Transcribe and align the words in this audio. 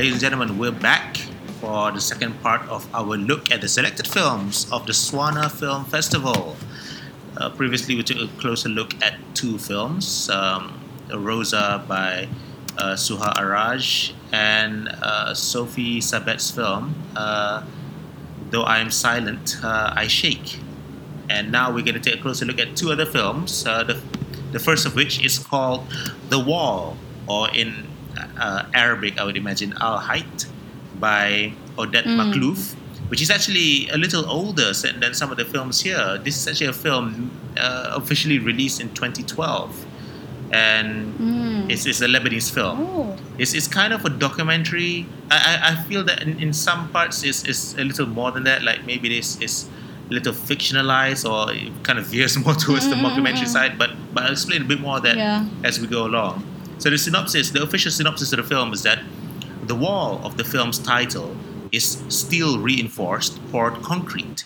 ladies 0.00 0.14
and 0.14 0.20
gentlemen, 0.22 0.56
we're 0.56 0.72
back 0.72 1.18
for 1.60 1.92
the 1.92 2.00
second 2.00 2.32
part 2.40 2.66
of 2.70 2.88
our 2.94 3.18
look 3.18 3.50
at 3.50 3.60
the 3.60 3.68
selected 3.68 4.08
films 4.08 4.66
of 4.72 4.86
the 4.86 4.94
Swana 4.94 5.50
Film 5.50 5.84
Festival. 5.84 6.56
Uh, 7.36 7.50
previously, 7.50 7.94
we 7.94 8.02
took 8.02 8.16
a 8.16 8.26
closer 8.40 8.70
look 8.70 8.94
at 9.02 9.18
two 9.34 9.58
films 9.58 10.30
um, 10.30 10.80
Rosa 11.12 11.84
by 11.86 12.26
uh, 12.78 12.94
Suha 12.94 13.34
Araj 13.34 14.14
and 14.32 14.88
uh, 14.88 15.34
Sophie 15.34 16.00
Sabet's 16.00 16.50
film, 16.50 16.94
uh, 17.14 17.62
Though 18.48 18.62
I 18.62 18.78
Am 18.78 18.90
Silent, 18.90 19.62
uh, 19.62 19.92
I 19.94 20.06
Shake. 20.06 20.60
And 21.28 21.52
now 21.52 21.74
we're 21.74 21.84
going 21.84 22.00
to 22.00 22.00
take 22.00 22.18
a 22.18 22.22
closer 22.22 22.46
look 22.46 22.58
at 22.58 22.74
two 22.74 22.90
other 22.90 23.04
films. 23.04 23.66
Uh, 23.66 23.84
the, 23.84 24.00
the 24.52 24.60
first 24.60 24.86
of 24.86 24.94
which 24.94 25.22
is 25.22 25.38
called 25.38 25.86
The 26.30 26.38
Wall, 26.38 26.96
or 27.28 27.50
in 27.50 27.89
uh, 28.38 28.64
Arabic, 28.74 29.18
I 29.18 29.24
would 29.24 29.36
imagine 29.36 29.74
Al 29.80 29.98
Hayt, 29.98 30.46
by 31.00 31.52
Odette 31.78 32.04
mm. 32.04 32.16
Makhlouf, 32.16 32.74
which 33.08 33.22
is 33.22 33.30
actually 33.30 33.88
a 33.88 33.96
little 33.96 34.28
older 34.30 34.72
than 34.72 35.14
some 35.14 35.32
of 35.32 35.38
the 35.38 35.44
films 35.44 35.80
here. 35.80 36.18
This 36.22 36.36
is 36.36 36.46
actually 36.46 36.68
a 36.68 36.72
film 36.72 37.30
uh, 37.56 37.94
officially 37.96 38.38
released 38.38 38.80
in 38.80 38.90
2012 38.94 39.86
and 40.52 41.14
mm. 41.14 41.70
it's, 41.70 41.86
it's 41.86 42.00
a 42.00 42.06
Lebanese 42.06 42.52
film. 42.52 42.80
Oh. 42.80 43.16
It's, 43.38 43.54
it's 43.54 43.68
kind 43.68 43.92
of 43.92 44.04
a 44.04 44.10
documentary. 44.10 45.06
I, 45.30 45.36
I, 45.62 45.72
I 45.72 45.82
feel 45.84 46.04
that 46.04 46.22
in, 46.22 46.38
in 46.40 46.52
some 46.52 46.90
parts 46.90 47.22
it's, 47.22 47.44
it's 47.44 47.74
a 47.74 47.84
little 47.84 48.06
more 48.06 48.30
than 48.30 48.44
that. 48.44 48.62
Like 48.62 48.84
maybe 48.84 49.08
this 49.08 49.40
is 49.40 49.68
a 50.08 50.12
little 50.12 50.32
fictionalized 50.32 51.28
or 51.28 51.52
it 51.52 51.72
kind 51.84 51.98
of 51.98 52.06
veers 52.06 52.36
more 52.44 52.54
towards 52.54 52.86
mm-hmm. 52.86 53.02
the 53.02 53.08
mockumentary 53.08 53.46
side. 53.46 53.78
But 53.78 53.90
but 54.12 54.24
I'll 54.24 54.32
explain 54.32 54.62
a 54.62 54.64
bit 54.64 54.80
more 54.80 54.96
of 54.96 55.04
that 55.04 55.16
yeah. 55.16 55.46
as 55.64 55.80
we 55.80 55.86
go 55.86 56.06
along. 56.06 56.44
So 56.80 56.88
the 56.88 56.96
synopsis, 56.96 57.50
the 57.50 57.62
official 57.62 57.92
synopsis 57.92 58.32
of 58.32 58.38
the 58.38 58.42
film 58.42 58.72
is 58.72 58.82
that 58.84 59.00
the 59.66 59.74
wall 59.74 60.20
of 60.24 60.38
the 60.38 60.44
film's 60.44 60.78
title 60.78 61.36
is 61.72 62.02
steel 62.08 62.58
reinforced 62.58 63.38
poured 63.52 63.74
concrete. 63.82 64.44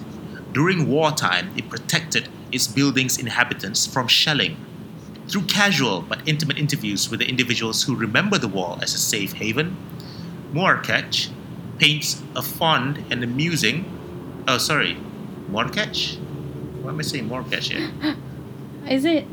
During 0.52 0.88
wartime, 0.88 1.52
it 1.56 1.70
protected 1.70 2.28
its 2.50 2.66
building's 2.66 3.18
inhabitants 3.18 3.86
from 3.86 4.08
shelling 4.08 4.56
through 5.28 5.42
casual 5.42 6.02
but 6.02 6.26
intimate 6.28 6.58
interviews 6.58 7.08
with 7.08 7.20
the 7.20 7.28
individuals 7.28 7.84
who 7.84 7.94
remember 7.94 8.36
the 8.36 8.48
wall 8.48 8.78
as 8.82 8.94
a 8.94 8.98
safe 8.98 9.32
haven, 9.34 9.76
Moorketch 10.52 11.30
paints 11.78 12.20
a 12.34 12.42
fond 12.42 13.04
and 13.10 13.22
amusing. 13.22 13.84
Oh, 14.48 14.58
sorry, 14.58 14.96
Moorketch? 15.50 16.18
Why 16.82 16.90
am 16.90 16.98
I 16.98 17.02
saying 17.02 17.28
Moorketch 17.28 17.70
here? 17.70 18.16
Is 18.88 19.04
it 19.04 19.26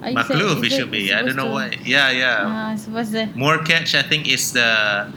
Makhlouf, 0.00 0.64
it 0.64 0.70
should 0.70 0.90
be. 0.90 1.12
I 1.12 1.22
don't 1.22 1.36
know 1.36 1.46
to... 1.46 1.52
why. 1.52 1.78
Yeah, 1.84 2.10
yeah. 2.10 2.72
Uh, 2.72 2.76
supposed 2.76 3.12
to... 3.12 3.26
Moorketch, 3.34 3.94
I 3.94 4.02
think, 4.02 4.28
is 4.28 4.52
the 4.52 5.12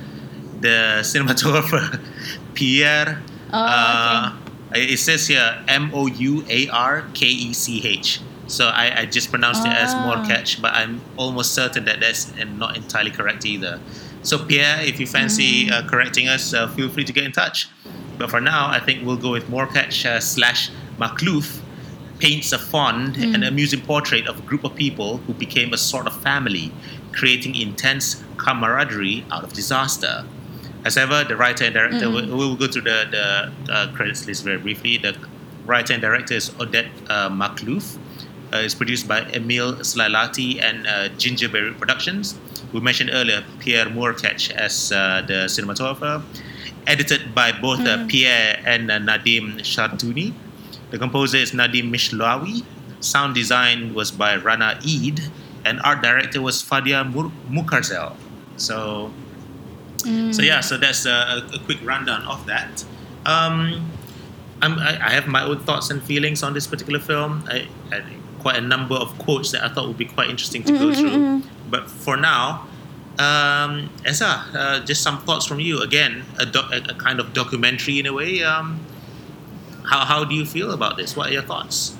the 0.61 0.99
cinematographer 1.01 1.99
Pierre. 2.53 3.21
Oh, 3.51 3.57
uh, 3.57 4.33
okay. 4.71 4.93
It 4.93 4.99
says 4.99 5.27
here 5.27 5.63
M 5.67 5.91
O 5.93 6.07
U 6.07 6.45
A 6.49 6.67
R 6.69 7.05
K 7.13 7.25
E 7.25 7.53
C 7.53 7.85
H. 7.85 8.21
So 8.47 8.65
I, 8.67 9.01
I 9.01 9.05
just 9.05 9.29
pronounced 9.29 9.61
ah. 9.63 9.71
it 9.71 9.77
as 9.77 9.93
ah. 9.93 10.25
catch, 10.27 10.61
but 10.61 10.73
I'm 10.73 11.01
almost 11.17 11.53
certain 11.53 11.85
that 11.85 11.99
that's 11.99 12.33
not 12.35 12.75
entirely 12.75 13.11
correct 13.11 13.45
either. 13.45 13.79
So 14.23 14.43
Pierre, 14.43 14.81
if 14.81 14.99
you 14.99 15.07
fancy 15.07 15.67
mm. 15.67 15.71
uh, 15.71 15.87
correcting 15.87 16.27
us, 16.27 16.53
uh, 16.53 16.67
feel 16.67 16.89
free 16.89 17.05
to 17.05 17.13
get 17.13 17.23
in 17.23 17.31
touch. 17.31 17.69
But 18.17 18.29
for 18.29 18.41
now, 18.41 18.67
I 18.67 18.79
think 18.79 19.05
we'll 19.05 19.17
go 19.17 19.31
with 19.31 19.47
Moorketch 19.47 20.05
uh, 20.05 20.19
slash 20.19 20.71
Makhlouf 20.97 21.61
paints 22.19 22.51
a 22.51 22.59
fond 22.59 23.15
mm. 23.15 23.33
and 23.33 23.43
amusing 23.43 23.81
portrait 23.81 24.27
of 24.27 24.39
a 24.39 24.41
group 24.41 24.63
of 24.63 24.75
people 24.75 25.17
who 25.17 25.33
became 25.33 25.73
a 25.73 25.77
sort 25.77 26.05
of 26.05 26.21
family, 26.21 26.71
creating 27.11 27.55
intense 27.55 28.23
camaraderie 28.37 29.25
out 29.31 29.43
of 29.43 29.53
disaster. 29.53 30.25
As 30.85 30.97
ever, 30.97 31.23
the 31.23 31.35
writer 31.35 31.65
and 31.65 31.73
director, 31.73 32.07
mm. 32.07 32.13
we'll, 32.13 32.37
we'll, 32.37 32.55
go 32.55 32.67
through 32.67 32.83
the, 32.83 33.51
the 33.67 33.73
uh, 33.73 33.91
credits 33.93 34.25
list 34.27 34.43
very 34.43 34.57
briefly. 34.57 34.97
The 34.97 35.15
writer 35.65 35.93
and 35.93 36.01
director 36.01 36.35
is 36.35 36.51
Odette 36.59 36.87
uh, 37.09 37.29
Makhlouf. 37.29 37.97
Uh, 38.51 38.57
it's 38.57 38.73
produced 38.73 39.07
by 39.07 39.21
Emil 39.33 39.75
Slailati 39.75 40.61
and 40.61 40.87
uh, 40.87 41.09
Gingerberry 41.17 41.77
Productions. 41.77 42.35
We 42.73 42.79
mentioned 42.79 43.11
earlier 43.13 43.43
Pierre 43.59 43.85
Moorketch 43.85 44.51
as 44.51 44.91
uh, 44.91 45.23
the 45.27 45.45
cinematographer. 45.45 46.23
Edited 46.87 47.35
by 47.35 47.51
both 47.51 47.79
mm. 47.79 48.09
Pierre 48.09 48.59
and 48.65 48.89
Nadim 48.89 49.59
Shartouni. 49.59 50.33
The 50.91 50.97
composer 50.97 51.37
is 51.37 51.51
Nadim 51.51 51.91
Mishlawi. 51.91 52.63
Sound 52.99 53.35
design 53.35 53.93
was 53.93 54.11
by 54.11 54.35
Rana 54.35 54.79
Eid. 54.85 55.21
And 55.65 55.79
art 55.83 56.01
director 56.01 56.41
was 56.41 56.63
Fadia 56.63 57.03
Mukarzel. 57.49 58.15
So, 58.57 59.11
mm. 59.99 60.33
so 60.33 60.41
yeah, 60.41 60.61
so 60.61 60.77
that's 60.77 61.05
a, 61.05 61.47
a, 61.53 61.59
quick 61.59 61.79
rundown 61.83 62.23
of 62.23 62.45
that. 62.47 62.83
Um, 63.25 63.89
I, 64.61 64.97
I 65.01 65.09
have 65.11 65.27
my 65.27 65.43
own 65.43 65.59
thoughts 65.59 65.89
and 65.89 66.01
feelings 66.01 66.43
on 66.43 66.53
this 66.53 66.67
particular 66.67 66.99
film. 66.99 67.43
I, 67.47 67.67
I 67.91 68.03
quite 68.39 68.55
a 68.55 68.61
number 68.61 68.95
of 68.95 69.17
quotes 69.17 69.51
that 69.51 69.63
I 69.63 69.69
thought 69.69 69.87
would 69.87 69.97
be 69.97 70.05
quite 70.05 70.29
interesting 70.29 70.63
to 70.63 70.73
mm-hmm, 70.73 70.83
go 70.83 70.93
through. 70.93 71.09
Mm-hmm. 71.09 71.69
But 71.69 71.89
for 71.89 72.17
now, 72.17 72.67
um, 73.19 73.89
Esa, 74.05 74.45
uh, 74.53 74.85
just 74.85 75.03
some 75.03 75.21
thoughts 75.21 75.45
from 75.45 75.59
you. 75.59 75.81
Again, 75.81 76.25
a, 76.39 76.45
doc- 76.45 76.71
a, 76.73 76.93
kind 76.95 77.19
of 77.19 77.33
documentary 77.33 77.99
in 77.99 78.05
a 78.05 78.13
way. 78.13 78.43
Um, 78.43 78.79
how, 79.89 80.05
how 80.05 80.23
do 80.23 80.35
you 80.35 80.45
feel 80.45 80.71
about 80.71 80.97
this? 80.97 81.17
What 81.17 81.29
are 81.29 81.33
your 81.33 81.41
thoughts? 81.41 81.97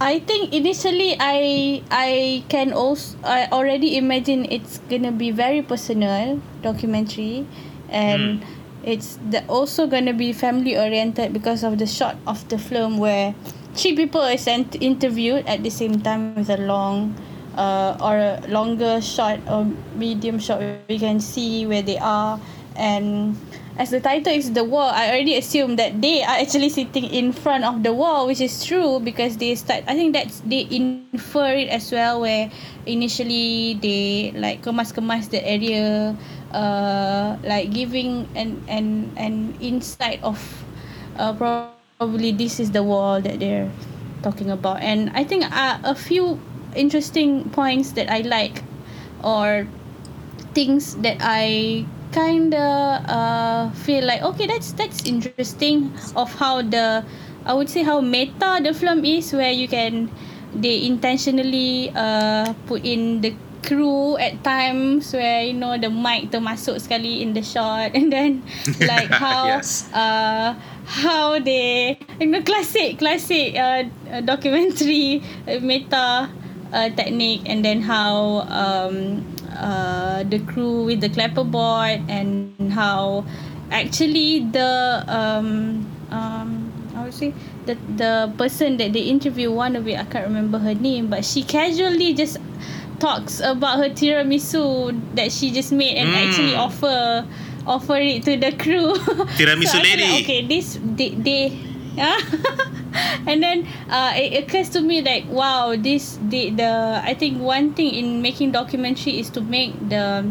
I 0.00 0.18
think 0.18 0.54
initially 0.54 1.14
I 1.18 1.82
I 1.90 2.42
can 2.48 2.72
also 2.72 3.18
I 3.22 3.46
already 3.50 3.96
imagine 3.98 4.46
it's 4.50 4.78
gonna 4.90 5.12
be 5.12 5.30
very 5.30 5.62
personal 5.62 6.42
documentary, 6.62 7.46
and 7.90 8.42
mm. 8.42 8.46
it's 8.82 9.18
the, 9.30 9.46
also 9.46 9.86
gonna 9.86 10.14
be 10.14 10.32
family 10.32 10.78
oriented 10.78 11.32
because 11.32 11.62
of 11.62 11.78
the 11.78 11.86
shot 11.86 12.18
of 12.26 12.42
the 12.48 12.58
film 12.58 12.98
where 12.98 13.34
three 13.74 13.94
people 13.94 14.22
is 14.22 14.46
interviewed 14.46 15.46
at 15.46 15.62
the 15.62 15.70
same 15.70 16.02
time 16.02 16.34
with 16.34 16.50
a 16.50 16.58
long 16.58 17.14
uh, 17.54 17.96
or 18.02 18.18
a 18.18 18.42
longer 18.48 19.00
shot 19.00 19.38
or 19.46 19.64
medium 19.94 20.38
shot 20.38 20.60
we 20.88 20.98
can 20.98 21.20
see 21.20 21.66
where 21.66 21.82
they 21.82 21.98
are 21.98 22.40
and 22.76 23.36
as 23.78 23.90
the 23.90 24.00
title 24.00 24.32
is 24.32 24.52
the 24.52 24.64
wall 24.64 24.90
I 24.90 25.08
already 25.08 25.36
assume 25.36 25.76
that 25.76 26.00
they 26.00 26.22
are 26.22 26.36
actually 26.40 26.68
sitting 26.68 27.04
in 27.04 27.32
front 27.32 27.64
of 27.64 27.82
the 27.82 27.92
wall 27.92 28.26
which 28.26 28.40
is 28.40 28.64
true 28.64 29.00
because 29.00 29.36
they 29.38 29.54
start 29.54 29.84
I 29.88 29.94
think 29.94 30.12
that's 30.12 30.40
they 30.40 30.68
infer 30.70 31.52
it 31.54 31.68
as 31.68 31.90
well 31.92 32.20
where 32.20 32.50
initially 32.86 33.74
they 33.80 34.32
like 34.36 34.62
kemas-kemas 34.62 35.30
the 35.30 35.40
area 35.40 36.16
uh, 36.52 37.36
like 37.42 37.72
giving 37.72 38.28
an 38.36 38.60
an 38.68 39.10
an 39.16 39.54
insight 39.60 40.22
of 40.22 40.38
uh, 41.16 41.32
probably 41.32 42.32
this 42.32 42.60
is 42.60 42.72
the 42.72 42.82
wall 42.82 43.20
that 43.20 43.40
they're 43.40 43.70
talking 44.22 44.50
about. 44.50 44.80
And 44.80 45.10
i 45.14 45.24
think 45.24 45.44
uh, 45.50 45.78
a 45.84 45.94
few 45.94 46.40
interesting 46.74 47.48
points 47.50 47.92
that 47.92 48.08
i 48.10 48.20
like 48.20 48.62
or 49.22 49.66
things 50.54 50.96
that 51.04 51.18
i 51.20 51.84
kind 52.12 52.54
of 52.54 53.08
uh, 53.08 53.70
feel 53.82 54.04
like 54.04 54.22
okay 54.22 54.46
that's 54.46 54.72
that's 54.76 55.04
interesting 55.08 55.90
of 56.14 56.28
how 56.36 56.60
the 56.62 57.02
i 57.44 57.52
would 57.52 57.68
say 57.68 57.82
how 57.82 58.00
meta 58.00 58.60
the 58.62 58.72
film 58.72 59.04
is 59.04 59.32
where 59.32 59.50
you 59.50 59.66
can 59.66 60.12
they 60.54 60.84
intentionally 60.84 61.90
uh, 61.96 62.52
put 62.68 62.84
in 62.84 63.20
the 63.20 63.34
crew 63.62 64.18
at 64.18 64.42
times 64.44 65.12
where 65.14 65.42
you 65.46 65.54
know 65.54 65.78
the 65.78 65.88
mic 65.88 66.28
termasuk 66.28 66.76
sekali 66.82 67.22
in 67.22 67.32
the 67.32 67.42
shot 67.42 67.90
and 67.98 68.12
then 68.12 68.42
like 68.84 69.08
how 69.22 69.46
yes. 69.46 69.88
uh 69.94 70.52
how 70.84 71.38
they 71.38 71.96
you 72.18 72.26
know 72.26 72.42
classic 72.42 72.98
classic 72.98 73.54
uh, 73.54 73.86
documentary 74.26 75.22
uh, 75.46 75.62
meta 75.62 76.26
uh, 76.74 76.88
technique 76.98 77.46
and 77.46 77.64
then 77.64 77.80
how 77.80 78.42
um 78.50 79.22
uh 79.56 80.22
the 80.24 80.38
crew 80.40 80.84
with 80.84 81.00
the 81.00 81.08
clapperboard 81.08 82.02
and 82.08 82.72
how 82.72 83.24
actually 83.70 84.40
the 84.50 85.04
um 85.08 85.86
um 86.10 86.72
I 86.94 87.04
would 87.04 87.14
say 87.14 87.34
the 87.66 87.74
the 87.96 88.32
person 88.36 88.76
that 88.76 88.92
they 88.92 89.00
interview 89.00 89.50
one 89.50 89.76
of 89.76 89.88
it 89.88 89.98
I 89.98 90.04
can't 90.04 90.26
remember 90.26 90.58
her 90.58 90.74
name 90.74 91.08
but 91.08 91.24
she 91.24 91.42
casually 91.42 92.14
just 92.14 92.38
talks 93.00 93.40
about 93.40 93.78
her 93.78 93.90
tiramisu 93.90 94.94
that 95.16 95.32
she 95.32 95.50
just 95.50 95.72
made 95.72 95.96
and 95.96 96.10
mm. 96.10 96.22
actually 96.22 96.54
offer 96.54 97.26
offer 97.66 97.96
it 97.96 98.22
to 98.24 98.36
the 98.36 98.52
crew. 98.52 98.94
Tiramisu 99.38 99.66
so 99.66 99.78
lady. 99.78 100.02
Like, 100.02 100.22
okay, 100.22 100.46
this 100.46 100.78
they, 100.82 101.10
they 101.10 101.58
and 103.26 103.42
then 103.42 103.66
uh, 103.88 104.12
it 104.14 104.44
occurs 104.44 104.68
to 104.68 104.80
me 104.80 105.02
like 105.02 105.24
wow 105.28 105.74
this 105.76 106.18
the 106.28 106.50
the 106.50 107.00
I 107.02 107.14
think 107.14 107.40
one 107.40 107.72
thing 107.74 107.94
in 107.94 108.22
making 108.22 108.52
documentary 108.52 109.18
is 109.18 109.30
to 109.30 109.40
make 109.40 109.72
the 109.88 110.30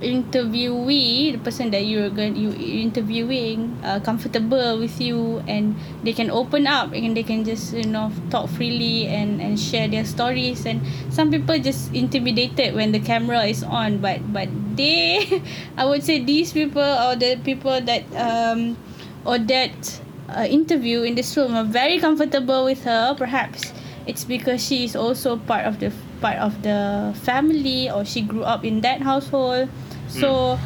interviewee, 0.00 1.32
the 1.32 1.38
person 1.38 1.70
that 1.70 1.84
you're 1.84 2.08
going 2.10 2.34
you 2.34 2.52
interviewing, 2.56 3.76
uh, 3.84 4.00
comfortable 4.00 4.78
with 4.78 5.00
you, 5.00 5.44
and 5.46 5.76
they 6.02 6.12
can 6.12 6.30
open 6.30 6.66
up 6.66 6.92
and 6.92 7.16
they 7.16 7.22
can 7.22 7.44
just 7.44 7.74
you 7.74 7.84
know 7.84 8.10
talk 8.30 8.48
freely 8.48 9.06
and 9.06 9.40
and 9.40 9.60
share 9.60 9.88
their 9.88 10.04
stories. 10.04 10.64
And 10.66 10.80
some 11.12 11.30
people 11.30 11.58
just 11.58 11.92
intimidated 11.94 12.74
when 12.74 12.92
the 12.92 13.00
camera 13.00 13.44
is 13.44 13.62
on, 13.62 13.98
but 13.98 14.20
but 14.32 14.48
they, 14.76 15.42
I 15.76 15.84
would 15.84 16.02
say 16.02 16.24
these 16.24 16.52
people 16.52 16.82
or 16.82 17.14
the 17.16 17.36
people 17.44 17.80
that 17.80 18.04
um 18.16 18.76
or 19.24 19.38
that 19.38 20.00
uh, 20.36 20.44
interview 20.44 21.02
in 21.02 21.14
this 21.14 21.34
film 21.34 21.54
are 21.54 21.64
very 21.64 21.98
comfortable 21.98 22.64
with 22.64 22.84
her. 22.84 23.14
Perhaps 23.16 23.72
it's 24.06 24.24
because 24.24 24.64
she 24.64 24.84
is 24.84 24.96
also 24.96 25.36
part 25.36 25.64
of 25.64 25.78
the 25.80 25.92
part 26.20 26.36
of 26.38 26.62
the 26.62 27.14
family 27.22 27.90
or 27.90 28.04
she 28.04 28.20
grew 28.20 28.42
up 28.42 28.64
in 28.64 28.80
that 28.80 29.00
household 29.00 29.68
so 30.08 30.58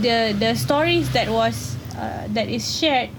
the 0.00 0.34
the 0.38 0.54
stories 0.54 1.10
that 1.12 1.28
was 1.28 1.76
uh, 1.96 2.26
that 2.30 2.48
is 2.48 2.64
shared 2.64 3.10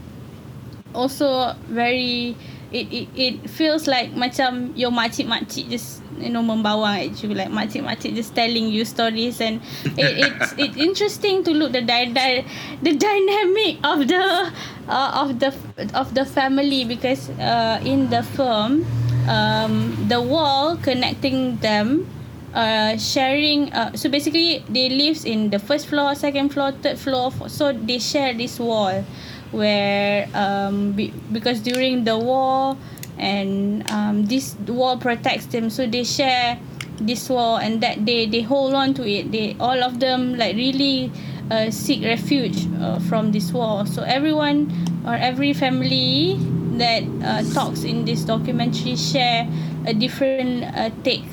also 0.94 1.54
very 1.68 2.36
it, 2.71 2.88
it 2.94 3.07
it 3.16 3.36
feels 3.50 3.88
like 3.88 4.13
macam 4.13 4.69
your 4.77 4.92
makcik 4.92 5.25
makcik 5.25 5.69
just 5.69 6.01
you 6.21 6.30
know 6.30 6.44
membawang 6.45 7.10
actually 7.10 7.33
like 7.33 7.50
makcik 7.50 7.81
makcik 7.81 8.13
just 8.13 8.36
telling 8.36 8.69
you 8.69 8.86
stories 8.86 9.42
and 9.42 9.62
it, 9.98 10.13
it's 10.30 10.54
it's 10.57 10.77
interesting 10.77 11.42
to 11.44 11.51
look 11.51 11.71
the 11.74 11.81
dy- 11.81 12.13
dy- 12.13 12.45
the 12.86 12.94
dynamic 12.94 13.81
of 13.81 14.06
the 14.06 14.54
uh, 14.88 15.12
of 15.25 15.39
the 15.39 15.50
of 15.98 16.13
the 16.13 16.25
family 16.25 16.86
because 16.86 17.30
uh, 17.42 17.81
in 17.81 18.10
the 18.10 18.21
film 18.38 18.86
um, 19.27 19.94
the 20.07 20.21
wall 20.21 20.77
connecting 20.77 21.57
them 21.57 22.06
uh, 22.54 22.98
sharing 22.98 23.71
uh, 23.74 23.94
so 23.95 24.10
basically 24.10 24.63
they 24.69 24.89
lives 24.89 25.25
in 25.25 25.50
the 25.50 25.60
first 25.60 25.88
floor 25.88 26.16
second 26.16 26.50
floor 26.50 26.71
third 26.81 26.98
floor 26.98 27.31
so 27.48 27.71
they 27.74 28.00
share 28.00 28.33
this 28.33 28.60
wall 28.60 29.06
where 29.51 30.28
um, 30.34 30.94
be, 30.94 31.13
because 31.31 31.62
during 31.62 32.04
the 32.04 32.18
war 32.18 32.78
and 33.18 33.90
um, 33.90 34.25
this 34.25 34.56
wall 34.68 34.98
protects 34.98 35.46
them 35.48 35.69
so 35.69 35.86
they 35.86 36.04
share 36.04 36.60
this 37.01 37.30
wall 37.30 37.57
and 37.57 37.81
that 37.81 38.06
they 38.06 38.25
they 38.25 38.42
hold 38.42 38.74
on 38.74 38.94
to 38.94 39.07
it. 39.07 39.31
They 39.31 39.56
all 39.60 39.84
of 39.84 40.00
them 40.00 40.38
like 40.38 40.56
really 40.56 41.12
uh, 41.50 41.72
seek 41.72 42.04
refuge 42.04 42.68
uh, 42.80 43.00
from 43.00 43.31
this 43.31 43.51
wall 43.51 43.86
so 43.86 44.04
everyone 44.04 44.72
or 45.06 45.16
every 45.16 45.54
family 45.54 46.38
that 46.78 47.04
uh, 47.24 47.44
talks 47.54 47.84
in 47.84 48.06
this 48.06 48.24
documentary 48.24 48.95
share 48.95 49.48
a 49.86 49.94
different 49.94 50.63
uh, 50.75 50.90
take 51.04 51.25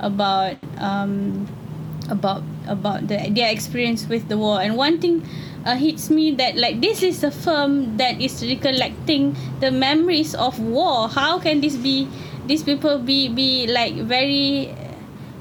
about 0.00 0.56
um, 0.78 1.46
about 2.08 2.42
about 2.66 3.08
the 3.08 3.30
their 3.30 3.52
experience 3.52 4.08
with 4.08 4.28
the 4.28 4.36
war. 4.36 4.60
And 4.60 4.76
one 4.76 5.00
thing 5.00 5.24
uh, 5.64 5.76
hits 5.76 6.10
me 6.10 6.32
that 6.36 6.56
like 6.56 6.80
this 6.80 7.02
is 7.02 7.22
a 7.24 7.30
film 7.30 7.96
that 7.96 8.20
is 8.20 8.42
recollecting 8.42 9.36
the 9.60 9.70
memories 9.70 10.34
of 10.34 10.58
war. 10.60 11.08
How 11.08 11.38
can 11.38 11.60
this 11.60 11.76
be 11.76 12.08
these 12.46 12.62
people 12.62 12.98
be 12.98 13.28
be 13.28 13.66
like 13.68 13.94
very 14.08 14.74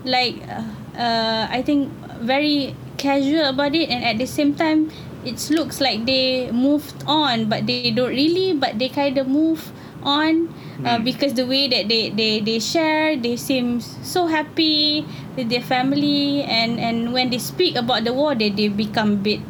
like 0.04 0.40
uh, 0.48 0.64
uh 0.98 1.48
I 1.50 1.62
think 1.64 1.92
very 2.22 2.76
casual 2.98 3.50
about 3.50 3.76
it? 3.76 3.90
And 3.90 4.04
at 4.04 4.18
the 4.18 4.28
same 4.28 4.56
time 4.56 4.92
it 5.28 5.38
looks 5.52 5.82
like 5.82 6.06
they 6.06 6.52
moved 6.52 7.04
on 7.06 7.50
but 7.50 7.68
they 7.68 7.92
don't 7.92 8.16
really 8.16 8.54
but 8.54 8.80
they 8.80 8.88
kind 8.88 9.18
of 9.18 9.28
move 9.28 9.72
on 10.08 10.48
uh, 10.88 10.98
because 11.04 11.36
the 11.36 11.46
way 11.46 11.68
that 11.68 11.92
they, 11.92 12.10
they, 12.10 12.40
they 12.40 12.60
share 12.60 13.20
they 13.20 13.36
seem 13.36 13.82
so 13.82 14.26
happy 14.28 15.06
with 15.36 15.50
their 15.52 15.62
family 15.62 16.42
and 16.48 16.80
and 16.80 17.12
when 17.12 17.30
they 17.30 17.38
speak 17.38 17.76
about 17.76 18.08
the 18.08 18.14
war 18.14 18.34
they, 18.34 18.50
they 18.50 18.72
become 18.72 19.20
a 19.20 19.22
bit 19.22 19.42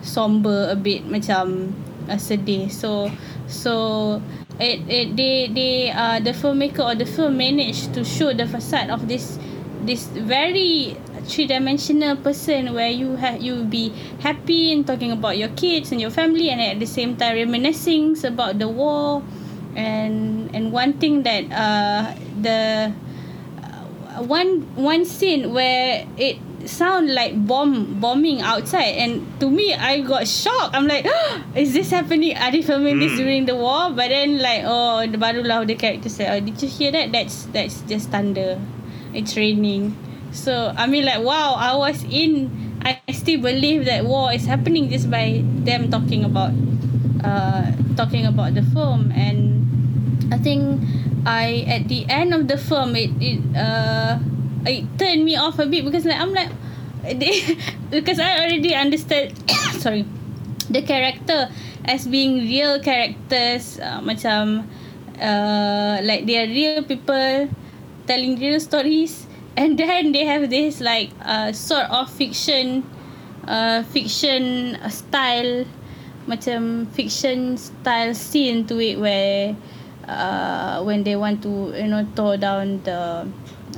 somber 0.00 0.72
a 0.72 0.76
bit 0.76 1.04
macam 1.04 1.76
uh, 2.08 2.16
sedih. 2.16 2.70
So 2.70 3.10
so 3.46 4.22
it, 4.58 4.82
it 4.88 5.06
they 5.18 5.50
they 5.52 5.90
uh 5.90 6.18
the 6.22 6.32
filmmaker 6.32 6.82
or 6.82 6.94
the 6.94 7.06
film 7.06 7.36
managed 7.36 7.92
to 7.94 8.06
show 8.06 8.32
the 8.32 8.46
facade 8.46 8.88
of 8.88 9.06
this 9.10 9.38
this 9.84 10.06
very 10.14 10.96
three 11.26 11.46
dimensional 11.46 12.14
person 12.16 12.70
where 12.74 12.90
you 12.90 13.18
have 13.18 13.42
you 13.42 13.66
be 13.66 13.90
happy 14.22 14.72
and 14.72 14.86
talking 14.86 15.10
about 15.10 15.36
your 15.36 15.50
kids 15.58 15.90
and 15.90 16.00
your 16.00 16.10
family 16.10 16.50
and 16.50 16.62
at 16.62 16.78
the 16.78 16.86
same 16.86 17.18
time 17.18 17.34
reminiscing 17.34 18.14
about 18.24 18.58
the 18.58 18.66
war 18.66 19.22
and 19.76 20.50
and 20.56 20.72
one 20.72 20.94
thing 20.96 21.22
that 21.22 21.44
uh 21.52 22.16
the 22.40 22.92
uh, 23.62 24.24
one 24.24 24.64
one 24.74 25.04
scene 25.04 25.52
where 25.52 26.08
it 26.16 26.40
sound 26.64 27.14
like 27.14 27.36
bomb 27.46 28.00
bombing 28.00 28.40
outside. 28.40 28.98
And 28.98 29.22
to 29.40 29.50
me 29.50 29.74
I 29.74 30.00
got 30.00 30.26
shocked. 30.26 30.74
I'm 30.74 30.86
like 30.86 31.06
is 31.54 31.72
this 31.72 31.90
happening? 31.90 32.36
Are 32.36 32.50
they 32.50 32.62
filming 32.62 32.98
this 32.98 33.16
during 33.16 33.46
the 33.46 33.54
war? 33.54 33.90
But 33.90 34.08
then 34.08 34.38
like 34.38 34.62
oh 34.64 35.06
the 35.06 35.18
barulah 35.18 35.66
the 35.66 35.74
character 35.74 36.08
said 36.08 36.32
oh 36.32 36.40
did 36.44 36.60
you 36.62 36.68
hear 36.68 36.92
that? 36.92 37.12
That's 37.12 37.44
that's 37.52 37.82
just 37.82 38.10
thunder. 38.10 38.60
It's 39.14 39.36
raining. 39.36 39.96
So 40.32 40.74
I 40.76 40.86
mean 40.86 41.04
like 41.04 41.22
wow 41.22 41.54
I 41.54 41.76
was 41.76 42.02
in 42.04 42.80
I 42.82 43.00
still 43.12 43.40
believe 43.40 43.84
that 43.86 44.04
war 44.04 44.32
is 44.32 44.46
happening 44.46 44.88
just 44.90 45.10
by 45.10 45.42
them 45.44 45.90
talking 45.90 46.24
about 46.24 46.52
uh 47.24 47.72
talking 47.96 48.26
about 48.26 48.54
the 48.54 48.62
film. 48.62 49.12
And 49.12 49.65
I 50.30 50.38
think 50.38 50.82
I 51.26 51.64
at 51.66 51.88
the 51.88 52.06
end 52.08 52.34
of 52.34 52.48
the 52.48 52.58
film 52.58 52.94
it 52.96 53.10
it 53.20 53.42
uh 53.54 54.18
it 54.66 54.86
turned 54.98 55.24
me 55.24 55.36
off 55.36 55.58
a 55.58 55.66
bit 55.66 55.84
because 55.84 56.04
like 56.04 56.18
I'm 56.18 56.34
like 56.34 56.50
they 57.20 57.58
because 57.90 58.18
I 58.18 58.46
already 58.46 58.74
understand 58.74 59.38
sorry 59.78 60.04
the 60.70 60.82
character 60.82 61.48
as 61.84 62.06
being 62.06 62.42
real 62.42 62.82
characters 62.82 63.78
uh, 63.78 64.02
macam 64.02 64.66
uh 65.22 66.02
like 66.02 66.26
they 66.26 66.42
are 66.42 66.50
real 66.50 66.82
people 66.82 67.48
telling 68.10 68.38
real 68.38 68.58
stories 68.58 69.26
and 69.56 69.78
then 69.78 70.10
they 70.10 70.26
have 70.26 70.50
this 70.50 70.82
like 70.82 71.14
uh 71.22 71.54
sort 71.54 71.86
of 71.88 72.10
fiction 72.10 72.82
uh 73.46 73.86
fiction 73.94 74.74
style 74.90 75.62
macam 76.26 76.90
fiction 76.90 77.54
style 77.54 78.10
scene 78.10 78.66
to 78.66 78.82
it 78.82 78.98
where 78.98 79.54
uh 80.08 80.82
when 80.84 81.02
they 81.04 81.16
want 81.16 81.42
to 81.42 81.72
you 81.76 81.86
know 81.88 82.06
tore 82.14 82.36
down 82.36 82.80
the 82.84 83.26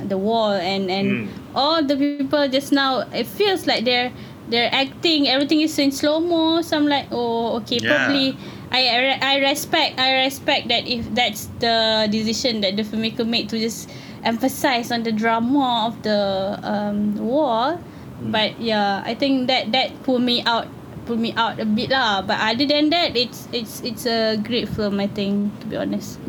the 0.07 0.17
wall 0.17 0.51
and 0.53 0.89
and 0.89 1.07
Mm. 1.09 1.27
all 1.55 1.83
the 1.83 1.97
people 1.97 2.47
just 2.47 2.71
now 2.71 3.03
it 3.11 3.25
feels 3.27 3.65
like 3.67 3.83
they're 3.83 4.11
they're 4.49 4.69
acting 4.73 5.27
everything 5.27 5.61
is 5.61 5.77
in 5.77 5.91
slow 5.91 6.19
mo 6.19 6.61
so 6.61 6.77
I'm 6.77 6.87
like 6.87 7.07
oh 7.11 7.57
okay 7.61 7.79
Yeah. 7.81 7.89
probably 8.05 8.37
I 8.71 8.81
I 8.87 8.97
re- 9.01 9.21
I 9.21 9.33
respect 9.49 9.99
I 9.99 10.23
respect 10.23 10.69
that 10.69 10.87
if 10.87 11.09
that's 11.13 11.49
the 11.59 12.07
decision 12.11 12.61
that 12.61 12.77
the 12.77 12.83
filmmaker 12.83 13.25
made 13.27 13.49
to 13.49 13.57
just 13.59 13.89
emphasize 14.23 14.91
on 14.91 15.03
the 15.03 15.11
drama 15.11 15.87
of 15.89 16.01
the 16.03 16.59
um 16.63 17.15
war 17.17 17.79
but 18.21 18.59
yeah 18.61 19.01
I 19.05 19.15
think 19.15 19.47
that 19.47 19.71
that 19.71 19.91
pull 20.03 20.19
me 20.19 20.43
out 20.45 20.67
pull 21.09 21.17
me 21.17 21.33
out 21.33 21.57
a 21.57 21.65
bit 21.65 21.89
lah 21.89 22.21
but 22.21 22.37
other 22.37 22.69
than 22.69 22.93
that 22.93 23.17
it's 23.17 23.49
it's 23.51 23.81
it's 23.81 24.05
a 24.05 24.37
great 24.37 24.69
film 24.69 25.01
I 25.01 25.07
think 25.09 25.49
to 25.61 25.65
be 25.65 25.73
honest 25.75 26.21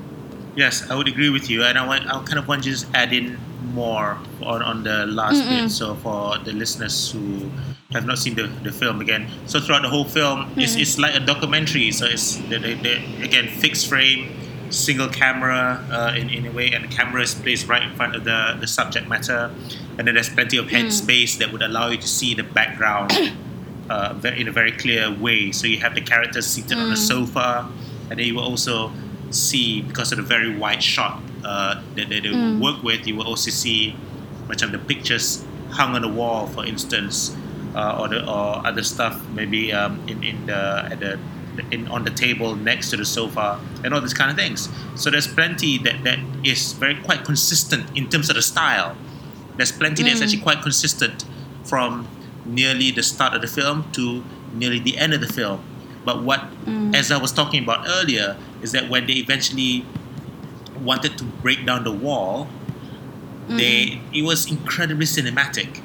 Yes, 0.59 0.83
I 0.91 0.99
would 0.99 1.07
agree 1.07 1.31
with 1.31 1.47
you, 1.49 1.63
and 1.63 1.79
I 1.79 1.87
want 1.87 2.11
I 2.11 2.19
kind 2.27 2.37
of 2.43 2.49
want 2.51 2.65
to 2.67 2.71
just 2.75 2.91
add 2.93 3.15
in 3.15 3.39
more 3.73 4.19
on, 4.43 4.61
on 4.67 4.83
the 4.83 5.07
last 5.07 5.39
Mm-mm. 5.47 5.71
bit. 5.71 5.71
So 5.71 5.95
for 6.03 6.43
the 6.43 6.51
listeners 6.53 7.13
who 7.15 7.49
have 7.95 8.05
not 8.05 8.19
seen 8.19 8.35
the, 8.35 8.51
the 8.67 8.73
film 8.75 9.01
again, 9.01 9.31
so 9.47 9.61
throughout 9.63 9.83
the 9.87 9.89
whole 9.89 10.05
film, 10.05 10.51
it's, 10.59 10.75
Mm. 10.75 10.83
it's 10.83 10.99
like 10.99 11.15
a 11.15 11.23
documentary. 11.23 11.95
So 11.95 12.05
it's 12.05 12.37
the, 12.51 12.59
the, 12.59 12.75
the, 12.83 12.95
again 13.23 13.47
fixed 13.47 13.87
frame, 13.89 14.27
single 14.75 15.09
camera 15.09 15.79
uh, 15.89 16.19
in, 16.19 16.29
in 16.29 16.43
a 16.51 16.53
way, 16.53 16.75
and 16.75 16.83
the 16.85 16.91
camera 16.93 17.23
is 17.23 17.33
placed 17.33 17.69
right 17.71 17.87
in 17.87 17.95
front 17.95 18.17
of 18.19 18.25
the, 18.27 18.59
the 18.61 18.67
subject 18.67 19.07
matter, 19.07 19.55
and 19.99 20.03
then 20.05 20.15
there's 20.19 20.29
plenty 20.35 20.59
of 20.59 20.67
head 20.69 20.87
Mm. 20.91 20.93
space 20.93 21.39
that 21.39 21.53
would 21.55 21.63
allow 21.63 21.89
you 21.95 21.97
to 21.97 22.09
see 22.11 22.35
the 22.35 22.43
background 22.43 23.15
uh, 23.91 24.15
in 24.43 24.47
a 24.49 24.53
very 24.61 24.73
clear 24.83 25.03
way. 25.25 25.51
So 25.53 25.67
you 25.67 25.79
have 25.81 25.95
the 25.95 26.01
characters 26.13 26.47
seated 26.55 26.79
on 26.79 26.89
the 26.95 26.97
Mm. 27.01 27.09
sofa, 27.13 27.49
and 28.09 28.19
then 28.19 28.27
you 28.29 28.35
will 28.37 28.45
also 28.53 28.77
see 29.31 29.83
because 29.83 30.13
of 30.13 30.17
the 30.23 30.29
very 30.35 30.51
wide 30.63 30.83
shot 30.83 31.15
uh, 31.45 31.75
that, 31.97 32.09
that 32.11 32.23
they 32.25 32.29
Mm. 32.29 32.59
work 32.67 32.83
with, 32.83 33.07
you 33.07 33.15
will 33.17 33.27
also 33.33 33.51
see 33.51 33.81
much 34.49 34.63
of 34.63 34.71
the 34.73 34.79
pictures 34.79 35.27
hung 35.79 35.95
on 35.97 36.03
the 36.03 36.09
wall, 36.21 36.47
for 36.47 36.65
instance, 36.67 37.17
uh, 37.75 37.99
or 38.01 38.09
the 38.09 38.21
or 38.37 38.61
other 38.67 38.83
stuff 38.83 39.15
maybe 39.39 39.73
um, 39.73 39.93
in 40.07 40.19
in 40.31 40.37
the 40.51 40.61
at 40.93 40.99
the 41.01 41.13
in 41.71 41.89
on 41.89 42.05
the 42.05 42.11
table 42.11 42.51
next 42.57 42.91
to 42.91 42.97
the 42.97 43.05
sofa 43.05 43.59
and 43.83 43.95
all 43.95 44.01
these 44.07 44.15
kind 44.21 44.31
of 44.31 44.37
things. 44.37 44.69
So 44.95 45.11
there's 45.11 45.27
plenty 45.41 45.79
that 45.87 45.97
that 46.05 46.19
is 46.45 46.73
very 46.85 46.97
quite 47.09 47.25
consistent 47.25 47.85
in 47.95 48.05
terms 48.13 48.29
of 48.31 48.37
the 48.37 48.43
style. 48.43 48.91
There's 49.57 49.73
plenty 49.73 50.03
that's 50.03 50.21
Mm. 50.21 50.25
actually 50.25 50.43
quite 50.49 50.63
consistent 50.63 51.25
from 51.71 52.07
nearly 52.45 52.91
the 52.91 53.03
start 53.03 53.35
of 53.35 53.41
the 53.43 53.49
film 53.49 53.85
to 53.93 54.25
nearly 54.55 54.79
the 54.79 54.99
end 54.99 55.13
of 55.15 55.21
the 55.21 55.33
film. 55.33 55.61
But 56.05 56.23
what, 56.23 56.41
Mm. 56.67 56.95
as 56.95 57.11
I 57.11 57.19
was 57.19 57.33
talking 57.33 57.63
about 57.63 57.87
earlier, 57.89 58.37
is 58.63 58.73
that 58.73 58.89
when 58.89 59.07
they 59.07 59.15
eventually 59.15 59.85
wanted 60.83 61.19
to 61.19 61.25
break 61.25 61.67
down 61.67 61.85
the 61.85 61.93
wall, 61.93 62.49
they 63.49 64.01
it 64.13 64.23
was 64.23 64.47
incredibly 64.51 65.07
cinematic. 65.07 65.83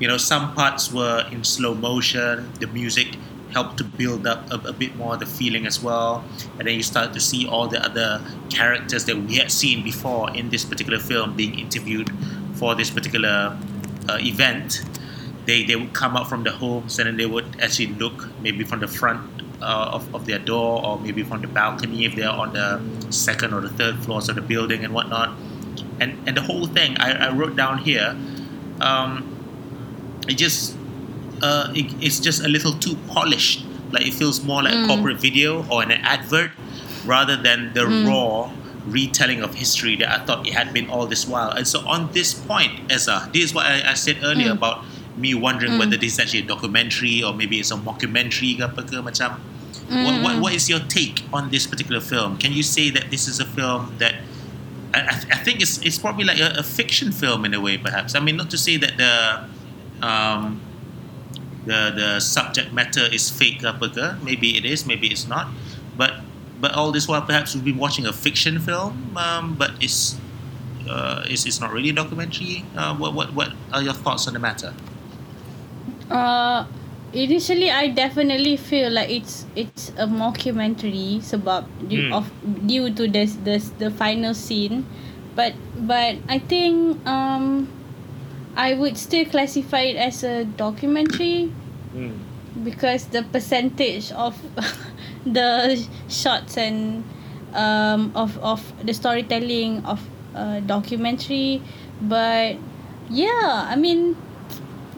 you 0.00 0.08
know, 0.08 0.16
some 0.16 0.52
parts 0.54 0.90
were 0.92 1.24
in 1.30 1.44
slow 1.44 1.74
motion. 1.76 2.50
The 2.58 2.66
music 2.66 3.14
helped 3.52 3.76
to 3.78 3.84
build 3.84 4.26
up 4.26 4.50
a, 4.50 4.56
a, 4.68 4.72
bit 4.72 4.96
more 4.96 5.16
the 5.16 5.26
feeling 5.26 5.64
as 5.64 5.80
well. 5.80 6.24
And 6.58 6.66
then 6.66 6.74
you 6.74 6.82
start 6.82 7.12
to 7.12 7.20
see 7.20 7.46
all 7.46 7.68
the 7.68 7.80
other 7.84 8.20
characters 8.50 9.04
that 9.04 9.16
we 9.16 9.36
had 9.36 9.52
seen 9.52 9.84
before 9.84 10.34
in 10.34 10.50
this 10.50 10.64
particular 10.64 10.98
film 10.98 11.36
being 11.36 11.56
interviewed 11.56 12.10
for 12.54 12.74
this 12.74 12.90
particular 12.90 13.56
uh, 14.08 14.18
event. 14.20 14.82
They, 15.44 15.64
they 15.64 15.76
would 15.76 15.92
come 15.92 16.16
out 16.16 16.28
from 16.28 16.44
the 16.44 16.52
homes 16.52 16.98
and 16.98 17.08
then 17.08 17.16
they 17.16 17.26
would 17.26 17.60
actually 17.60 17.88
look 17.94 18.28
maybe 18.40 18.64
from 18.64 18.80
the 18.80 18.88
front 18.88 19.42
uh, 19.60 19.90
of, 19.92 20.14
of 20.14 20.26
their 20.26 20.38
door 20.38 20.84
or 20.84 21.00
maybe 21.00 21.22
from 21.22 21.40
the 21.40 21.48
balcony 21.48 22.04
if 22.04 22.14
they're 22.14 22.30
on 22.30 22.52
the 22.52 22.80
second 23.10 23.52
or 23.52 23.60
the 23.60 23.70
third 23.70 24.02
floors 24.04 24.28
of 24.28 24.36
the 24.36 24.42
building 24.42 24.84
and 24.84 24.94
whatnot. 24.94 25.36
And, 26.00 26.16
and 26.26 26.36
the 26.36 26.42
whole 26.42 26.66
thing, 26.66 26.96
I, 26.98 27.28
I 27.28 27.32
wrote 27.32 27.56
down 27.56 27.78
here, 27.78 28.16
um, 28.80 29.28
it 30.28 30.34
just 30.34 30.76
uh, 31.42 31.72
it, 31.74 31.92
it's 32.00 32.20
just 32.20 32.44
a 32.44 32.48
little 32.48 32.72
too 32.72 32.96
polished. 33.08 33.64
Like 33.90 34.06
it 34.06 34.14
feels 34.14 34.42
more 34.44 34.62
like 34.62 34.72
mm. 34.72 34.84
a 34.84 34.86
corporate 34.86 35.20
video 35.20 35.66
or 35.68 35.82
an 35.82 35.92
advert 35.92 36.52
rather 37.04 37.36
than 37.36 37.74
the 37.74 37.80
mm. 37.80 38.08
raw 38.08 38.52
retelling 38.86 39.42
of 39.42 39.54
history 39.54 39.96
that 39.96 40.08
I 40.08 40.24
thought 40.24 40.46
it 40.46 40.54
had 40.54 40.72
been 40.72 40.88
all 40.88 41.06
this 41.06 41.26
while. 41.26 41.50
And 41.50 41.66
so 41.66 41.86
on 41.86 42.10
this 42.12 42.34
point, 42.34 42.90
Eza, 42.90 43.28
this 43.32 43.44
is 43.44 43.54
what 43.54 43.66
I, 43.66 43.90
I 43.90 43.94
said 43.94 44.18
earlier 44.22 44.48
mm. 44.48 44.56
about 44.56 44.84
me 45.16 45.34
wondering 45.34 45.78
whether 45.78 45.96
this 45.96 46.14
is 46.14 46.18
actually 46.20 46.40
a 46.40 46.46
documentary 46.46 47.22
or 47.22 47.34
maybe 47.34 47.60
it's 47.60 47.70
a 47.70 47.76
mockumentary 47.76 48.56
ke 48.56 48.62
apa 48.62 48.82
ke 48.82 48.98
macam. 49.02 49.38
What, 49.92 50.22
what, 50.24 50.34
what 50.40 50.52
is 50.54 50.70
your 50.70 50.80
take 50.88 51.20
on 51.34 51.50
this 51.50 51.66
particular 51.66 52.00
film? 52.00 52.38
Can 52.38 52.52
you 52.52 52.62
say 52.62 52.88
that 52.88 53.10
this 53.10 53.28
is 53.28 53.40
a 53.40 53.44
film 53.44 53.92
that 53.98 54.24
I, 54.94 55.08
I 55.30 55.36
think 55.44 55.60
it's, 55.60 55.78
it's 55.84 55.98
probably 55.98 56.24
like 56.24 56.40
a, 56.40 56.60
a, 56.60 56.62
fiction 56.62 57.12
film 57.12 57.44
in 57.44 57.52
a 57.52 57.60
way, 57.60 57.76
perhaps. 57.76 58.14
I 58.14 58.20
mean, 58.20 58.36
not 58.36 58.48
to 58.50 58.58
say 58.58 58.76
that 58.78 58.96
the 58.96 60.06
um, 60.06 60.60
the 61.64 61.92
the 61.94 62.20
subject 62.20 62.72
matter 62.72 63.06
is 63.12 63.30
fake 63.30 63.62
apa 63.64 63.88
ke 63.88 64.06
maybe 64.22 64.58
it 64.58 64.64
is 64.66 64.84
maybe 64.84 65.06
it's 65.06 65.28
not 65.30 65.46
but 65.96 66.26
but 66.60 66.74
all 66.74 66.90
this 66.90 67.06
while 67.06 67.22
perhaps 67.22 67.54
we've 67.54 67.64
been 67.64 67.78
watching 67.78 68.06
a 68.06 68.12
fiction 68.12 68.58
film 68.58 69.14
um, 69.16 69.54
but 69.54 69.70
it's 69.80 70.18
uh, 70.90 71.22
it's, 71.26 71.46
it's 71.46 71.60
not 71.60 71.70
really 71.70 71.90
a 71.90 71.94
documentary 71.94 72.64
uh, 72.74 72.94
what, 72.96 73.14
what 73.14 73.32
what 73.32 73.54
are 73.72 73.82
your 73.82 73.94
thoughts 73.94 74.26
on 74.26 74.34
the 74.34 74.42
matter 74.42 74.74
uh 76.12 76.68
initially 77.12 77.70
I 77.70 77.88
definitely 77.88 78.56
feel 78.56 78.92
like 78.92 79.10
it's 79.10 79.44
it's 79.56 79.90
a 79.96 80.04
mockumentary 80.04 81.24
sebab 81.24 81.64
due 81.88 82.08
mm. 82.08 82.16
of 82.16 82.28
due 82.68 82.92
to 82.92 83.08
this 83.08 83.36
this 83.44 83.72
the 83.80 83.88
final 83.88 84.36
scene 84.36 84.84
but 85.32 85.56
but 85.88 86.20
I 86.28 86.38
think 86.38 87.00
um 87.08 87.68
I 88.52 88.76
would 88.76 89.00
still 89.00 89.24
classify 89.24 89.92
it 89.92 89.96
as 89.96 90.20
a 90.24 90.44
documentary 90.44 91.48
mm. 91.96 92.12
because 92.64 93.08
the 93.08 93.24
percentage 93.24 94.12
of 94.12 94.36
the 95.24 95.80
shots 96.08 96.60
and 96.60 97.04
um, 97.54 98.12
of 98.14 98.36
of 98.40 98.60
the 98.84 98.92
storytelling 98.92 99.84
of 99.84 100.00
a 100.34 100.60
documentary, 100.60 101.62
but 102.00 102.56
yeah, 103.08 103.68
I 103.68 103.76
mean, 103.76 104.16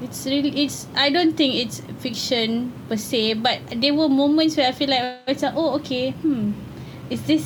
it's 0.03 0.27
really 0.27 0.65
it's. 0.65 0.87
I 0.95 1.11
don't 1.11 1.37
think 1.37 1.55
it's 1.55 1.81
fiction 1.99 2.73
per 2.89 2.97
se, 2.97 3.35
but 3.35 3.61
there 3.77 3.95
were 3.95 4.09
moments 4.09 4.57
where 4.57 4.69
I 4.69 4.73
feel 4.73 4.91
like, 4.91 5.43
oh, 5.55 5.77
okay, 5.81 6.11
hmm, 6.11 6.53
is 7.11 7.23
this? 7.27 7.45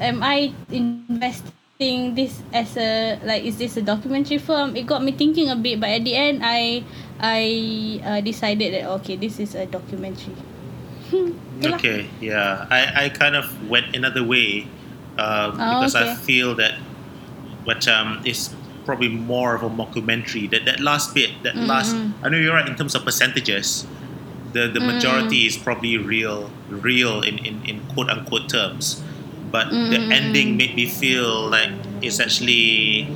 Am 0.00 0.22
I 0.22 0.52
investing 0.70 2.14
this 2.14 2.42
as 2.52 2.76
a 2.76 3.18
like 3.22 3.44
is 3.44 3.58
this 3.58 3.76
a 3.76 3.82
documentary 3.82 4.38
film 4.38 4.74
it 4.74 4.86
got 4.86 5.02
me 5.02 5.12
thinking 5.12 5.48
a 5.48 5.54
bit 5.54 5.78
but 5.78 5.88
at 5.88 6.02
the 6.02 6.14
end 6.14 6.42
I 6.42 6.82
I 7.20 8.02
uh, 8.02 8.20
decided 8.20 8.74
that 8.74 8.90
okay 8.98 9.14
this 9.14 9.38
is 9.38 9.54
a 9.54 9.66
documentary 9.66 10.34
okay 11.64 12.10
yeah 12.20 12.66
I, 12.68 13.06
I 13.06 13.08
kind 13.10 13.36
of 13.36 13.46
went 13.70 13.94
another 13.94 14.24
way 14.24 14.66
uh, 15.18 15.50
oh, 15.54 15.54
because 15.54 15.94
okay. 15.94 16.10
I 16.10 16.14
feel 16.16 16.54
that 16.56 16.78
but 17.64 17.86
um 17.86 18.22
it's 18.24 18.54
probably 18.88 19.12
more 19.12 19.52
of 19.52 19.62
a 19.62 19.68
mockumentary 19.68 20.48
that 20.48 20.64
that 20.64 20.80
last 20.80 21.12
bit 21.12 21.30
that 21.44 21.52
mm-hmm. 21.52 21.68
last 21.68 21.92
I 22.24 22.32
know 22.32 22.40
you're 22.40 22.56
right 22.56 22.64
in 22.64 22.76
terms 22.80 22.96
of 22.96 23.04
percentages 23.04 23.84
the 24.56 24.64
the 24.64 24.80
mm-hmm. 24.80 24.96
majority 24.96 25.44
is 25.44 25.60
probably 25.60 26.00
real 26.00 26.48
real 26.72 27.20
in, 27.20 27.36
in, 27.44 27.60
in 27.68 27.76
quote 27.92 28.08
unquote 28.08 28.48
terms 28.48 29.04
but 29.50 29.68
mm. 29.68 29.90
the 29.90 30.14
ending 30.14 30.56
made 30.56 30.74
me 30.74 30.86
feel 30.86 31.48
like 31.48 31.70
it's 32.02 32.20
actually 32.20 33.08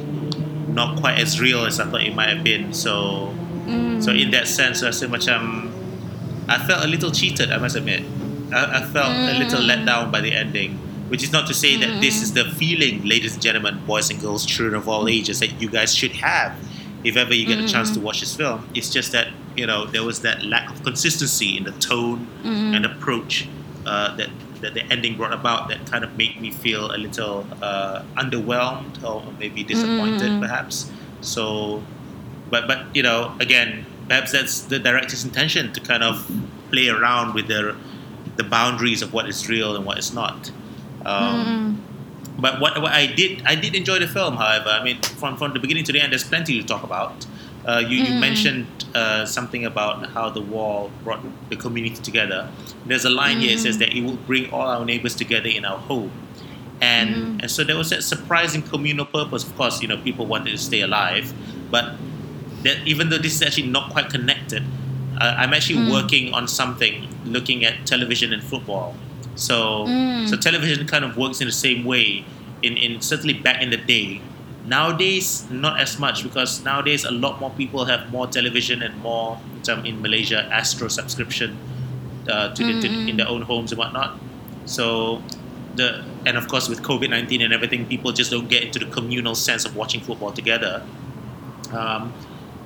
not 0.69 0.99
quite 0.99 1.19
as 1.19 1.41
real 1.41 1.65
as 1.67 1.79
I 1.79 1.85
thought 1.85 2.03
it 2.03 2.15
might 2.15 2.31
have 2.31 2.43
been. 2.43 2.73
So, 2.73 3.35
mm. 3.67 4.03
so 4.03 4.11
in 4.13 4.31
that 4.33 4.49
sense, 4.49 4.83
I 4.83 4.91
said 4.91 5.11
macam 5.11 5.71
I 6.49 6.59
felt 6.67 6.85
a 6.85 6.89
little 6.89 7.11
cheated. 7.11 7.53
I 7.53 7.59
must 7.59 7.77
admit, 7.77 8.03
I, 8.53 8.81
I 8.81 8.85
felt 8.85 9.13
mm. 9.13 9.37
a 9.37 9.39
little 9.39 9.61
let 9.61 9.85
down 9.85 10.11
by 10.11 10.21
the 10.21 10.33
ending. 10.33 10.79
Which 11.13 11.23
is 11.23 11.31
not 11.31 11.47
to 11.49 11.53
say 11.53 11.77
that 11.77 12.01
this 12.01 12.23
is 12.23 12.33
the 12.33 12.45
feeling, 12.45 13.05
ladies 13.05 13.35
and 13.35 13.43
gentlemen, 13.43 13.85
boys 13.85 14.09
and 14.09 14.19
girls, 14.19 14.47
children 14.47 14.75
of 14.75 14.89
all 14.89 15.09
ages, 15.09 15.41
that 15.41 15.61
you 15.61 15.69
guys 15.69 15.95
should 15.95 16.13
have 16.13 16.57
if 17.05 17.19
ever 17.19 17.35
you 17.35 17.45
get 17.45 17.59
a 17.59 17.69
chance 17.69 17.91
to 17.91 18.01
watch 18.01 18.21
this 18.21 18.35
film. 18.35 18.67
It's 18.75 18.89
just 18.89 19.13
that 19.13 19.29
you 19.55 19.67
know 19.67 19.85
there 19.85 20.05
was 20.05 20.23
that 20.23 20.43
lack 20.43 20.71
of 20.71 20.83
consistency 20.83 21.59
in 21.59 21.65
the 21.65 21.73
tone 21.73 22.27
and 22.45 22.87
approach 22.87 23.47
uh, 23.85 24.17
that 24.17 24.31
that 24.63 24.73
the 24.73 24.85
ending 24.91 25.19
brought 25.19 25.35
about 25.35 25.69
that 25.69 25.85
kind 25.85 26.03
of 26.03 26.17
made 26.17 26.41
me 26.41 26.51
feel 26.51 26.91
a 26.91 26.97
little 26.97 27.47
uh, 27.61 28.03
underwhelmed 28.17 29.05
or 29.05 29.23
maybe 29.39 29.63
disappointed, 29.63 30.31
mm-hmm. 30.31 30.41
perhaps. 30.41 30.91
So, 31.21 31.83
but 32.49 32.67
but 32.67 32.87
you 32.97 33.03
know, 33.03 33.37
again, 33.39 33.85
perhaps 34.09 34.33
that's 34.33 34.63
the 34.63 34.79
director's 34.79 35.25
intention 35.25 35.75
to 35.75 35.81
kind 35.81 36.03
of 36.03 36.27
play 36.71 36.89
around 36.89 37.35
with 37.35 37.49
the 37.49 37.77
the 38.37 38.45
boundaries 38.45 39.03
of 39.03 39.13
what 39.13 39.29
is 39.29 39.47
real 39.47 39.77
and 39.77 39.85
what 39.85 39.99
is 39.99 40.15
not. 40.15 40.51
Um, 41.05 41.77
mm-hmm. 41.77 42.41
But 42.41 42.61
what, 42.61 42.81
what 42.81 42.93
I 42.93 43.07
did, 43.07 43.43
I 43.45 43.55
did 43.55 43.75
enjoy 43.75 43.99
the 43.99 44.09
film. 44.09 44.37
However, 44.37 44.71
I 44.71 44.83
mean, 44.83 45.01
from 45.03 45.37
from 45.37 45.53
the 45.53 45.61
beginning 45.61 45.85
to 45.85 45.93
the 45.93 46.01
end, 46.01 46.13
there's 46.13 46.25
plenty 46.25 46.61
to 46.61 46.67
talk 46.67 46.83
about. 46.83 47.27
Uh, 47.65 47.79
you, 47.79 48.03
mm-hmm. 48.03 48.15
you 48.15 48.21
mentioned 48.21 48.67
uh, 48.95 49.25
something 49.25 49.65
about 49.65 50.09
how 50.09 50.29
the 50.29 50.41
wall 50.41 50.91
brought 51.05 51.21
the 51.51 51.57
community 51.57 52.03
together. 52.03 52.51
There's 52.87 53.05
a 53.05 53.11
line 53.11 53.37
mm-hmm. 53.37 53.41
here 53.41 53.57
that 53.57 53.63
says 53.63 53.79
that 53.79 53.95
it 53.95 54.03
will 54.03 54.17
bring 54.17 54.51
all 54.51 54.67
our 54.67 54.85
neighbors 54.85 55.15
together 55.15 55.49
in 55.49 55.65
our 55.65 55.79
home. 55.79 56.11
And, 56.81 57.11
mm-hmm. 57.11 57.41
and 57.43 57.51
so 57.51 57.63
there 57.63 57.77
was 57.77 57.91
that 57.91 58.03
surprising 58.03 58.63
communal 58.63 59.07
purpose. 59.07 59.45
Of 59.45 59.57
course, 59.57 59.81
you 59.81 59.87
know, 59.87 59.97
people 59.99 60.27
wanted 60.27 60.51
to 60.51 60.59
stay 60.59 60.81
alive, 60.81 61.33
but 61.71 61.95
that 62.65 62.85
even 62.85 63.11
though 63.11 63.19
this 63.19 63.35
is 63.35 63.43
actually 63.43 63.69
not 63.69 63.93
quite 63.93 64.11
connected, 64.11 64.65
uh, 65.21 65.37
I'm 65.39 65.55
actually 65.55 65.87
mm. 65.87 65.93
working 65.93 66.35
on 66.35 66.49
something 66.49 67.07
looking 67.25 67.65
at 67.65 67.87
television 67.87 68.33
and 68.33 68.43
football. 68.43 68.97
So, 69.35 69.87
mm. 69.87 70.29
so 70.29 70.37
television 70.37 70.87
kind 70.87 71.05
of 71.05 71.17
works 71.17 71.41
in 71.41 71.47
the 71.47 71.53
same 71.53 71.85
way. 71.85 72.25
In, 72.63 72.77
in 72.77 73.01
certainly 73.01 73.35
back 73.35 73.61
in 73.61 73.71
the 73.71 73.77
day, 73.77 74.23
Nowadays, 74.65 75.51
not 75.51 75.81
as 75.81 75.99
much 75.99 76.23
because 76.23 76.63
nowadays 76.63 77.05
a 77.05 77.11
lot 77.11 77.41
more 77.41 77.51
people 77.51 77.85
have 77.87 78.11
more 78.11 78.29
television 78.29 78.83
and 78.83 78.97
more 79.03 79.41
in 79.85 80.03
Malaysia 80.03 80.43
Astro 80.53 80.89
subscription 80.89 81.57
uh, 82.29 82.55
to, 82.55 82.63
mm-hmm. 82.63 82.81
the, 82.81 82.89
to 82.89 83.11
in 83.11 83.17
their 83.17 83.29
own 83.29 83.43
homes 83.43 83.73
and 83.73 83.79
whatnot. 83.79 84.21
So 84.67 85.21
the 85.75 86.05
and 86.27 86.37
of 86.37 86.47
course 86.47 86.69
with 86.69 86.83
COVID 86.83 87.11
nineteen 87.11 87.43
and 87.43 87.53
everything, 87.53 87.87
people 87.87 88.13
just 88.13 88.31
don't 88.31 88.49
get 88.49 88.63
into 88.63 88.79
the 88.79 88.87
communal 88.87 89.35
sense 89.35 89.65
of 89.65 89.75
watching 89.75 90.01
football 90.01 90.31
together. 90.31 90.83
Um, 91.73 92.13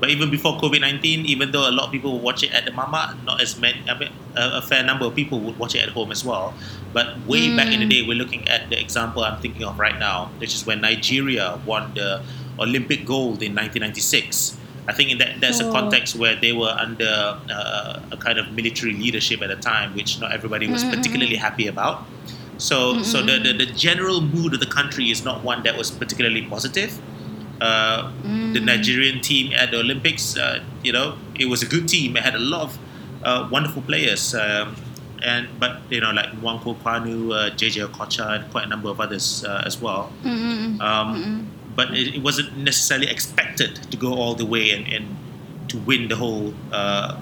but 0.00 0.10
even 0.10 0.30
before 0.30 0.58
COVID 0.58 0.80
nineteen, 0.80 1.24
even 1.26 1.52
though 1.52 1.68
a 1.68 1.72
lot 1.72 1.86
of 1.86 1.92
people 1.92 2.12
would 2.14 2.22
watch 2.22 2.42
it 2.42 2.52
at 2.52 2.64
the 2.64 2.72
mama, 2.72 3.16
not 3.24 3.40
as 3.40 3.58
many, 3.58 3.82
I 3.88 3.98
mean, 3.98 4.10
a, 4.36 4.58
a, 4.58 4.62
fair 4.62 4.82
number 4.82 5.06
of 5.06 5.14
people 5.14 5.40
would 5.40 5.58
watch 5.58 5.74
it 5.74 5.80
at 5.80 5.90
home 5.90 6.12
as 6.12 6.24
well. 6.24 6.54
But 6.92 7.18
way 7.26 7.48
mm. 7.48 7.56
back 7.56 7.72
in 7.72 7.80
the 7.80 7.86
day, 7.86 8.02
we're 8.06 8.16
looking 8.16 8.46
at 8.48 8.68
the 8.70 8.80
example 8.80 9.24
I'm 9.24 9.40
thinking 9.40 9.64
of 9.64 9.78
right 9.78 9.98
now, 9.98 10.30
which 10.38 10.54
is 10.54 10.66
when 10.66 10.80
Nigeria 10.80 11.58
won 11.66 11.94
the 11.94 12.22
Olympic 12.58 13.04
gold 13.04 13.42
in 13.42 13.54
1996. 13.54 14.58
I 14.88 14.92
think 14.92 15.10
in 15.10 15.18
that 15.18 15.40
that's 15.40 15.60
oh. 15.60 15.68
a 15.68 15.72
context 15.72 16.14
where 16.16 16.36
they 16.36 16.52
were 16.52 16.74
under 16.78 17.38
uh, 17.50 18.00
a 18.12 18.16
kind 18.16 18.38
of 18.38 18.52
military 18.52 18.92
leadership 18.92 19.42
at 19.42 19.48
the 19.48 19.56
time, 19.56 19.94
which 19.94 20.20
not 20.20 20.32
everybody 20.32 20.68
was 20.68 20.82
mm-hmm. 20.82 20.94
particularly 20.94 21.36
happy 21.36 21.66
about. 21.66 22.04
So, 22.58 22.94
mm-hmm. 22.94 23.02
so 23.02 23.22
the, 23.22 23.38
the, 23.38 23.52
the 23.52 23.66
general 23.72 24.20
mood 24.20 24.54
of 24.54 24.60
the 24.60 24.66
country 24.66 25.10
is 25.10 25.24
not 25.24 25.42
one 25.42 25.62
that 25.64 25.76
was 25.76 25.90
particularly 25.90 26.42
positive. 26.42 26.98
Uh, 27.60 28.12
mm. 28.22 28.52
The 28.52 28.60
Nigerian 28.60 29.20
team 29.20 29.52
at 29.52 29.70
the 29.70 29.80
Olympics, 29.80 30.36
uh, 30.36 30.62
you 30.82 30.92
know, 30.92 31.16
it 31.38 31.46
was 31.46 31.62
a 31.62 31.66
good 31.66 31.88
team. 31.88 32.16
It 32.16 32.22
had 32.22 32.34
a 32.34 32.38
lot 32.38 32.62
of 32.62 32.78
uh, 33.24 33.48
wonderful 33.50 33.82
players, 33.82 34.34
um, 34.34 34.76
and 35.24 35.48
but 35.58 35.80
you 35.88 36.00
know, 36.00 36.10
like 36.10 36.30
Nwankwo 36.32 36.76
Kanu, 36.82 37.32
uh, 37.32 37.50
JJ 37.56 37.88
Okocha, 37.88 38.40
and 38.40 38.50
quite 38.50 38.64
a 38.64 38.68
number 38.68 38.88
of 38.90 39.00
others 39.00 39.44
uh, 39.44 39.62
as 39.64 39.80
well. 39.80 40.12
Mm-hmm. 40.22 40.80
Um, 40.80 41.14
mm-hmm. 41.14 41.44
But 41.74 41.92
it, 41.92 42.16
it, 42.16 42.22
wasn't 42.22 42.56
necessarily 42.56 43.08
expected 43.08 43.76
to 43.90 43.96
go 43.98 44.14
all 44.14 44.34
the 44.34 44.46
way 44.46 44.70
and, 44.70 44.86
and 44.88 45.16
to 45.68 45.78
win 45.78 46.08
the 46.08 46.16
whole 46.16 46.54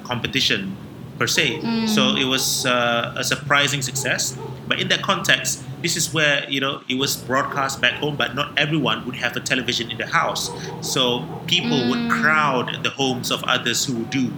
competition 0.05 0.77
per 1.19 1.27
se. 1.27 1.61
Mm. 1.61 1.89
So 1.89 2.17
it 2.17 2.25
was 2.25 2.67
uh, 2.67 3.15
a 3.17 3.25
surprising 3.25 3.83
success. 3.83 4.37
But 4.67 4.81
in 4.81 4.89
that 4.89 5.03
context, 5.03 5.63
this 5.83 5.97
is 5.97 6.13
where 6.15 6.49
you 6.49 6.61
know 6.61 6.83
it 6.89 6.97
was 6.97 7.17
broadcast 7.17 7.81
back 7.81 7.95
home, 7.95 8.17
but 8.17 8.35
not 8.35 8.57
everyone 8.59 9.05
would 9.07 9.17
have 9.17 9.37
a 9.37 9.41
television 9.41 9.91
in 9.91 9.99
the 9.99 10.07
house. 10.07 10.51
So 10.81 11.27
people 11.47 11.89
would 11.91 12.09
mm. 12.09 12.11
crowd 12.11 12.83
the 12.83 12.91
homes 12.91 13.31
of 13.31 13.45
others 13.45 13.85
who 13.85 14.05
do. 14.07 14.33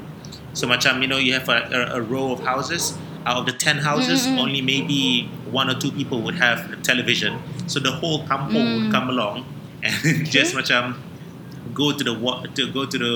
So 0.52 0.66
macam 0.66 1.02
you 1.02 1.08
know 1.08 1.18
you 1.18 1.32
have 1.34 1.48
a, 1.48 1.92
a, 1.94 1.98
a 1.98 2.02
row 2.02 2.32
of 2.32 2.40
houses. 2.40 2.96
Out 3.26 3.38
of 3.38 3.46
the 3.46 3.58
ten 3.58 3.78
houses, 3.78 4.22
mm-hmm. 4.22 4.38
only 4.38 4.62
maybe 4.62 5.26
one 5.50 5.68
or 5.68 5.74
two 5.74 5.90
people 5.90 6.22
would 6.22 6.36
have 6.36 6.70
a 6.70 6.76
television. 6.76 7.42
So 7.66 7.80
the 7.80 7.90
whole 7.90 8.22
kampung 8.22 8.54
would 8.54 8.86
mm. 8.86 8.92
come 8.92 9.10
along 9.10 9.44
and 9.82 10.26
just 10.36 10.54
macam 10.54 10.94
go 11.74 11.90
to 11.90 12.02
the 12.02 12.14
to 12.54 12.70
go 12.70 12.86
to 12.86 12.98
the 12.98 13.12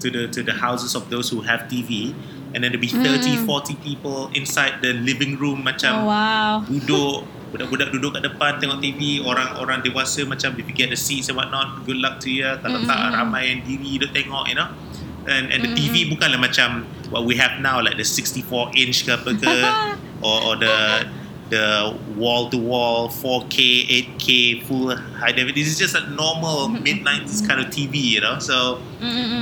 to 0.00 0.10
the 0.10 0.28
to 0.28 0.42
the 0.42 0.52
houses 0.52 0.94
of 0.94 1.08
those 1.08 1.28
who 1.28 1.40
have 1.40 1.68
TV 1.72 2.14
and 2.56 2.64
then 2.64 2.72
there'll 2.72 2.80
be 2.80 2.88
30 2.88 3.44
40 3.44 3.76
people 3.84 4.32
inside 4.32 4.80
the 4.80 4.96
living 4.96 5.36
room 5.36 5.60
macam 5.60 5.92
Oh 5.92 6.08
wow. 6.08 6.64
duduk 6.72 7.28
budak-budak 7.52 7.92
duduk 7.92 8.16
kat 8.16 8.24
depan 8.24 8.56
tengok 8.58 8.80
TV 8.80 9.20
orang-orang 9.20 9.84
dewasa 9.84 10.24
macam 10.24 10.56
if 10.56 10.64
you 10.64 10.72
get 10.72 10.88
the 10.88 10.96
seats 10.96 11.28
and 11.28 11.36
whatnot 11.36 11.84
good 11.84 12.00
luck 12.00 12.16
to 12.16 12.32
you 12.32 12.48
kalau 12.64 12.80
tak 12.88 13.12
ramai 13.12 13.52
yang 13.52 13.60
diri 13.62 14.00
duduk 14.00 14.16
tengok 14.16 14.48
you 14.48 14.56
know. 14.56 14.72
And 15.26 15.50
and 15.50 15.60
the 15.66 15.70
TV 15.74 16.06
bukanlah 16.06 16.38
macam 16.38 16.86
what 17.10 17.26
we 17.26 17.34
have 17.36 17.58
now 17.58 17.82
like 17.82 17.98
the 17.98 18.06
64 18.06 18.72
inch 18.78 19.04
ke 19.04 19.10
apa 19.10 19.30
ke 19.34 19.54
or, 20.26 20.36
or 20.42 20.54
the 20.56 21.06
the 21.50 21.94
wall 22.18 22.50
to 22.50 22.58
wall 22.58 23.06
4K 23.10 23.86
8K 24.18 24.26
full 24.66 24.90
high 24.94 25.30
definition 25.30 25.54
this 25.62 25.70
is 25.70 25.78
just 25.78 25.94
a 25.94 26.02
normal 26.14 26.70
mid 26.70 27.06
90s 27.06 27.42
kind 27.46 27.58
of 27.62 27.70
TV 27.70 28.18
you 28.18 28.22
know. 28.22 28.38
So 28.38 28.82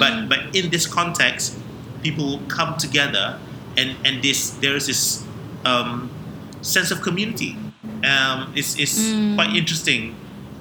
but 0.00 0.28
but 0.28 0.52
in 0.56 0.68
this 0.68 0.85
context 0.88 1.61
people 2.04 2.38
come 2.46 2.76
together 2.76 3.40
and 3.80 3.96
and 4.04 4.23
this 4.23 4.54
there 4.62 4.76
is 4.76 4.87
this 4.87 5.25
um, 5.64 6.12
sense 6.61 6.92
of 6.92 7.00
community. 7.02 7.56
Um, 8.04 8.52
it's, 8.54 8.78
it's 8.78 9.12
quite 9.34 9.56
interesting 9.56 10.14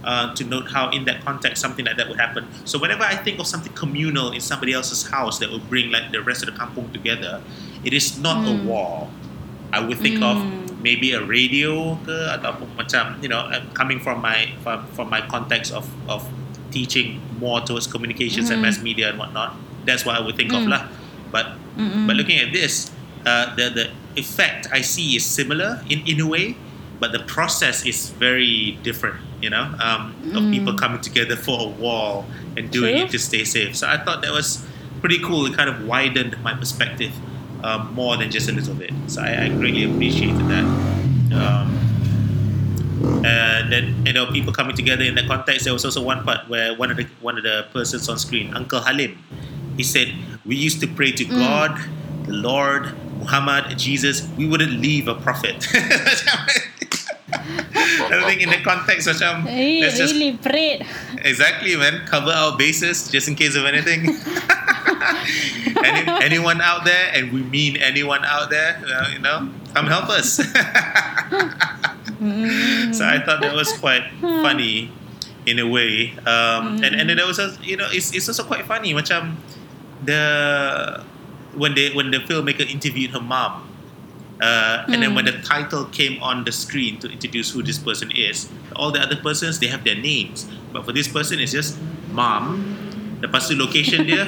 uh, 0.03 0.33
to 0.33 0.43
note 0.45 0.71
how 0.71 0.89
in 0.91 1.03
that 1.05 1.23
context 1.23 1.61
something 1.61 1.83
like 1.85 1.97
that 1.97 2.07
would 2.07 2.19
happen. 2.19 2.47
So 2.63 2.79
whenever 2.79 3.03
I 3.03 3.15
think 3.15 3.39
of 3.39 3.47
something 3.47 3.73
communal 3.73 4.31
in 4.31 4.39
somebody 4.39 4.71
else's 4.71 5.07
house 5.07 5.39
that 5.39 5.51
would 5.51 5.69
bring 5.69 5.91
like 5.91 6.11
the 6.11 6.23
rest 6.23 6.41
of 6.43 6.47
the 6.47 6.55
kampung 6.59 6.91
together 6.93 7.41
it 7.83 7.93
is 7.93 8.17
not 8.19 8.47
a 8.47 8.55
wall 8.63 9.11
I 9.73 9.79
would 9.81 9.97
think 9.97 10.21
of 10.21 10.37
maybe 10.81 11.13
a 11.13 11.23
radio 11.23 11.95
ke 12.05 12.13
ataupun 12.13 12.77
macam 12.77 13.17
you 13.23 13.27
know 13.27 13.49
uh, 13.49 13.63
coming 13.73 13.99
from 13.99 14.21
my 14.21 14.53
from, 14.61 14.85
from 14.93 15.09
my 15.09 15.19
context 15.25 15.73
of 15.73 15.89
of 16.05 16.23
teaching 16.69 17.17
more 17.41 17.61
towards 17.61 17.89
communications 17.89 18.49
and 18.49 18.61
mass 18.61 18.81
media 18.81 19.09
and 19.09 19.17
whatnot. 19.17 19.57
That's 19.85 20.05
what 20.05 20.15
I 20.15 20.21
would 20.21 20.37
think 20.37 20.53
of 20.53 20.63
lah 20.69 20.85
but 21.33 21.57
but 22.07 22.15
looking 22.15 22.39
at 22.39 22.53
this 22.53 22.91
uh, 23.25 23.53
the 23.55 23.69
the 23.69 23.85
effect 24.15 24.69
I 24.71 24.81
see 24.81 25.17
is 25.17 25.25
similar 25.25 25.81
in 25.89 26.07
in 26.07 26.21
a 26.21 26.27
way 26.27 26.55
but 27.01 27.11
the 27.11 27.23
process 27.27 27.83
is 27.85 28.11
very 28.11 28.79
different 28.83 29.19
you 29.41 29.49
know 29.49 29.75
um, 29.83 30.13
of 30.37 30.47
people 30.53 30.77
coming 30.77 31.01
together 31.01 31.35
for 31.35 31.59
a 31.59 31.69
wall 31.81 32.25
and 32.55 32.71
doing 32.71 32.95
True. 32.95 33.05
it 33.05 33.11
to 33.11 33.19
stay 33.19 33.43
safe 33.43 33.75
so 33.75 33.89
I 33.89 33.97
thought 33.97 34.21
that 34.21 34.31
was 34.31 34.63
pretty 35.01 35.19
cool 35.19 35.45
it 35.47 35.57
kind 35.57 35.69
of 35.69 35.83
widened 35.83 36.37
my 36.43 36.53
perspective 36.53 37.11
um, 37.63 37.93
more 37.93 38.17
than 38.17 38.29
just 38.29 38.49
a 38.49 38.51
little 38.51 38.75
bit. 38.75 38.91
So 39.07 39.21
I, 39.21 39.45
I 39.45 39.49
greatly 39.49 39.85
appreciated 39.85 40.47
that. 40.49 40.65
Um, 41.33 41.79
and 43.25 43.71
then 43.71 44.05
you 44.05 44.13
know 44.13 44.27
people 44.27 44.53
coming 44.53 44.75
together 44.75 45.03
in 45.03 45.15
that 45.15 45.27
context. 45.27 45.65
There 45.65 45.73
was 45.73 45.83
also 45.83 46.03
one 46.03 46.23
part 46.23 46.47
where 46.47 46.75
one 46.75 46.91
of 46.91 46.97
the 46.97 47.07
one 47.21 47.37
of 47.37 47.43
the 47.43 47.65
persons 47.73 48.07
on 48.07 48.19
screen, 48.19 48.53
Uncle 48.53 48.81
Halim, 48.81 49.17
he 49.77 49.83
said, 49.83 50.13
"We 50.45 50.55
used 50.55 50.81
to 50.81 50.87
pray 50.87 51.11
to 51.13 51.25
God, 51.25 51.77
the 52.25 52.33
Lord, 52.33 52.93
Muhammad, 53.19 53.77
Jesus. 53.77 54.27
We 54.37 54.47
wouldn't 54.47 54.79
leave 54.79 55.07
a 55.07 55.15
prophet." 55.15 55.67
I 57.33 58.23
think 58.29 58.41
in 58.41 58.49
the 58.49 58.61
context, 58.61 59.07
macam 59.09 59.49
He 59.49 59.81
let's 59.81 59.97
just 59.97 60.13
really 60.13 60.37
prayed. 60.37 60.85
Exactly, 61.25 61.75
man. 61.75 62.05
Cover 62.05 62.31
our 62.31 62.55
bases 62.57 63.09
just 63.09 63.27
in 63.27 63.35
case 63.35 63.55
of 63.55 63.65
anything. 63.65 64.09
Any, 65.83 66.07
anyone 66.23 66.61
out 66.61 66.85
there, 66.85 67.11
and 67.13 67.33
we 67.33 67.43
mean 67.43 67.75
anyone 67.77 68.23
out 68.23 68.49
there, 68.49 68.79
uh, 68.87 69.09
you 69.11 69.19
know, 69.19 69.49
come 69.73 69.87
help 69.87 70.07
us. 70.07 70.39
so 70.39 70.43
I 73.03 73.19
thought 73.19 73.41
that 73.41 73.51
was 73.53 73.73
quite 73.79 74.03
funny 74.21 74.91
in 75.45 75.59
a 75.59 75.67
way. 75.67 76.15
Um, 76.25 76.79
and, 76.83 76.95
and 76.95 77.09
then 77.09 77.17
there 77.17 77.27
was, 77.27 77.39
a, 77.39 77.57
you 77.61 77.75
know, 77.75 77.87
it's, 77.91 78.15
it's 78.15 78.29
also 78.29 78.43
quite 78.43 78.65
funny. 78.65 78.93
Macam 78.93 79.35
the 80.05 81.03
when 81.55 81.75
they 81.75 81.91
when 81.93 82.11
the 82.11 82.19
filmmaker 82.19 82.69
interviewed 82.69 83.11
her 83.11 83.21
mom, 83.21 83.69
uh, 84.41 84.85
and 84.87 85.01
then 85.01 85.15
when 85.15 85.25
the 85.25 85.39
title 85.43 85.85
came 85.85 86.21
on 86.21 86.43
the 86.43 86.51
screen 86.51 86.99
to 86.99 87.09
introduce 87.09 87.51
who 87.51 87.63
this 87.63 87.77
person 87.77 88.11
is, 88.11 88.49
all 88.75 88.91
the 88.91 88.99
other 88.99 89.15
persons 89.15 89.59
they 89.59 89.67
have 89.67 89.83
their 89.83 89.95
names, 89.95 90.49
but 90.71 90.85
for 90.85 90.91
this 90.91 91.07
person 91.07 91.39
it's 91.39 91.51
just 91.51 91.77
mom. 92.11 92.79
Lepas 93.21 93.47
tu 93.47 93.55
location 93.55 94.03
dia 94.09 94.27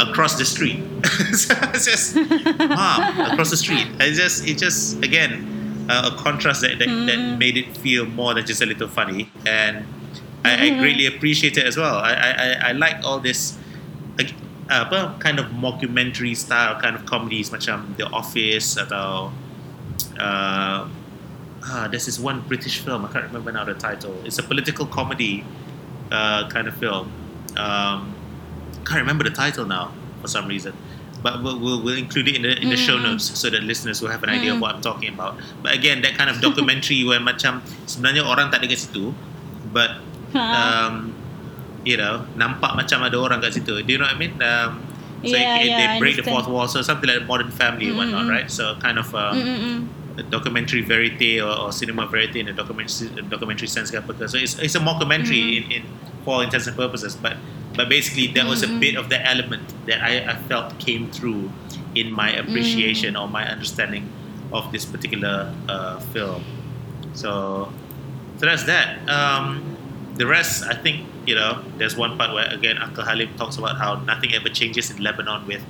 across 0.00 0.34
the 0.34 0.44
street. 0.44 0.82
so 1.38 1.54
it's 1.70 1.86
just 1.86 2.16
mom 2.58 2.98
across 3.30 3.50
the 3.50 3.56
street. 3.56 3.86
It's 4.00 4.18
just 4.18 4.48
it 4.48 4.58
just 4.58 4.98
again 5.04 5.86
uh, 5.88 6.10
a 6.12 6.16
contrast 6.18 6.62
that 6.62 6.78
that, 6.78 6.88
that 6.88 7.38
made 7.38 7.56
it 7.56 7.76
feel 7.76 8.06
more 8.06 8.34
than 8.34 8.44
just 8.44 8.62
a 8.62 8.66
little 8.66 8.88
funny, 8.88 9.30
and 9.46 9.86
I, 10.44 10.66
I 10.66 10.78
greatly 10.78 11.06
appreciate 11.06 11.56
it 11.56 11.64
as 11.64 11.76
well. 11.76 11.96
I 11.96 12.12
I, 12.12 12.30
I, 12.30 12.48
I 12.68 12.72
like 12.72 13.04
all 13.04 13.20
this. 13.20 13.56
Apa 14.68 15.16
kind 15.20 15.38
of 15.38 15.52
mockumentary 15.52 16.36
style 16.36 16.80
kind 16.80 16.96
of 16.96 17.04
comedies 17.04 17.50
macam 17.50 17.96
The 18.00 18.08
Office 18.08 18.80
atau 18.80 19.28
uh, 20.16 20.88
ah, 21.64 21.84
there's 21.88 22.06
this 22.06 22.18
one 22.18 22.40
British 22.48 22.80
film 22.80 23.04
I 23.04 23.12
can't 23.12 23.24
remember 23.24 23.52
now 23.52 23.64
the 23.64 23.74
title. 23.74 24.16
It's 24.24 24.38
a 24.38 24.46
political 24.46 24.86
comedy 24.86 25.44
uh, 26.10 26.48
kind 26.48 26.68
of 26.68 26.76
film. 26.76 27.12
Um, 27.56 28.14
can't 28.84 29.00
remember 29.00 29.24
the 29.24 29.34
title 29.34 29.64
now 29.64 29.92
for 30.20 30.28
some 30.28 30.48
reason. 30.48 30.76
But 31.24 31.42
we'll, 31.42 31.58
we'll, 31.58 31.80
we'll 31.80 31.96
include 31.96 32.28
it 32.28 32.36
in 32.36 32.42
the 32.42 32.52
in 32.60 32.68
the 32.68 32.76
show 32.76 32.98
notes 32.98 33.24
so 33.24 33.48
that 33.48 33.64
listeners 33.64 34.02
will 34.02 34.12
have 34.12 34.22
an 34.24 34.28
idea 34.28 34.52
of 34.52 34.60
what 34.60 34.74
I'm 34.74 34.82
talking 34.82 35.08
about. 35.08 35.40
But 35.62 35.72
again, 35.72 36.02
that 36.02 36.20
kind 36.20 36.28
of 36.28 36.40
documentary 36.44 37.00
where 37.08 37.16
macam 37.16 37.64
sebenarnya 37.88 38.28
orang 38.28 38.52
tak 38.52 38.60
ada 38.60 38.68
kat 38.68 38.84
situ, 38.84 39.16
but 39.72 40.04
um, 40.36 41.16
you 41.84 41.96
know 41.96 42.26
nampak 42.36 42.74
macam 42.76 43.04
ada 43.04 43.16
orang 43.20 43.40
kat 43.40 43.54
situ. 43.54 43.82
Do 43.84 43.90
you 43.92 43.98
know 44.00 44.08
what 44.08 44.16
I 44.16 44.18
mean? 44.18 44.34
Um, 44.42 44.80
so 45.24 45.36
Yeah, 45.36 45.56
it, 45.60 45.66
yeah, 45.68 45.78
they 45.80 45.98
break 46.00 46.16
the 46.16 46.26
fourth 46.26 46.48
wall, 46.48 46.68
so 46.68 46.82
something 46.84 47.08
like 47.08 47.24
Modern 47.24 47.48
Family 47.48 47.88
and 47.88 47.96
whatnot, 47.96 48.28
right? 48.28 48.50
So 48.50 48.76
kind 48.76 49.00
of 49.00 49.08
um, 49.16 49.88
a 50.20 50.22
documentary 50.22 50.82
verite 50.84 51.40
or, 51.40 51.48
or 51.48 51.72
cinema 51.72 52.06
verite 52.06 52.36
in 52.36 52.48
a 52.48 52.52
documentary 52.52 53.08
a 53.16 53.22
documentary 53.24 53.66
sense 53.68 53.88
ke 53.90 53.96
apa. 53.96 54.12
So 54.28 54.36
it's, 54.36 54.60
it's 54.60 54.76
a 54.76 54.84
mockumentary 54.84 55.64
in, 55.64 55.72
in 55.72 55.82
for 56.24 56.34
all 56.36 56.40
intents 56.44 56.68
and 56.68 56.76
purposes, 56.76 57.16
but 57.16 57.36
but 57.72 57.88
basically 57.88 58.28
there 58.36 58.46
was 58.46 58.62
a 58.62 58.68
bit 58.68 58.94
of 59.00 59.08
the 59.08 59.16
element 59.24 59.64
that 59.86 60.04
I, 60.04 60.28
I 60.28 60.36
felt 60.46 60.76
came 60.78 61.10
through 61.10 61.50
in 61.96 62.12
my 62.12 62.30
appreciation 62.36 63.16
or 63.16 63.26
my 63.26 63.48
understanding 63.48 64.08
of 64.52 64.70
this 64.72 64.84
particular 64.84 65.52
uh, 65.68 65.98
film. 66.12 66.44
So 67.16 67.72
so 68.36 68.46
that's 68.46 68.64
that. 68.68 69.08
Um, 69.08 69.73
the 70.16 70.26
rest, 70.26 70.64
I 70.64 70.74
think, 70.74 71.06
you 71.26 71.34
know, 71.34 71.62
there's 71.78 71.96
one 71.96 72.16
part 72.16 72.32
where 72.32 72.46
again 72.52 72.78
Uncle 72.78 73.04
Halim 73.04 73.34
talks 73.36 73.56
about 73.56 73.76
how 73.78 73.96
nothing 73.96 74.34
ever 74.34 74.48
changes 74.48 74.90
in 74.90 75.02
Lebanon 75.02 75.46
with 75.46 75.62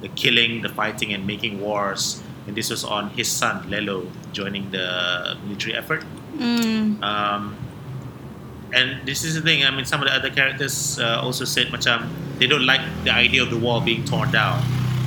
the 0.00 0.08
killing, 0.08 0.62
the 0.62 0.68
fighting, 0.68 1.12
and 1.12 1.26
making 1.26 1.60
wars. 1.60 2.22
And 2.46 2.56
this 2.56 2.70
was 2.70 2.84
on 2.84 3.10
his 3.10 3.28
son 3.28 3.68
Lelo 3.70 4.08
joining 4.32 4.70
the 4.70 5.36
military 5.44 5.74
effort. 5.74 6.04
Mm. 6.36 7.02
Um, 7.02 7.56
and 8.72 9.06
this 9.06 9.24
is 9.24 9.34
the 9.34 9.40
thing. 9.40 9.64
I 9.64 9.70
mean, 9.70 9.84
some 9.84 10.02
of 10.02 10.08
the 10.08 10.14
other 10.14 10.30
characters 10.30 10.98
uh, 11.00 11.20
also 11.22 11.44
said, 11.44 11.68
"Macam 11.68 12.08
they 12.38 12.46
don't 12.46 12.66
like 12.66 12.82
the 13.04 13.10
idea 13.10 13.42
of 13.42 13.50
the 13.50 13.58
wall 13.58 13.80
being 13.80 14.04
torn 14.04 14.30
down." 14.30 14.60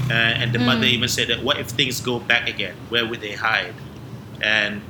Uh, 0.09 0.13
and 0.13 0.51
the 0.51 0.59
mother 0.59 0.85
even 0.85 1.07
said 1.07 1.27
that, 1.27 1.43
"What 1.43 1.59
if 1.59 1.67
things 1.69 2.01
go 2.01 2.19
back 2.19 2.49
again? 2.49 2.75
Where 2.89 3.05
would 3.05 3.21
they 3.21 3.33
hide?" 3.33 3.75
And 4.41 4.81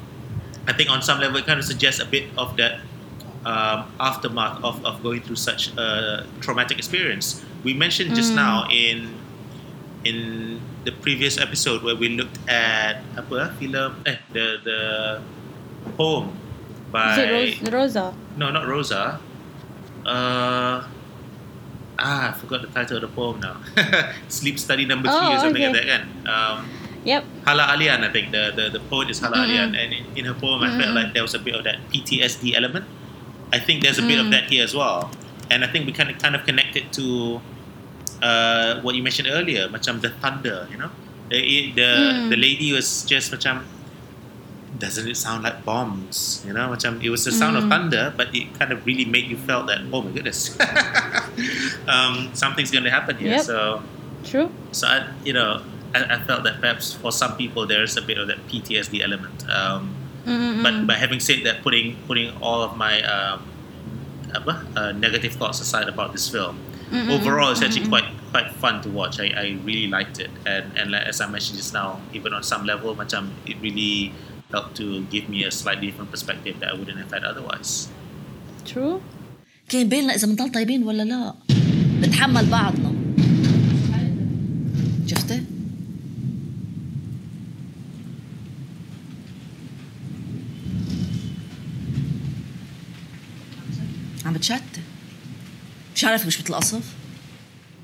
I 0.66 0.74
think 0.74 0.90
on 0.90 1.02
some 1.02 1.20
level, 1.20 1.38
it 1.38 1.46
kind 1.46 1.60
of 1.60 1.66
suggests 1.66 2.00
a 2.00 2.06
bit 2.06 2.30
of 2.38 2.56
that 2.58 2.80
um, 3.45 3.86
aftermath 3.99 4.63
of, 4.63 4.84
of 4.86 5.02
going 5.04 5.21
through 5.21 5.38
such 5.38 5.71
a 5.78 6.25
traumatic 6.41 6.78
experience. 6.78 7.43
We 7.63 7.73
mentioned 7.73 8.15
just 8.15 8.34
now 8.34 8.67
in 8.71 9.15
in 10.08 10.62
the 10.86 10.91
previous 11.04 11.38
episode 11.38 11.84
where 11.84 11.95
we 11.95 12.08
looked 12.15 12.39
at 12.47 13.04
apa 13.19 13.52
film 13.60 13.99
eh 14.08 14.15
the 14.32 14.63
the 14.63 14.80
poem 15.99 16.32
by 16.88 17.19
Is 17.19 17.19
it 17.19 17.28
Ros- 17.28 17.60
Rosa? 17.75 18.06
no 18.39 18.47
not 18.47 18.63
Rosa 18.63 19.19
uh 20.08 20.80
ah 21.99 22.23
I 22.30 22.32
forgot 22.32 22.63
the 22.63 22.71
title 22.71 22.95
of 22.95 23.04
the 23.04 23.12
poem 23.12 23.43
now 23.43 23.60
sleep 24.32 24.56
study 24.56 24.88
number 24.88 25.12
three 25.12 25.36
or 25.36 25.36
Oh, 25.36 25.43
something 25.43 25.60
like 25.67 25.75
okay. 25.75 25.84
that 25.84 25.88
kan 25.91 26.04
um, 26.28 26.58
Yep. 27.08 27.23
Hala 27.47 27.63
Alyan, 27.75 28.04
I 28.04 28.12
think 28.12 28.32
the, 28.36 28.52
the, 28.52 28.75
the 28.75 28.84
poet 28.91 29.08
is 29.10 29.19
Hala 29.23 29.47
Alyan, 29.47 29.71
Mm-mm. 29.71 29.80
and 29.80 29.89
in, 29.95 30.04
in 30.19 30.23
her 30.28 30.36
poem, 30.36 30.60
I 30.67 30.75
felt 30.75 30.91
like 30.91 31.13
there 31.15 31.23
was 31.23 31.32
a 31.32 31.39
bit 31.39 31.56
of 31.56 31.63
that 31.63 31.80
PTSD 31.88 32.60
element. 32.60 32.84
I 33.52 33.60
think 33.60 33.82
there's 33.82 33.98
a 33.98 34.06
bit 34.06 34.20
of 34.20 34.28
Mm. 34.28 34.32
that 34.38 34.46
here 34.52 34.64
as 34.64 34.74
well, 34.76 35.10
and 35.50 35.64
I 35.66 35.68
think 35.68 35.86
we 35.86 35.92
kind 35.92 36.10
of 36.10 36.18
kind 36.22 36.36
of 36.36 36.46
connect 36.46 36.76
it 36.78 36.94
to 37.02 37.42
uh, 38.22 38.82
what 38.82 38.96
you 38.96 39.02
mentioned 39.04 39.28
earlier, 39.32 39.68
macam 39.70 40.02
the 40.02 40.10
thunder, 40.22 40.68
you 40.70 40.78
know, 40.78 40.92
the 41.30 41.40
the, 41.74 41.82
Mm. 41.82 42.30
the 42.30 42.38
lady 42.38 42.72
was 42.74 43.06
just 43.06 43.32
macam 43.32 43.64
doesn't 44.80 45.08
it 45.10 45.18
sound 45.18 45.44
like 45.44 45.66
bombs? 45.66 46.46
You 46.46 46.54
know, 46.54 46.70
macam 46.70 47.02
it 47.04 47.10
was 47.10 47.26
the 47.26 47.34
sound 47.34 47.58
of 47.58 47.66
Mm. 47.66 47.70
thunder, 47.74 48.14
but 48.16 48.30
it 48.36 48.54
kind 48.60 48.72
of 48.72 48.86
really 48.86 49.04
made 49.04 49.26
you 49.28 49.36
felt 49.36 49.66
that 49.68 49.82
oh 49.92 50.02
my 50.06 50.12
goodness, 50.14 50.54
um, 51.88 52.30
something's 52.34 52.72
going 52.72 52.84
to 52.86 52.92
happen 52.94 53.18
here. 53.18 53.40
Yep. 53.40 53.42
So, 53.46 53.82
True. 54.24 54.52
so 54.72 54.88
I, 54.88 55.08
you 55.26 55.34
know, 55.34 55.62
I, 55.96 56.16
I 56.16 56.18
felt 56.24 56.44
that 56.44 56.62
perhaps 56.62 56.94
for 56.94 57.12
some 57.12 57.36
people 57.36 57.66
there's 57.66 57.98
a 57.98 58.02
bit 58.02 58.18
of 58.18 58.28
that 58.28 58.40
PTSD 58.48 59.02
element. 59.04 59.44
Um, 59.50 59.96
Mm-mm. 60.29 60.62
but 60.64 60.87
but 60.88 60.97
having 60.97 61.21
said 61.21 61.45
that, 61.45 61.62
putting 61.62 61.97
putting 62.09 62.33
all 62.40 62.62
of 62.62 62.77
my 62.77 63.03
um, 63.05 63.45
apa, 64.33 64.55
uh, 64.77 64.93
negative 64.93 65.37
thoughts 65.37 65.61
aside 65.61 65.88
about 65.88 66.12
this 66.17 66.29
film, 66.29 66.57
Mm-mm. 66.90 67.12
overall 67.12 67.53
it's 67.53 67.61
actually 67.61 67.87
Mm-mm. 67.87 67.95
quite 67.95 68.09
quite 68.33 68.51
fun 68.57 68.81
to 68.83 68.88
watch. 68.88 69.21
I, 69.21 69.29
I 69.37 69.47
really 69.69 69.88
liked 69.88 70.17
it, 70.25 70.31
and 70.47 70.64
and 70.79 70.87
like, 70.93 71.05
as 71.05 71.21
I 71.21 71.29
mentioned 71.29 71.59
just 71.61 71.75
now, 71.77 72.01
even 72.17 72.33
on 72.33 72.43
some 72.43 72.64
level, 72.64 72.97
macam 72.97 73.37
it 73.45 73.57
really 73.61 74.17
helped 74.51 74.77
to 74.81 75.05
give 75.12 75.29
me 75.29 75.45
a 75.45 75.51
slightly 75.51 75.90
different 75.90 76.11
perspective 76.11 76.57
that 76.61 76.73
I 76.73 76.75
wouldn't 76.79 76.99
have 76.99 77.12
had 77.12 77.25
otherwise. 77.25 77.88
True. 78.64 79.03
كان 79.69 79.88
بين 79.88 80.07
لا 80.07 80.14
اذا 80.14 80.27
بنضل 80.27 80.53
طيبين 80.53 80.83
ولا 80.83 81.03
لا 81.03 81.35
نتحمل 82.01 82.47
بعضنا 82.47 82.93
شفتي؟ 85.07 85.43
عم 94.30 94.36
مش 95.96 96.04
عارف 96.04 96.26
مش 96.26 96.39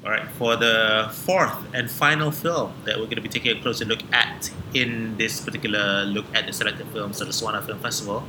All 0.04 0.12
right, 0.12 0.30
for 0.38 0.56
the 0.56 1.10
fourth 1.26 1.58
and 1.74 1.90
final 1.90 2.30
film 2.30 2.70
that 2.86 2.96
we're 3.00 3.10
going 3.12 3.22
to 3.24 3.28
be 3.30 3.34
taking 3.38 3.58
a 3.58 3.60
closer 3.60 3.86
look 3.86 4.04
at 4.14 4.52
in 4.82 5.18
this 5.18 5.42
particular 5.42 6.06
look 6.06 6.28
at 6.38 6.46
the 6.46 6.54
selected 6.54 6.88
films 6.94 7.22
of 7.22 7.28
the 7.30 7.34
Swana 7.34 7.66
Film 7.66 7.80
Festival 7.80 8.20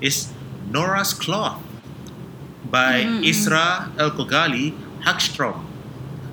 is 0.00 0.32
Nora's 0.70 1.12
Cloth 1.12 1.60
by 2.78 2.92
mm-hmm. 3.04 3.30
Isra 3.30 3.66
El 4.02 4.10
Kogali 4.12 4.66
Hagstrom. 5.04 5.58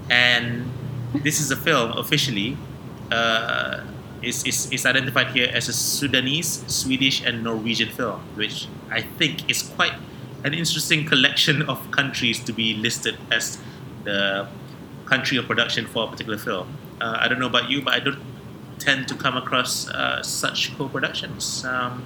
And 0.10 0.72
this 1.26 1.42
is 1.42 1.52
a 1.52 1.58
film 1.58 1.90
officially 2.04 2.58
uh, 3.12 3.82
is, 4.22 4.38
is 4.72 4.86
identified 4.86 5.28
here 5.38 5.50
as 5.54 5.68
a 5.68 5.74
Sudanese, 5.74 6.64
Swedish, 6.68 7.22
and 7.26 7.44
Norwegian 7.44 7.90
film, 7.90 8.22
which 8.36 8.68
I 8.90 9.02
think 9.02 9.50
is 9.50 9.64
quite 9.64 9.96
an 10.44 10.54
interesting 10.54 11.06
collection 11.06 11.62
of 11.64 11.92
countries 11.92 12.40
to 12.44 12.54
be 12.54 12.76
listed 12.76 13.18
as 13.32 13.58
the 14.04 14.48
country 15.06 15.38
of 15.38 15.46
production 15.46 15.86
for 15.88 16.06
a 16.06 16.08
particular 16.08 16.38
film. 16.38 16.78
Uh, 17.02 17.18
I 17.20 17.28
don't 17.28 17.40
know 17.40 17.48
about 17.48 17.70
you, 17.70 17.82
but 17.82 17.94
I 17.94 18.00
don't 18.00 18.22
tend 18.78 19.08
to 19.10 19.16
come 19.16 19.36
across 19.36 19.90
uh, 19.90 20.24
such 20.24 20.76
co-productions. 20.78 21.66
Um, 21.66 22.04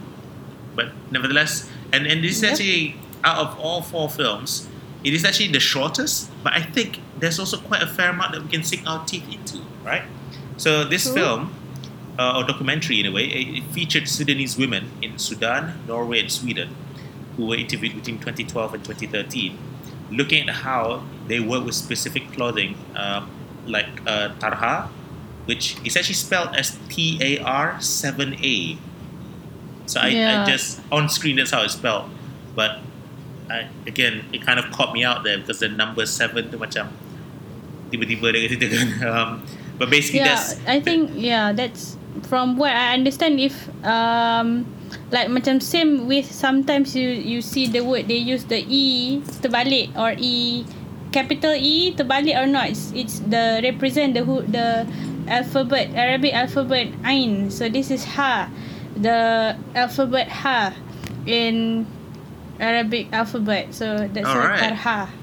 but 0.75 0.87
nevertheless, 1.11 1.69
and 1.91 2.07
and 2.07 2.23
this 2.23 2.37
is 2.37 2.43
actually 2.43 2.95
out 3.23 3.37
of 3.37 3.59
all 3.59 3.81
four 3.81 4.09
films, 4.09 4.67
it 5.03 5.13
is 5.13 5.23
actually 5.23 5.51
the 5.51 5.59
shortest. 5.59 6.31
But 6.43 6.53
I 6.53 6.61
think 6.61 6.99
there's 7.19 7.39
also 7.39 7.57
quite 7.57 7.83
a 7.83 7.87
fair 7.87 8.09
amount 8.09 8.33
that 8.33 8.41
we 8.41 8.49
can 8.49 8.63
sink 8.63 8.87
our 8.87 9.05
teeth 9.05 9.27
into, 9.31 9.61
right? 9.83 10.03
So 10.57 10.83
this 10.83 11.03
True. 11.03 11.13
film, 11.13 11.53
uh, 12.17 12.37
or 12.37 12.43
documentary 12.43 12.99
in 12.99 13.05
a 13.05 13.11
way, 13.11 13.25
it, 13.25 13.57
it 13.57 13.63
featured 13.71 14.07
Sudanese 14.07 14.57
women 14.57 14.91
in 15.01 15.17
Sudan, 15.19 15.79
Norway, 15.87 16.19
and 16.19 16.31
Sweden, 16.31 16.75
who 17.37 17.47
were 17.47 17.55
interviewed 17.55 17.95
between 17.95 18.19
2012 18.19 18.73
and 18.73 18.83
2013, 18.85 19.57
looking 20.11 20.49
at 20.49 20.55
how 20.55 21.03
they 21.27 21.39
work 21.39 21.65
with 21.65 21.75
specific 21.75 22.31
clothing, 22.33 22.75
um, 22.95 23.29
like 23.65 23.87
uh, 24.05 24.29
tarha, 24.39 24.87
which 25.45 25.77
is 25.85 25.97
actually 25.97 26.15
spelled 26.15 26.55
as 26.55 26.77
T 26.89 27.19
A 27.21 27.39
R 27.39 27.73
7A. 27.79 28.77
So 29.85 29.99
I, 29.99 30.07
I 30.07 30.45
just 30.45 30.79
on 30.91 31.09
screen 31.09 31.35
that's 31.35 31.51
how 31.51 31.63
it's 31.63 31.73
spelled, 31.73 32.09
but 32.55 32.79
I, 33.49 33.67
again 33.85 34.23
it 34.31 34.41
kind 34.41 34.59
of 34.59 34.71
caught 34.71 34.93
me 34.93 35.03
out 35.03 35.23
there 35.23 35.37
because 35.37 35.59
the 35.59 35.67
number 35.67 36.05
seven 36.05 36.49
tu 36.51 36.57
macam 36.57 36.87
tiba-tiba 37.91 38.31
dia 38.31 38.47
kata 38.47 38.67
kan. 38.71 38.87
Um, 39.11 39.29
but 39.77 39.89
basically 39.91 40.23
yeah, 40.23 40.39
that's 40.39 40.55
I 40.65 40.79
think 40.79 41.11
yeah, 41.13 41.51
that's 41.51 41.97
from 42.23 42.55
what 42.55 42.71
I 42.71 42.93
understand. 42.95 43.43
If 43.43 43.67
um, 43.83 44.65
like 45.13 45.29
macam 45.29 45.61
same 45.61 46.09
with 46.09 46.25
sometimes 46.25 46.97
you 46.97 47.13
you 47.13 47.39
see 47.39 47.69
the 47.69 47.85
word 47.85 48.09
they 48.09 48.17
use 48.17 48.49
the 48.49 48.65
e 48.65 49.21
terbalik 49.45 49.93
or 49.93 50.17
e 50.17 50.65
capital 51.13 51.53
E 51.53 51.93
terbalik 51.93 52.33
or 52.33 52.49
not. 52.49 52.73
It's, 52.73 52.89
it's 52.97 53.21
the 53.21 53.61
represent 53.61 54.17
the 54.17 54.25
who 54.25 54.41
the 54.41 54.89
alphabet 55.29 55.93
Arabic 55.93 56.33
alphabet 56.33 56.89
Ain. 57.05 57.53
So 57.53 57.69
this 57.69 57.93
is 57.93 58.03
ha, 58.03 58.49
the 58.97 59.53
alphabet 59.77 60.27
ha 60.27 60.73
in 61.29 61.85
Arabic 62.57 63.13
alphabet. 63.13 63.69
So 63.71 64.09
that's 64.09 64.25
why 64.25 64.57
Alright. 64.57 64.73
tarha. 64.73 65.13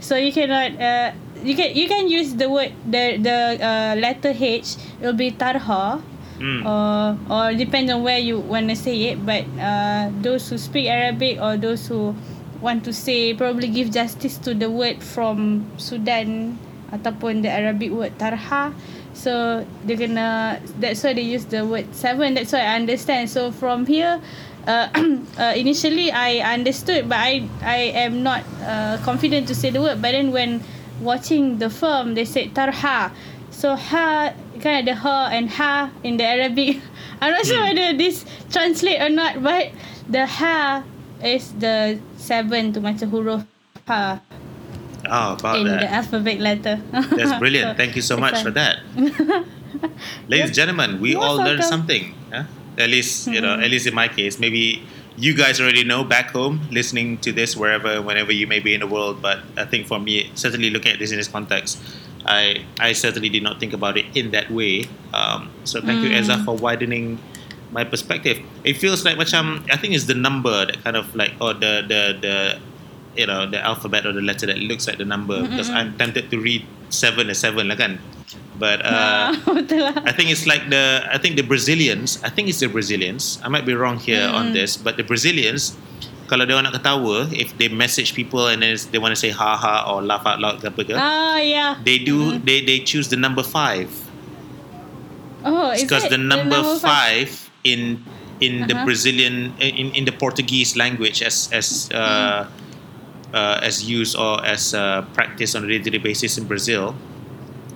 So 0.00 0.16
you 0.16 0.32
cannot 0.32 0.72
uh 0.80 1.12
you 1.44 1.52
can 1.52 1.76
you 1.76 1.86
can 1.86 2.08
use 2.08 2.34
the 2.34 2.48
word 2.48 2.72
the 2.88 3.20
the 3.20 3.60
uh, 3.60 3.92
letter 4.00 4.32
H. 4.32 4.80
It'll 5.04 5.12
be 5.12 5.30
tarha. 5.30 6.00
Mm. 6.38 6.66
Or 6.66 7.14
or 7.30 7.54
depends 7.54 7.92
on 7.92 8.02
where 8.02 8.18
you 8.18 8.38
want 8.42 8.68
to 8.70 8.76
say 8.76 9.14
it. 9.14 9.22
But 9.22 9.46
uh, 9.58 10.10
those 10.18 10.48
who 10.50 10.58
speak 10.58 10.90
Arabic 10.90 11.38
or 11.38 11.56
those 11.56 11.86
who 11.86 12.14
want 12.60 12.84
to 12.84 12.92
say 12.92 13.34
probably 13.34 13.68
give 13.68 13.90
justice 13.92 14.38
to 14.42 14.54
the 14.54 14.70
word 14.70 15.02
from 15.02 15.68
Sudan 15.78 16.58
ataupun 16.90 17.42
the 17.42 17.50
Arabic 17.50 17.90
word 17.94 18.14
tarha. 18.18 18.74
So 19.14 19.62
they 19.86 19.94
gonna 19.94 20.58
that's 20.82 21.06
why 21.06 21.14
they 21.14 21.22
use 21.22 21.46
the 21.46 21.62
word 21.62 21.94
seven. 21.94 22.34
That's 22.34 22.50
why 22.50 22.66
I 22.66 22.74
understand. 22.82 23.30
So 23.30 23.54
from 23.54 23.86
here, 23.86 24.18
uh, 24.66 24.90
uh, 25.38 25.54
initially 25.54 26.10
I 26.10 26.42
understood, 26.42 27.06
but 27.06 27.22
I 27.22 27.46
I 27.62 27.94
am 27.94 28.26
not 28.26 28.42
uh, 28.66 28.98
confident 29.06 29.46
to 29.48 29.54
say 29.54 29.70
the 29.70 29.78
word. 29.78 30.02
But 30.02 30.18
then 30.18 30.34
when 30.34 30.66
watching 30.98 31.62
the 31.62 31.70
film, 31.70 32.18
they 32.18 32.26
said 32.26 32.58
tarha. 32.58 33.14
So 33.54 33.78
ha 33.78 34.34
kind 34.60 34.82
of 34.82 34.94
the 34.94 34.96
ha 35.00 35.28
and 35.32 35.50
ha 35.50 35.90
in 36.02 36.16
the 36.16 36.24
Arabic. 36.24 36.80
I'm 37.20 37.32
not 37.32 37.46
sure 37.46 37.58
Hmm. 37.58 37.74
whether 37.74 37.96
this 37.96 38.24
translate 38.50 39.00
or 39.00 39.08
not, 39.08 39.42
but 39.42 39.70
the 40.08 40.26
ha 40.26 40.84
is 41.22 41.52
the 41.56 41.98
seven 42.18 42.72
to 42.74 42.80
macam 42.80 43.08
huruf 43.10 43.46
ha 43.88 44.20
oh, 45.08 45.34
about 45.38 45.58
in 45.60 45.66
the 45.66 45.88
alphabet 45.88 46.38
letter. 46.40 46.80
That's 46.92 47.38
brilliant. 47.38 47.76
Thank 47.76 47.96
you 47.96 48.02
so 48.02 48.16
much 48.16 48.42
for 48.42 48.50
that. 48.52 48.80
Ladies 50.28 50.46
and 50.52 50.54
gentlemen, 50.54 51.00
we 51.00 51.14
all 51.14 51.36
learned 51.36 51.60
welcome. 51.60 51.86
something. 51.86 52.14
Huh? 52.32 52.44
At 52.78 52.90
least, 52.90 53.26
you 53.28 53.40
know, 53.40 53.54
at 53.54 53.70
least 53.70 53.86
in 53.86 53.94
my 53.94 54.08
case, 54.08 54.38
maybe 54.38 54.82
you 55.16 55.34
guys 55.34 55.60
already 55.60 55.84
know 55.84 56.02
back 56.02 56.30
home, 56.30 56.60
listening 56.70 57.18
to 57.18 57.30
this 57.32 57.56
wherever, 57.56 58.02
whenever 58.02 58.32
you 58.32 58.46
may 58.46 58.58
be 58.58 58.74
in 58.74 58.80
the 58.80 58.86
world. 58.86 59.22
But 59.22 59.40
I 59.56 59.64
think 59.64 59.86
for 59.86 59.98
me, 60.00 60.30
certainly 60.34 60.70
looking 60.70 60.92
at 60.92 60.98
this 60.98 61.10
in 61.12 61.18
this 61.18 61.28
context, 61.28 61.78
I 62.26 62.64
I 62.80 62.92
certainly 62.92 63.28
did 63.28 63.42
not 63.42 63.60
think 63.60 63.72
about 63.72 63.96
it 63.96 64.06
in 64.16 64.30
that 64.32 64.50
way. 64.50 64.88
Um, 65.12 65.50
so 65.64 65.80
thank 65.80 66.00
you, 66.02 66.10
Mm. 66.10 66.18
Ezra, 66.20 66.38
for 66.44 66.56
widening 66.56 67.18
my 67.72 67.84
perspective. 67.84 68.40
It 68.64 68.76
feels 68.80 69.04
like 69.04 69.16
macam 69.18 69.62
I 69.68 69.76
think 69.76 69.92
it's 69.94 70.06
the 70.08 70.16
number 70.16 70.66
that 70.66 70.80
kind 70.84 70.96
of 70.96 71.12
like 71.14 71.34
or 71.40 71.52
the 71.52 71.82
the 71.84 72.02
the 72.20 72.36
you 73.14 73.26
know 73.26 73.46
the 73.46 73.60
alphabet 73.62 74.06
or 74.06 74.12
the 74.12 74.22
letter 74.24 74.46
that 74.46 74.58
looks 74.58 74.86
like 74.86 74.98
the 74.98 75.04
number 75.06 75.42
because 75.42 75.70
I'm 75.70 75.94
tempted 75.98 76.30
to 76.32 76.36
read 76.40 76.64
seven 76.90 77.30
as 77.30 77.38
seven 77.38 77.68
lah 77.68 77.76
kan. 77.76 77.98
But 78.54 78.86
uh, 78.86 78.90
Ah. 78.90 79.28
I 80.08 80.14
think 80.14 80.30
it's 80.30 80.46
like 80.46 80.70
the 80.70 81.02
I 81.10 81.18
think 81.18 81.34
the 81.34 81.42
Brazilians. 81.46 82.22
I 82.22 82.30
think 82.30 82.46
it's 82.48 82.62
the 82.62 82.70
Brazilians. 82.70 83.42
I 83.42 83.50
might 83.50 83.66
be 83.66 83.74
wrong 83.74 83.98
here 83.98 84.24
on 84.30 84.54
this, 84.54 84.78
but 84.78 84.94
the 84.96 85.02
Brazilians, 85.02 85.74
kalau 86.26 86.44
dia 86.48 86.56
orang 86.56 86.72
nak 86.72 86.80
ketawa, 86.80 87.28
if 87.32 87.52
they 87.60 87.68
message 87.68 88.14
people 88.16 88.48
and 88.48 88.62
then 88.64 88.72
they 88.90 88.98
want 88.98 89.12
to 89.12 89.18
say 89.20 89.28
ha 89.30 89.56
ha 89.56 89.84
or 89.88 90.00
laugh 90.00 90.24
out 90.24 90.40
loud 90.40 90.56
ke 90.60 90.66
apa 90.68 90.80
ke, 90.84 90.94
Ah 90.96 91.36
yeah. 91.38 91.76
they 91.84 91.98
do 92.00 92.40
they 92.40 92.64
they 92.64 92.80
choose 92.80 93.08
the 93.12 93.16
number 93.20 93.42
five 93.44 93.88
Oh, 95.44 95.70
is 95.76 95.84
because 95.84 96.08
that 96.08 96.10
the 96.10 96.18
number, 96.18 96.56
five? 96.80 97.28
five 97.28 97.50
in 97.64 98.00
in 98.40 98.64
the 98.66 98.72
Uh-huh. 98.74 98.88
Brazilian 98.88 99.52
in 99.60 99.92
in 99.92 100.04
the 100.08 100.12
Portuguese 100.16 100.72
language 100.72 101.20
as 101.20 101.52
as 101.52 101.92
uh, 101.92 102.48
uh, 103.36 103.56
as 103.60 103.84
used 103.84 104.16
or 104.16 104.40
as 104.40 104.72
uh, 104.72 105.04
practiced 105.12 105.52
on 105.52 105.64
a 105.64 105.68
day 105.68 105.78
to 105.84 105.90
day 105.92 106.00
basis 106.00 106.40
in 106.40 106.48
Brazil. 106.48 106.96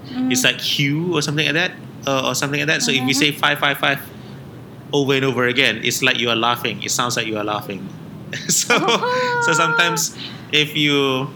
Mm-hmm. 0.09 0.33
It's 0.33 0.45
like 0.49 0.61
hue 0.65 1.13
or 1.13 1.21
something 1.21 1.45
like 1.45 1.57
that, 1.61 1.73
uh, 2.09 2.33
or 2.33 2.35
something 2.35 2.57
like 2.65 2.73
that. 2.73 2.81
So 2.81 2.89
if 2.89 3.05
we 3.05 3.13
Uh-huh. 3.13 3.21
say 3.21 3.31
five 3.37 3.61
five 3.61 3.77
five 3.77 4.01
over 4.97 5.13
and 5.13 5.29
over 5.29 5.45
again, 5.45 5.85
it's 5.85 6.01
like 6.01 6.17
you 6.17 6.33
are 6.33 6.39
laughing. 6.41 6.81
It 6.81 6.89
sounds 6.89 7.21
like 7.21 7.29
you 7.29 7.37
are 7.37 7.45
laughing. 7.45 7.85
so 8.49 8.77
so 9.47 9.53
sometimes 9.53 10.17
if 10.53 10.77
you 10.77 11.29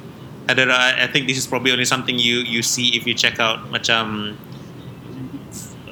I 0.48 0.54
don't 0.54 0.66
know. 0.66 0.74
I, 0.74 1.04
I 1.04 1.06
think 1.06 1.28
this 1.28 1.38
is 1.38 1.46
probably 1.46 1.70
only 1.70 1.84
something 1.86 2.18
you 2.18 2.42
you 2.42 2.62
see 2.66 2.96
if 2.98 3.06
you 3.06 3.14
check 3.14 3.38
out 3.38 3.70
macam 3.70 4.34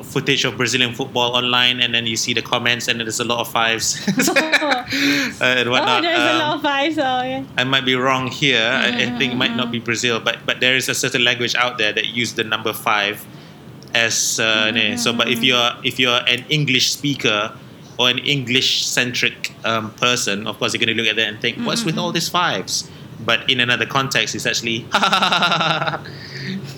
footage 0.03 0.45
of 0.45 0.57
Brazilian 0.57 0.93
football 0.93 1.37
online, 1.37 1.81
and 1.81 1.95
then 1.95 2.07
you 2.07 2.17
see 2.17 2.35
the 2.35 2.43
comments, 2.43 2.89
and 2.89 2.99
there's 2.99 3.21
a 3.21 3.25
lot 3.25 3.41
of 3.41 3.49
fives 3.49 3.95
uh, 4.29 4.35
and 5.41 5.69
Oh, 5.69 5.71
whatnot. 5.71 6.03
there's 6.03 6.19
a 6.19 6.33
Um, 6.35 6.39
lot 6.39 6.55
of 6.57 6.63
five. 6.63 6.95
So 6.95 7.03
yeah. 7.23 7.45
I 7.57 7.63
might 7.65 7.85
be 7.87 7.95
wrong 7.95 8.27
here. 8.27 8.59
I, 8.61 8.89
I 8.89 9.19
think 9.19 9.33
it 9.33 9.37
might 9.37 9.51
Mm-hmm. 9.55 9.57
not 9.57 9.71
be 9.71 9.79
Brazil, 9.79 10.19
but 10.19 10.43
but 10.47 10.59
there 10.61 10.75
is 10.75 10.89
a 10.89 10.95
certain 10.95 11.23
language 11.25 11.55
out 11.55 11.79
there 11.79 11.93
that 11.93 12.07
use 12.11 12.35
the 12.35 12.43
number 12.45 12.73
five 12.73 13.23
as 13.95 14.41
uh, 14.43 14.71
ni. 14.75 14.97
so. 14.99 15.13
But 15.15 15.29
if 15.31 15.43
you're 15.47 15.71
if 15.87 15.99
you're 16.03 16.21
an 16.27 16.43
English 16.51 16.91
speaker 16.91 17.55
or 18.01 18.09
an 18.09 18.17
English 18.25 18.87
centric 18.87 19.53
um, 19.69 19.93
person, 20.01 20.47
of 20.49 20.59
course, 20.59 20.73
you're 20.73 20.81
going 20.81 20.97
to 20.97 20.97
look 20.97 21.11
at 21.11 21.17
that 21.17 21.29
and 21.29 21.39
think, 21.39 21.59
what's 21.69 21.85
with 21.85 21.99
all 21.99 22.13
these 22.13 22.31
fives? 22.33 22.89
But 23.21 23.51
in 23.51 23.61
another 23.61 23.85
context, 23.85 24.35
it's 24.35 24.47
actually, 24.47 24.89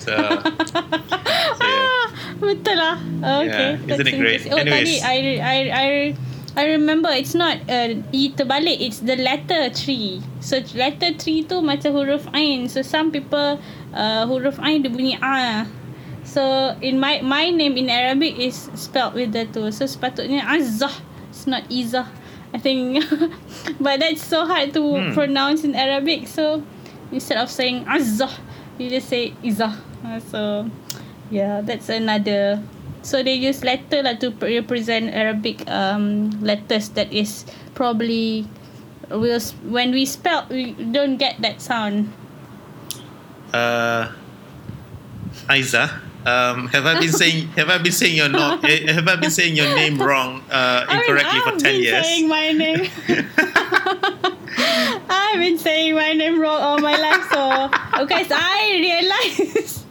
so, 0.03 0.11
so 0.11 0.11
yeah. 1.63 1.87
Ah, 1.87 2.03
betul 2.43 2.75
lah. 2.75 2.99
Okay. 3.39 3.79
Yeah, 3.79 3.93
isn't 3.95 4.07
it 4.11 4.19
great? 4.19 4.43
Oh, 4.51 4.59
Anyways. 4.59 4.99
tadi 4.99 5.39
I 5.39 5.39
I 5.39 5.57
I 5.71 5.87
I 6.59 6.63
remember 6.75 7.07
it's 7.15 7.31
not 7.31 7.63
uh, 7.71 7.95
E 8.11 8.35
terbalik, 8.35 8.83
it's 8.83 8.99
the 8.99 9.15
letter 9.15 9.71
three. 9.71 10.19
So 10.43 10.59
letter 10.75 11.15
three 11.15 11.47
tu 11.47 11.63
macam 11.63 11.95
huruf 11.95 12.27
Ain. 12.35 12.67
So 12.67 12.83
some 12.83 13.15
people 13.15 13.63
uh, 13.95 14.27
huruf 14.27 14.59
Ain 14.59 14.83
dia 14.83 14.91
bunyi 14.91 15.15
A. 15.23 15.63
So 16.27 16.75
in 16.83 16.99
my 16.99 17.23
my 17.23 17.47
name 17.55 17.79
in 17.79 17.87
Arabic 17.87 18.35
is 18.35 18.67
spelled 18.75 19.15
with 19.15 19.31
the 19.31 19.47
two. 19.47 19.71
So 19.71 19.87
sepatutnya 19.87 20.43
Azzah. 20.43 21.12
It's 21.43 21.51
not 21.51 21.67
Izzah. 21.67 22.07
I 22.55 22.57
think 22.57 23.03
but 23.83 23.99
that's 23.99 24.23
so 24.23 24.47
hard 24.47 24.71
to 24.79 24.79
Hmm. 24.79 25.11
pronounce 25.11 25.67
in 25.67 25.75
Arabic. 25.75 26.31
So 26.31 26.63
instead 27.11 27.35
of 27.35 27.51
saying 27.51 27.83
Azzah, 27.83 28.31
you 28.79 28.87
just 28.87 29.11
say 29.11 29.35
Izzah. 29.43 29.75
Uh, 30.07 30.19
so 30.23 30.39
yeah, 31.27 31.59
that's 31.59 31.91
another. 31.91 32.63
So 33.03 33.19
they 33.19 33.35
use 33.35 33.59
letter 33.67 33.99
lah 34.07 34.15
to 34.23 34.31
pre- 34.31 34.55
represent 34.63 35.11
Arabic 35.11 35.67
um 35.67 36.31
letters 36.39 36.87
that 36.95 37.11
is 37.11 37.43
probably 37.75 38.47
will 39.11 39.43
when 39.67 39.91
we 39.91 40.07
spell 40.07 40.47
we 40.47 40.71
don't 40.79 41.19
get 41.19 41.43
that 41.43 41.59
sound. 41.59 42.07
uh, 43.51 44.07
Aiza, 45.51 45.91
um, 46.25 46.67
have 46.67 46.85
I 46.85 46.99
been 46.99 47.11
saying 47.11 47.47
have 47.49 47.69
I 47.69 47.77
been 47.77 47.91
saying 47.91 48.15
your 48.15 48.29
no, 48.29 48.59
eh, 48.63 48.91
have 48.91 49.07
I 49.07 49.15
been 49.15 49.31
saying 49.31 49.55
your 49.55 49.73
name 49.75 50.01
wrong 50.01 50.41
uh, 50.49 50.85
incorrectly 50.89 51.31
I 51.31 51.33
mean, 51.33 51.43
for 51.43 51.49
ten 51.51 51.55
I've 51.55 51.61
been 51.61 51.83
years? 51.83 52.05
saying 52.05 52.27
my 52.27 52.51
name. 52.51 52.89
I've 55.09 55.39
been 55.39 55.57
saying 55.57 55.95
my 55.95 56.13
name 56.13 56.39
wrong 56.39 56.61
all 56.61 56.77
my 56.79 56.95
life, 56.95 57.27
so 57.31 57.69
because 58.03 58.27
I 58.31 58.77
realized. 58.79 59.79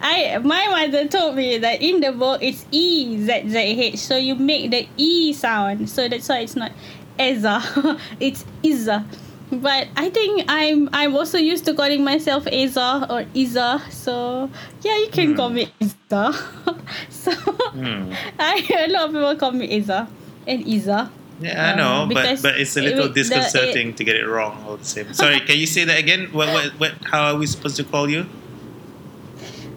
I 0.00 0.38
my 0.42 0.66
mother 0.68 1.06
told 1.06 1.36
me 1.36 1.58
that 1.58 1.82
in 1.82 2.00
the 2.00 2.12
book 2.12 2.40
it's 2.42 2.64
E 2.70 3.18
Z 3.20 3.48
Z 3.48 3.58
H, 3.58 3.98
so 3.98 4.16
you 4.16 4.34
make 4.34 4.70
the 4.70 4.88
E 4.96 5.32
sound, 5.34 5.90
so 5.90 6.08
that's 6.08 6.28
why 6.28 6.38
it's 6.38 6.56
not 6.56 6.72
Eza, 7.18 7.98
it's 8.20 8.44
Iza. 8.62 9.04
But 9.50 9.86
I 9.96 10.10
think 10.10 10.44
I'm 10.48 10.88
I'm 10.92 11.14
also 11.14 11.38
used 11.38 11.64
to 11.66 11.74
calling 11.74 12.02
myself 12.02 12.46
Eza 12.50 13.06
or 13.08 13.24
Iza, 13.32 13.80
so 13.90 14.50
yeah, 14.82 14.98
you 14.98 15.08
can 15.08 15.36
call 15.36 15.50
me 15.50 15.70
Iza. 15.78 16.34
so 17.10 17.30
Hmm. 17.76 18.10
I 18.40 18.58
a 18.86 18.90
lot 18.90 19.06
of 19.06 19.10
people 19.14 19.36
call 19.36 19.52
me 19.52 19.70
Iza 19.70 20.08
and 20.46 20.66
Iza. 20.66 21.10
Yeah, 21.38 21.52
I 21.62 21.70
Um, 21.72 21.78
know, 21.78 22.14
but 22.14 22.42
but 22.42 22.58
it's 22.58 22.74
a 22.76 22.80
it 22.80 22.84
little 22.90 23.06
the- 23.08 23.22
disconcerting 23.22 23.94
to 23.94 24.02
get 24.02 24.16
it 24.16 24.26
wrong 24.26 24.64
all 24.66 24.78
the 24.78 24.84
same. 24.88 25.12
Sorry, 25.14 25.38
can 25.40 25.58
you 25.58 25.66
say 25.66 25.84
that 25.84 25.98
again? 25.98 26.32
What 26.34 26.48
what 26.50 26.66
what? 26.82 26.92
How 27.12 27.30
are 27.30 27.36
we 27.38 27.46
supposed 27.46 27.76
to 27.76 27.84
call 27.84 28.10
you? 28.10 28.26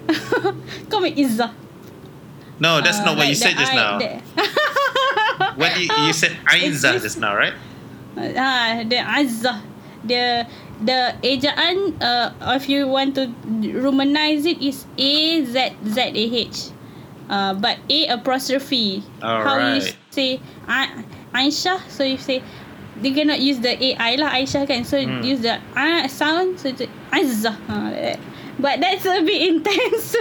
Call 0.89 1.01
me 1.01 1.13
Iza. 1.13 1.53
No, 2.59 2.81
that's 2.81 2.99
Uh, 2.99 3.05
not 3.05 3.17
what 3.17 3.27
you 3.27 3.35
said 3.35 3.53
the 3.53 3.61
just 3.61 3.73
I- 3.73 3.75
now. 3.77 3.93
What 5.55 5.77
you, 5.79 5.87
you 6.07 6.13
said 6.13 6.31
Aiza 6.49 6.99
just 7.01 7.19
now, 7.19 7.35
right? 7.35 7.53
Ah, 8.17 8.81
the 8.85 8.97
Azza. 8.97 9.61
The 9.99 10.47
the 10.79 11.11
ejaan 11.21 11.91
uh 11.99 12.31
if 12.55 12.71
you 12.71 12.87
want 12.87 13.13
to 13.19 13.27
romanize 13.75 14.47
it 14.47 14.63
is 14.63 14.87
A 14.95 15.43
Z 15.43 15.75
Z 15.83 15.97
A 16.15 16.25
H. 16.47 16.71
Uh, 17.29 17.53
but 17.53 17.77
A 17.91 18.07
apostrophe. 18.15 19.03
How 19.21 19.59
you 19.59 19.83
Alright. 19.83 19.95
say 20.09 20.39
A- 20.65 21.03
Aisyah? 21.35 21.77
So 21.91 22.01
you 22.01 22.17
say 22.17 22.41
they 22.97 23.11
cannot 23.13 23.37
use 23.37 23.59
the 23.61 23.75
AI 23.77 24.15
lah 24.17 24.33
Aisyah 24.33 24.65
kan. 24.65 24.81
So 24.81 24.97
Hmm. 24.97 25.21
use 25.21 25.43
the 25.45 25.59
A 25.77 26.07
sound. 26.09 26.57
So 26.57 26.73
it's 26.73 26.81
Azza. 27.13 27.53
Ha, 27.69 27.75
like 27.93 28.01
that. 28.01 28.19
But 28.59 28.75
that's 28.81 29.05
a 29.05 29.21
bit 29.23 29.39
intense. 29.51 30.15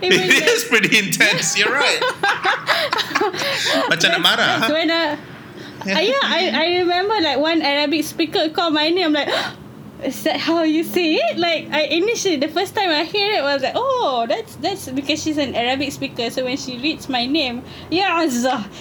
It 0.00 0.10
that- 0.14 0.48
is 0.48 0.64
pretty 0.66 0.94
intense. 0.96 1.52
You're 1.58 1.70
right. 1.74 2.00
Macam 3.90 4.08
nak 4.14 4.20
marah. 4.24 4.46
That's 4.62 4.72
when 4.72 4.88
I, 4.90 5.18
yeah. 5.86 6.00
yeah, 6.00 6.20
I, 6.22 6.50
I 6.54 6.78
remember 6.78 7.20
like 7.20 7.38
one 7.38 7.62
Arabic 7.62 8.04
speaker 8.04 8.48
called 8.50 8.74
my 8.74 8.90
name. 8.90 9.06
I'm 9.06 9.12
like, 9.12 9.28
is 10.02 10.22
that 10.24 10.38
how 10.38 10.62
you 10.62 10.84
say 10.84 11.14
it? 11.14 11.38
Like 11.38 11.68
I 11.70 11.82
initially 11.82 12.36
the 12.36 12.48
first 12.48 12.74
time 12.74 12.90
I 12.90 13.04
hear 13.04 13.38
it 13.38 13.42
was 13.42 13.62
like, 13.62 13.74
oh, 13.76 14.26
that's 14.28 14.56
that's 14.56 14.88
because 14.88 15.22
she's 15.22 15.38
an 15.38 15.54
Arabic 15.54 15.92
speaker. 15.92 16.30
So 16.30 16.44
when 16.44 16.56
she 16.56 16.78
reads 16.78 17.08
my 17.08 17.26
name, 17.26 17.62
yeah, 17.90 18.26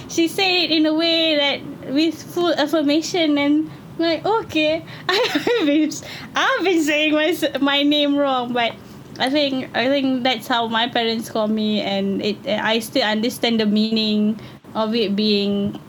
she 0.10 0.28
said 0.28 0.50
it 0.50 0.72
in 0.72 0.86
a 0.86 0.94
way 0.94 1.36
that 1.36 1.94
with 1.94 2.22
full 2.22 2.54
affirmation 2.54 3.38
and. 3.38 3.72
Like 3.96 4.26
okay, 4.26 4.84
I've 5.08 5.68
been 5.68 5.92
I've 6.36 6.64
been 6.64 6.82
saying 6.82 7.14
my 7.14 7.38
my 7.62 7.84
name 7.84 8.18
wrong, 8.18 8.52
but 8.52 8.74
I 9.20 9.30
think 9.30 9.70
I 9.78 9.86
think 9.86 10.24
that's 10.24 10.48
how 10.48 10.68
my 10.68 10.90
parents 10.90 11.30
call 11.30 11.48
me, 11.48 11.80
and 11.82 12.20
it 12.20 12.38
I 12.48 12.80
still 12.80 13.04
understand 13.04 13.60
the 13.60 13.68
meaning 13.68 14.40
of 14.74 14.96
it 14.96 15.16
being 15.16 15.80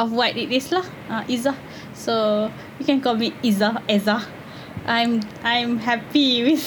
of 0.00 0.08
what 0.16 0.32
it 0.40 0.48
is 0.48 0.72
lah. 0.72 0.84
Uh, 1.12 1.22
Iza. 1.28 1.52
So 1.92 2.48
you 2.80 2.84
can 2.88 3.04
call 3.04 3.20
me 3.20 3.36
Iza 3.44 3.84
Eza. 3.84 4.24
I'm 4.88 5.20
I'm 5.44 5.76
happy 5.76 6.40
with 6.48 6.64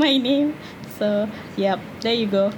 my 0.00 0.16
name. 0.16 0.56
So 0.96 1.28
yep, 1.60 1.76
there 2.00 2.16
you 2.16 2.24
go. 2.26 2.48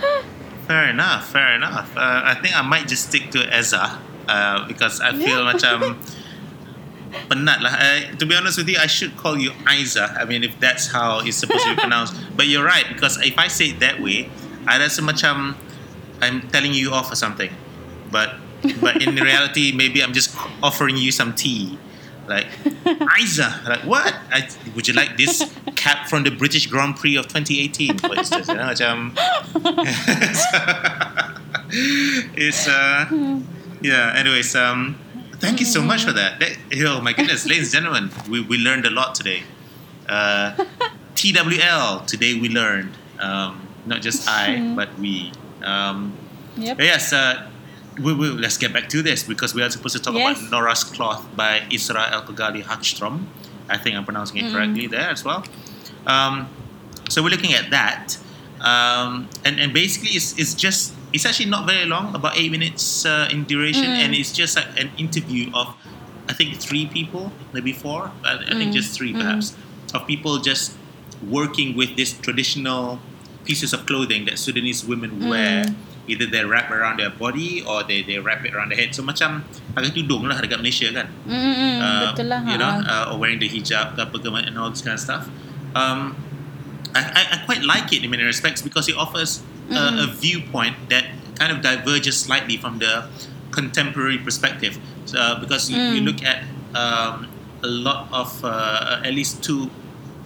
Fair 0.68 0.92
enough. 0.92 1.32
Fair 1.32 1.56
enough. 1.56 1.88
Uh, 1.96 2.28
I 2.28 2.36
think 2.44 2.52
I 2.52 2.60
might 2.60 2.84
just 2.84 3.08
stick 3.08 3.32
to 3.32 3.40
Eza 3.48 3.96
uh, 4.28 4.68
because 4.68 5.00
I 5.00 5.16
feel 5.16 5.40
Yeah. 5.40 5.56
macam 5.56 5.96
penat 7.32 7.64
lah. 7.64 7.72
Uh, 7.72 8.12
to 8.20 8.28
be 8.28 8.36
honest 8.36 8.60
with 8.60 8.68
you, 8.68 8.76
I 8.76 8.84
should 8.84 9.16
call 9.16 9.40
you 9.40 9.56
Aiza. 9.64 10.12
I 10.20 10.28
mean, 10.28 10.44
if 10.44 10.52
that's 10.60 10.92
how 10.92 11.24
it's 11.24 11.40
supposed 11.40 11.64
to 11.64 11.72
be 11.72 11.80
pronounced. 11.80 12.12
But 12.36 12.52
you're 12.52 12.66
right 12.66 12.84
because 12.84 13.16
if 13.24 13.40
I 13.40 13.48
say 13.48 13.72
it 13.72 13.80
that 13.80 13.96
way, 14.04 14.28
I 14.68 14.76
rasa 14.76 15.00
macam 15.00 15.56
I'm 16.20 16.44
telling 16.52 16.76
you 16.76 16.92
off 16.92 17.08
or 17.08 17.16
something. 17.16 17.48
But 18.12 18.36
but 18.80 19.02
in 19.02 19.14
reality, 19.16 19.72
maybe 19.72 20.02
I'm 20.02 20.12
just 20.12 20.36
offering 20.62 20.96
you 20.96 21.12
some 21.12 21.34
tea. 21.34 21.78
Like 22.28 22.46
Isa, 23.20 23.60
like 23.66 23.80
what? 23.84 24.14
I, 24.30 24.48
would 24.74 24.86
you 24.86 24.94
like 24.94 25.16
this 25.16 25.42
cap 25.76 26.08
from 26.08 26.24
the 26.24 26.30
British 26.30 26.66
Grand 26.66 26.96
Prix 26.96 27.16
of 27.16 27.26
2018, 27.28 27.98
for 27.98 28.14
instance? 28.14 28.48
You 28.48 28.54
know, 28.54 28.68
macam 28.68 29.16
it's 32.36 32.68
uh 32.68 33.40
yeah. 33.80 34.12
Anyways, 34.14 34.54
um, 34.56 34.98
thank 35.36 35.60
you 35.60 35.66
so 35.66 35.80
much 35.80 36.04
for 36.04 36.12
that. 36.12 36.38
that 36.40 36.52
oh 36.84 37.00
my 37.00 37.12
goodness, 37.14 37.46
ladies 37.46 37.74
and 37.74 37.84
gentlemen, 37.84 38.10
we, 38.28 38.42
we 38.42 38.58
learned 38.58 38.84
a 38.84 38.90
lot 38.90 39.14
today. 39.14 39.42
Uh, 40.08 40.52
TWL 41.14 42.06
today 42.06 42.34
we 42.38 42.48
learned. 42.48 42.92
Um, 43.18 43.66
not 43.86 44.02
just 44.02 44.28
I, 44.28 44.74
but 44.76 44.96
we. 44.98 45.32
Um, 45.62 46.12
yep. 46.56 46.78
yes, 46.78 47.12
uh, 47.12 47.50
we 48.00 48.12
will. 48.14 48.34
Let's 48.34 48.56
get 48.58 48.72
back 48.72 48.88
to 48.90 49.02
this 49.02 49.22
because 49.22 49.54
we 49.54 49.62
are 49.62 49.70
supposed 49.70 49.96
to 49.96 50.02
talk 50.02 50.14
Yes. 50.14 50.38
about 50.40 50.50
Nora's 50.50 50.84
Cloth 50.84 51.24
by 51.36 51.60
Isra 51.70 52.10
El 52.12 52.22
Kogali 52.22 52.62
Hagstrom. 52.62 53.26
I 53.68 53.76
think 53.76 53.96
I'm 53.96 54.04
pronouncing 54.04 54.38
it 54.38 54.52
correctly 54.52 54.86
there 54.86 55.10
as 55.10 55.24
well. 55.24 55.44
Um, 56.06 56.48
so 57.08 57.22
we're 57.22 57.30
looking 57.30 57.52
at 57.54 57.70
that, 57.70 58.16
um, 58.60 59.28
and 59.44 59.60
and 59.60 59.72
basically 59.72 60.10
it's, 60.10 60.38
it's 60.38 60.54
just 60.54 60.94
it's 61.12 61.24
actually 61.26 61.50
not 61.50 61.66
very 61.66 61.84
long, 61.86 62.14
about 62.14 62.36
eight 62.38 62.50
minutes 62.50 63.04
uh, 63.06 63.28
in 63.30 63.44
duration, 63.44 63.84
and 63.84 64.14
it's 64.14 64.32
just 64.32 64.56
like 64.56 64.68
an 64.80 64.90
interview 64.98 65.50
of 65.54 65.74
I 66.28 66.32
think 66.34 66.56
three 66.60 66.86
people, 66.86 67.32
maybe 67.52 67.72
four, 67.72 68.10
I, 68.24 68.38
I 68.48 68.54
think 68.54 68.72
just 68.74 68.94
three 68.96 69.12
perhaps, 69.12 69.56
of 69.94 70.06
people 70.06 70.38
just 70.38 70.76
working 71.26 71.76
with 71.76 71.96
this 71.96 72.12
traditional 72.12 73.00
pieces 73.44 73.72
of 73.72 73.86
clothing 73.86 74.26
that 74.26 74.38
Sudanese 74.38 74.84
women 74.84 75.28
wear. 75.28 75.64
Either 76.08 76.24
they 76.26 76.40
wrap 76.44 76.72
around 76.72 76.98
their 76.98 77.12
body 77.12 77.60
or 77.62 77.84
they, 77.84 78.00
they 78.02 78.18
wrap 78.18 78.40
it 78.44 78.56
around 78.56 78.72
their 78.72 78.80
head. 78.80 78.96
So 78.96 79.04
macam 79.04 79.44
pakai 79.76 79.92
tudung 79.92 80.24
lah 80.24 80.40
dekat 80.40 80.58
Malaysia 80.64 80.88
kan. 80.90 81.12
Mm-mm, 81.28 81.76
Uh, 81.78 82.10
betul 82.10 82.26
lah. 82.32 82.40
you 82.48 82.56
know, 82.58 82.72
uh, 82.82 83.12
or 83.12 83.20
wearing 83.20 83.38
the 83.38 83.46
hijab 83.48 83.94
ke 83.94 84.00
apa 84.02 84.16
ke 84.18 84.28
and 84.48 84.56
all 84.58 84.72
this 84.72 84.80
kind 84.80 84.96
of 84.96 85.02
stuff. 85.04 85.28
Um, 85.76 86.16
I, 86.96 87.04
I, 87.04 87.22
I 87.32 87.36
quite 87.44 87.62
like 87.62 87.92
it 87.92 88.00
in 88.02 88.08
many 88.10 88.24
respects 88.24 88.64
because 88.64 88.88
it 88.88 88.96
offers 88.96 89.44
a, 89.70 90.02
a 90.02 90.06
viewpoint 90.08 90.88
that 90.88 91.04
kind 91.36 91.52
of 91.52 91.60
diverges 91.60 92.16
slightly 92.16 92.56
from 92.56 92.80
the 92.80 93.06
contemporary 93.52 94.16
perspective. 94.18 94.80
Uh, 95.12 95.38
because 95.40 95.68
you, 95.70 95.76
you 95.76 96.00
look 96.00 96.24
at 96.24 96.44
um, 96.74 97.28
a 97.62 97.68
lot 97.68 98.08
of 98.12 98.32
uh, 98.44 99.00
at 99.04 99.12
least 99.12 99.44
two 99.44 99.70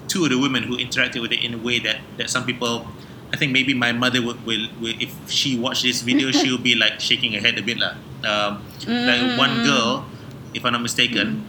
two 0.07 0.25
of 0.25 0.31
the 0.31 0.39
women 0.39 0.63
who 0.65 0.77
interacted 0.77 1.23
with 1.23 1.33
it 1.33 1.43
in 1.43 1.55
a 1.55 1.59
way 1.59 1.79
that, 1.79 1.99
that 2.19 2.29
some 2.29 2.45
people 2.45 2.87
I 3.33 3.37
think 3.37 3.53
maybe 3.53 3.73
my 3.75 3.93
mother 3.93 4.21
would 4.21 4.45
will, 4.45 4.69
will 4.81 4.95
if 5.01 5.13
she 5.31 5.59
watched 5.59 5.83
this 5.83 6.03
video 6.03 6.31
she'll 6.39 6.59
be 6.59 6.75
like 6.75 7.01
shaking 7.01 7.33
her 7.33 7.41
head 7.41 7.59
a 7.59 7.63
bit 7.63 7.79
lah. 7.79 7.95
Um, 8.23 8.63
like 8.87 9.39
one 9.39 9.65
girl, 9.65 10.05
if 10.55 10.65
I'm 10.65 10.73
not 10.73 10.83
mistaken, 10.83 11.47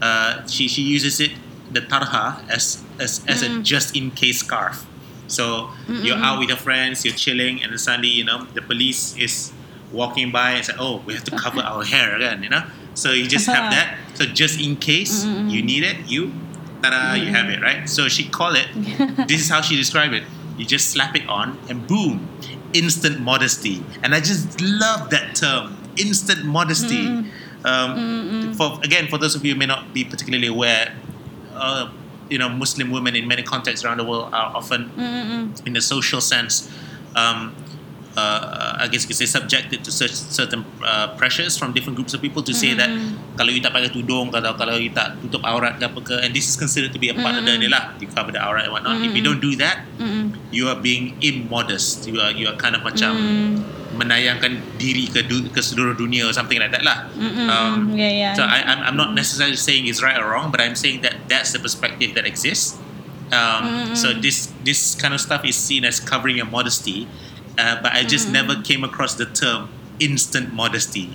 uh, 0.00 0.46
she 0.46 0.68
she 0.68 0.82
uses 0.82 1.18
it 1.20 1.32
the 1.72 1.80
tarha 1.80 2.46
as 2.48 2.84
as, 3.00 3.24
as 3.26 3.42
a 3.42 3.60
just 3.62 3.96
in 3.96 4.10
case 4.12 4.40
scarf. 4.40 4.86
So 5.26 5.70
you're 5.88 6.20
out 6.20 6.38
with 6.38 6.48
your 6.52 6.58
friends, 6.60 7.04
you're 7.04 7.14
chilling, 7.14 7.62
and 7.62 7.72
then 7.72 7.78
suddenly 7.78 8.08
you 8.08 8.24
know 8.24 8.44
the 8.52 8.60
police 8.60 9.16
is 9.16 9.52
walking 9.90 10.30
by 10.30 10.60
and 10.60 10.64
say, 10.64 10.74
"Oh, 10.78 11.00
we 11.06 11.14
have 11.14 11.24
to 11.24 11.34
cover 11.36 11.60
our 11.60 11.82
hair 11.84 12.14
again," 12.16 12.42
you 12.42 12.50
know. 12.50 12.62
So 12.94 13.12
you 13.12 13.26
just 13.26 13.46
have 13.46 13.72
that. 13.72 13.96
So 14.14 14.26
just 14.26 14.60
in 14.60 14.76
case 14.76 15.24
you 15.24 15.62
need 15.62 15.82
it, 15.82 15.96
you, 16.06 16.30
ta-da, 16.82 17.14
you 17.14 17.32
have 17.32 17.48
it, 17.48 17.62
right? 17.62 17.88
So 17.88 18.08
she 18.08 18.28
call 18.28 18.52
it. 18.54 18.68
this 19.28 19.40
is 19.40 19.48
how 19.48 19.62
she 19.62 19.74
described 19.76 20.12
it. 20.12 20.24
You 20.56 20.64
just 20.64 20.90
slap 20.90 21.16
it 21.16 21.28
on, 21.28 21.58
and 21.68 21.86
boom, 21.86 22.28
instant 22.72 23.20
modesty. 23.20 23.82
And 24.02 24.14
I 24.14 24.20
just 24.20 24.60
love 24.60 25.10
that 25.10 25.34
term, 25.34 25.76
instant 25.96 26.44
modesty. 26.44 27.06
Hmm. 27.06 27.28
Um, 27.64 27.94
hmm, 27.94 28.46
hmm, 28.46 28.52
for 28.52 28.80
again, 28.82 29.06
for 29.08 29.18
those 29.18 29.34
of 29.36 29.44
you 29.44 29.52
who 29.52 29.58
may 29.58 29.66
not 29.66 29.94
be 29.94 30.04
particularly 30.04 30.48
aware, 30.48 30.94
uh, 31.54 31.90
you 32.28 32.38
know, 32.38 32.48
Muslim 32.48 32.90
women 32.90 33.14
in 33.14 33.28
many 33.28 33.42
contexts 33.42 33.84
around 33.84 33.98
the 33.98 34.04
world 34.04 34.32
are 34.32 34.56
often, 34.56 34.90
in 35.66 35.76
a 35.76 35.80
social 35.80 36.20
sense, 36.20 36.68
um, 37.14 37.54
uh, 38.16 38.76
I 38.82 38.88
guess 38.88 39.04
you 39.04 39.08
could 39.08 39.16
say 39.16 39.26
subjected 39.26 39.82
to 39.84 39.90
such 39.90 40.12
certain 40.12 40.64
uh, 40.80 41.16
pressures 41.16 41.56
from 41.56 41.72
different 41.72 41.96
groups 41.96 42.12
of 42.12 42.20
people 42.20 42.42
to 42.44 42.52
say 42.52 42.72
that 42.76 42.90
kalau 43.36 43.48
you 43.48 43.60
tak 43.60 43.72
pakai 43.72 43.88
tudung 43.88 44.28
kalau 44.28 44.52
kalau 44.54 44.76
you 44.76 44.92
tak 44.92 45.16
tutup 45.24 45.40
aurat 45.44 45.80
ke 45.80 45.84
apa 45.88 46.00
ke 46.00 46.14
and 46.20 46.30
this 46.36 46.44
is 46.48 46.56
considered 46.56 46.92
to 46.92 47.00
be 47.00 47.08
a 47.08 47.16
part 47.16 47.34
of 47.34 47.42
the 47.42 47.52
ni 47.56 47.68
lah 47.68 47.92
you 47.96 48.08
cover 48.12 48.32
the 48.32 48.40
aurat 48.40 48.68
and 48.68 48.72
whatnot. 48.72 49.00
If 49.00 49.16
you 49.16 49.24
don't 49.24 49.40
do 49.40 49.56
that 49.60 49.88
you 50.52 50.68
are 50.68 50.76
being 50.76 51.16
immodest. 51.24 52.04
You 52.04 52.20
are 52.20 52.32
you 52.32 52.48
are 52.48 52.56
kind 52.60 52.76
of 52.76 52.84
macam 52.84 53.16
menayangkan 53.92 54.80
diri 54.80 55.04
ke 55.08 55.20
du- 55.28 55.52
ke 55.52 55.60
seluruh 55.60 55.92
dunia 55.92 56.24
or 56.24 56.32
something 56.32 56.56
like 56.56 56.72
that 56.72 56.80
lah. 56.80 57.12
Um, 57.20 57.92
Yeah, 57.92 58.08
yeah. 58.08 58.32
so 58.32 58.40
I, 58.44 58.64
I'm, 58.64 58.80
I'm 58.92 58.96
not 58.96 59.12
necessarily 59.12 59.56
saying 59.60 59.84
it's 59.84 60.00
right 60.00 60.16
or 60.16 60.32
wrong 60.32 60.48
but 60.48 60.64
I'm 60.64 60.76
saying 60.76 61.04
that 61.04 61.28
that's 61.28 61.52
the 61.52 61.60
perspective 61.60 62.16
that 62.16 62.24
exists. 62.24 62.80
Um, 63.32 63.96
so 63.96 64.12
this 64.12 64.52
this 64.60 64.92
kind 64.96 65.16
of 65.16 65.20
stuff 65.20 65.40
is 65.44 65.56
seen 65.56 65.88
as 65.88 65.96
covering 66.00 66.36
your 66.36 66.48
modesty 66.48 67.08
uh, 67.58 67.80
but 67.82 67.92
I 67.92 68.04
just 68.04 68.30
never 68.30 68.60
came 68.62 68.84
across 68.84 69.14
the 69.14 69.26
term 69.26 69.68
instant 70.00 70.52
modesty. 70.52 71.10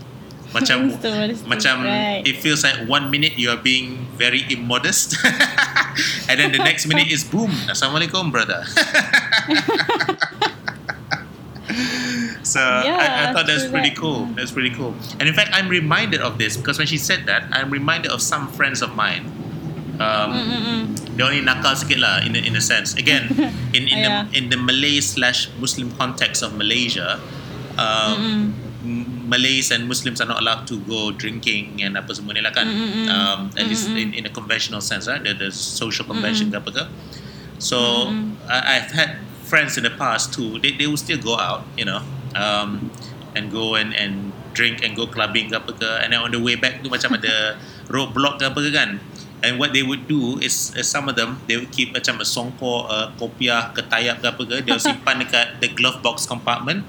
Macam 0.56 0.88
Instant 0.88 1.16
modesty, 1.20 1.44
macam 1.44 1.84
right. 1.84 2.24
it 2.24 2.40
feels 2.40 2.64
like 2.64 2.88
one 2.88 3.12
minute 3.12 3.36
you 3.36 3.52
are 3.52 3.60
being 3.60 4.08
very 4.16 4.48
immodest 4.48 5.20
and 6.32 6.40
then 6.40 6.56
the 6.56 6.64
next 6.64 6.88
minute 6.88 7.12
is 7.12 7.28
boom. 7.28 7.52
Assalamualaikum 7.68 8.32
brother. 8.32 8.64
So 12.48 12.64
I, 12.64 13.28
I 13.28 13.34
thought 13.34 13.46
that's 13.46 13.68
pretty 13.68 13.90
that. 13.92 14.00
cool. 14.00 14.24
That's 14.40 14.56
pretty 14.56 14.72
cool. 14.72 14.96
And 15.20 15.28
in 15.28 15.36
fact 15.36 15.52
I'm 15.52 15.68
reminded 15.68 16.22
of 16.24 16.40
this 16.40 16.56
because 16.56 16.80
when 16.80 16.88
she 16.88 16.98
said 16.98 17.28
that 17.28 17.44
I'm 17.52 17.70
reminded 17.70 18.10
of 18.10 18.24
some 18.24 18.48
friends 18.48 18.82
of 18.82 18.96
mine 18.96 19.28
um, 19.98 20.32
dia 21.18 21.24
only 21.26 21.42
nakal 21.42 21.74
sikit 21.74 21.98
lah 21.98 22.22
in 22.22 22.38
a, 22.38 22.42
in 22.42 22.54
a 22.56 22.62
sense. 22.64 22.94
Again 22.96 23.30
in 23.78 23.90
in 23.90 23.98
Yeah. 23.98 24.26
the 24.30 24.38
in 24.38 24.44
the 24.50 24.58
Malay 24.58 25.02
slash 25.02 25.50
Muslim 25.58 25.90
context 25.98 26.42
of 26.46 26.54
Malaysia 26.54 27.18
um, 27.78 28.54
Malays 29.28 29.72
and 29.76 29.88
Muslims 29.92 30.22
are 30.22 30.30
not 30.30 30.40
allowed 30.40 30.64
to 30.72 30.80
go 30.88 31.12
drinking 31.12 31.84
and 31.84 31.98
apa 32.00 32.16
semua 32.16 32.32
ni 32.38 32.42
lah 32.42 32.54
kan. 32.56 32.68
Um, 33.10 33.40
at 33.60 33.68
least 33.68 33.92
in, 33.92 34.14
in 34.16 34.24
a 34.24 34.32
conventional 34.32 34.80
sense 34.80 35.10
right? 35.12 35.20
The, 35.20 35.34
the 35.36 35.50
social 35.52 36.08
convention 36.08 36.54
ke 36.54 36.58
apa 36.62 36.70
ke. 36.72 36.84
So 37.60 38.08
I, 38.48 38.80
I've 38.80 38.94
had 38.94 39.20
friends 39.44 39.76
in 39.80 39.84
the 39.84 39.96
past 39.96 40.32
too 40.36 40.60
they, 40.60 40.76
they 40.76 40.86
will 40.88 41.00
still 41.00 41.20
go 41.20 41.40
out 41.40 41.64
you 41.80 41.88
know 41.88 42.04
um, 42.36 42.92
and 43.32 43.48
go 43.52 43.76
and 43.80 43.96
and 43.96 44.32
drink 44.54 44.84
and 44.86 44.96
go 44.96 45.06
clubbing 45.10 45.50
ke 45.52 45.56
apa 45.58 45.72
ke. 45.76 45.90
And 46.06 46.14
then 46.16 46.22
on 46.24 46.32
the 46.32 46.40
way 46.40 46.56
back 46.56 46.80
tu 46.86 46.88
macam 46.88 47.18
ada 47.18 47.58
roadblock 47.94 48.40
ke 48.40 48.46
apa 48.48 48.60
ke 48.64 48.72
kan 48.72 48.90
and 49.44 49.60
what 49.60 49.74
they 49.74 49.84
would 49.84 50.08
do 50.08 50.40
is 50.40 50.74
uh, 50.74 50.82
some 50.82 51.10
of 51.10 51.16
them 51.16 51.38
they 51.46 51.58
would 51.58 51.72
keep 51.72 51.94
macam 51.94 52.18
a 52.22 52.28
songkor 52.28 52.90
uh, 52.90 53.14
kopiah 53.22 53.70
ke 53.74 53.86
tayap 53.86 54.22
ke 54.22 54.28
apa 54.28 54.42
ke 54.42 54.56
they'll 54.66 54.82
simpan 54.90 55.22
dekat 55.22 55.62
the 55.62 55.70
glove 55.70 56.02
box 56.02 56.26
compartment. 56.26 56.86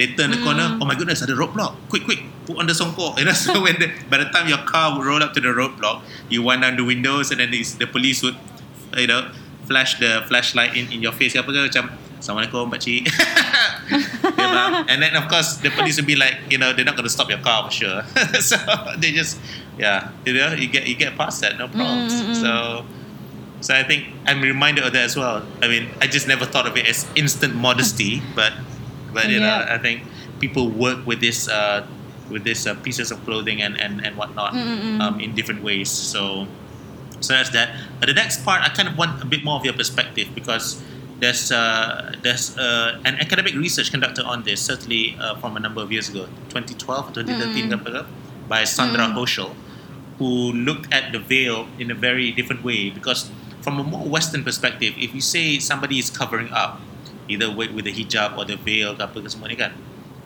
They 0.00 0.16
turn 0.16 0.32
the 0.32 0.40
corner 0.40 0.80
oh 0.80 0.86
my 0.88 0.96
goodness 0.96 1.20
ada 1.20 1.36
roadblock. 1.36 1.76
Quick 1.92 2.08
quick 2.08 2.24
put 2.48 2.56
on 2.58 2.66
the 2.66 2.72
songkor 2.72 3.12
you 3.20 3.28
know 3.28 3.36
so 3.44 3.60
when 3.60 3.76
the, 3.76 3.92
by 4.08 4.18
the 4.18 4.28
time 4.32 4.48
your 4.48 4.62
car 4.64 4.96
would 4.96 5.04
roll 5.04 5.22
up 5.22 5.36
to 5.36 5.40
the 5.40 5.52
roadblock 5.52 6.02
you 6.32 6.42
wind 6.42 6.64
down 6.64 6.80
the 6.80 6.84
windows 6.84 7.30
and 7.30 7.40
then 7.40 7.50
these, 7.52 7.76
the 7.78 7.86
police 7.86 8.22
would 8.22 8.36
you 8.96 9.06
know 9.06 9.30
flash 9.68 10.00
the 10.00 10.24
flashlight 10.26 10.74
in, 10.76 10.90
in 10.90 11.04
your 11.04 11.12
face 11.12 11.36
ke 11.36 11.38
apa 11.38 11.52
ke 11.52 11.60
macam 11.70 11.92
Assalamualaikum 12.22 12.70
pakcik 12.70 13.02
yeah, 14.38 14.86
and 14.86 15.02
then 15.02 15.18
of 15.18 15.26
course 15.26 15.58
the 15.58 15.74
police 15.74 15.98
will 15.98 16.06
be 16.06 16.14
like 16.14 16.38
you 16.46 16.54
know 16.54 16.70
they're 16.70 16.86
not 16.86 16.94
going 16.94 17.06
to 17.06 17.10
stop 17.10 17.26
your 17.26 17.42
car 17.42 17.66
for 17.66 17.74
sure. 17.74 18.06
So 18.38 18.54
they 18.94 19.10
just 19.10 19.42
yeah 19.82 20.14
you 20.24 20.32
know 20.38 20.54
you 20.54 20.68
get 20.70 20.86
you 20.86 20.94
get 20.94 21.18
past 21.18 21.42
that 21.42 21.58
no 21.58 21.66
problems. 21.66 22.14
so 22.38 22.86
so 23.62 23.70
I 23.74 23.84
think 23.86 24.10
I'm 24.26 24.42
reminded 24.42 24.82
of 24.82 24.92
that 24.94 25.04
as 25.10 25.14
well. 25.14 25.42
I 25.62 25.66
mean 25.72 25.90
I 26.02 26.06
just 26.06 26.26
never 26.26 26.46
thought 26.46 26.66
of 26.70 26.74
it 26.80 26.86
as 26.86 27.06
instant 27.14 27.54
modesty 27.54 28.22
but 28.38 28.52
but 29.14 29.28
you 29.28 29.40
know 29.42 29.66
I 29.68 29.78
think 29.78 30.02
people 30.42 30.70
work 30.70 31.06
with 31.06 31.20
this 31.20 31.48
uh, 31.50 31.86
with 32.30 32.42
this 32.44 32.66
uh, 32.66 32.74
pieces 32.86 33.10
of 33.14 33.18
clothing 33.26 33.62
and 33.62 33.78
and, 33.78 34.04
and 34.06 34.16
whatnot 34.16 34.54
um, 35.02 35.20
in 35.20 35.34
different 35.38 35.62
ways. 35.62 35.90
So 35.90 36.46
so 37.22 37.34
that's 37.34 37.50
that. 37.50 37.70
But 38.00 38.06
the 38.10 38.18
next 38.18 38.44
part, 38.44 38.62
I 38.62 38.68
kind 38.74 38.88
of 38.88 38.98
want 38.98 39.22
a 39.22 39.26
bit 39.26 39.44
more 39.44 39.56
of 39.56 39.64
your 39.64 39.74
perspective 39.74 40.28
because 40.34 40.82
there's 41.22 41.52
uh, 41.54 42.12
there's 42.22 42.58
uh, 42.58 42.98
an 43.04 43.14
academic 43.22 43.54
research 43.54 43.90
conducted 43.94 44.26
on 44.26 44.42
this, 44.42 44.60
certainly 44.60 45.14
uh, 45.20 45.38
from 45.38 45.56
a 45.56 45.60
number 45.60 45.80
of 45.80 45.92
years 45.92 46.08
ago, 46.10 46.26
2012 46.50 46.82
or 46.82 47.12
2013, 47.14 47.70
ke 47.70 47.78
apa 47.78 48.06
by 48.50 48.66
Sandra 48.66 49.06
Hoschel, 49.14 49.54
who 50.22 50.54
looked 50.54 50.86
at 50.94 51.10
the 51.10 51.18
veil 51.18 51.66
in 51.82 51.90
a 51.90 51.98
very 51.98 52.30
different 52.30 52.62
way. 52.62 52.90
Because 52.94 53.26
from 53.58 53.80
a 53.80 53.82
more 53.82 54.06
Western 54.06 54.46
perspective, 54.46 54.94
if 54.96 55.10
you 55.10 55.20
say 55.20 55.58
somebody 55.58 55.98
is 55.98 56.10
covering 56.14 56.46
up, 56.54 56.78
either 57.26 57.50
with, 57.50 57.74
with 57.74 57.86
the 57.90 57.92
hijab 57.92 58.38
or 58.38 58.46
the 58.46 58.54
veil, 58.54 58.94
apa 59.02 59.18
semua 59.26 59.50
ni 59.50 59.58
kan, 59.58 59.74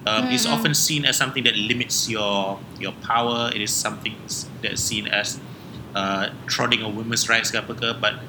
um, 0.05 0.29
it's 0.29 0.45
often 0.45 0.77
seen 0.77 1.09
as 1.09 1.17
something 1.17 1.49
that 1.49 1.57
limits 1.57 2.13
your 2.13 2.61
your 2.77 2.93
power. 3.01 3.49
It 3.57 3.65
is 3.65 3.73
something 3.73 4.13
that's 4.61 4.85
seen 4.85 5.09
as 5.09 5.41
uh, 5.97 6.29
trodding 6.45 6.85
on 6.85 6.93
women's 6.93 7.25
rights 7.33 7.49
ke 7.49 7.57
apa 7.57 7.73
ke 7.73 7.89
but 7.97 8.21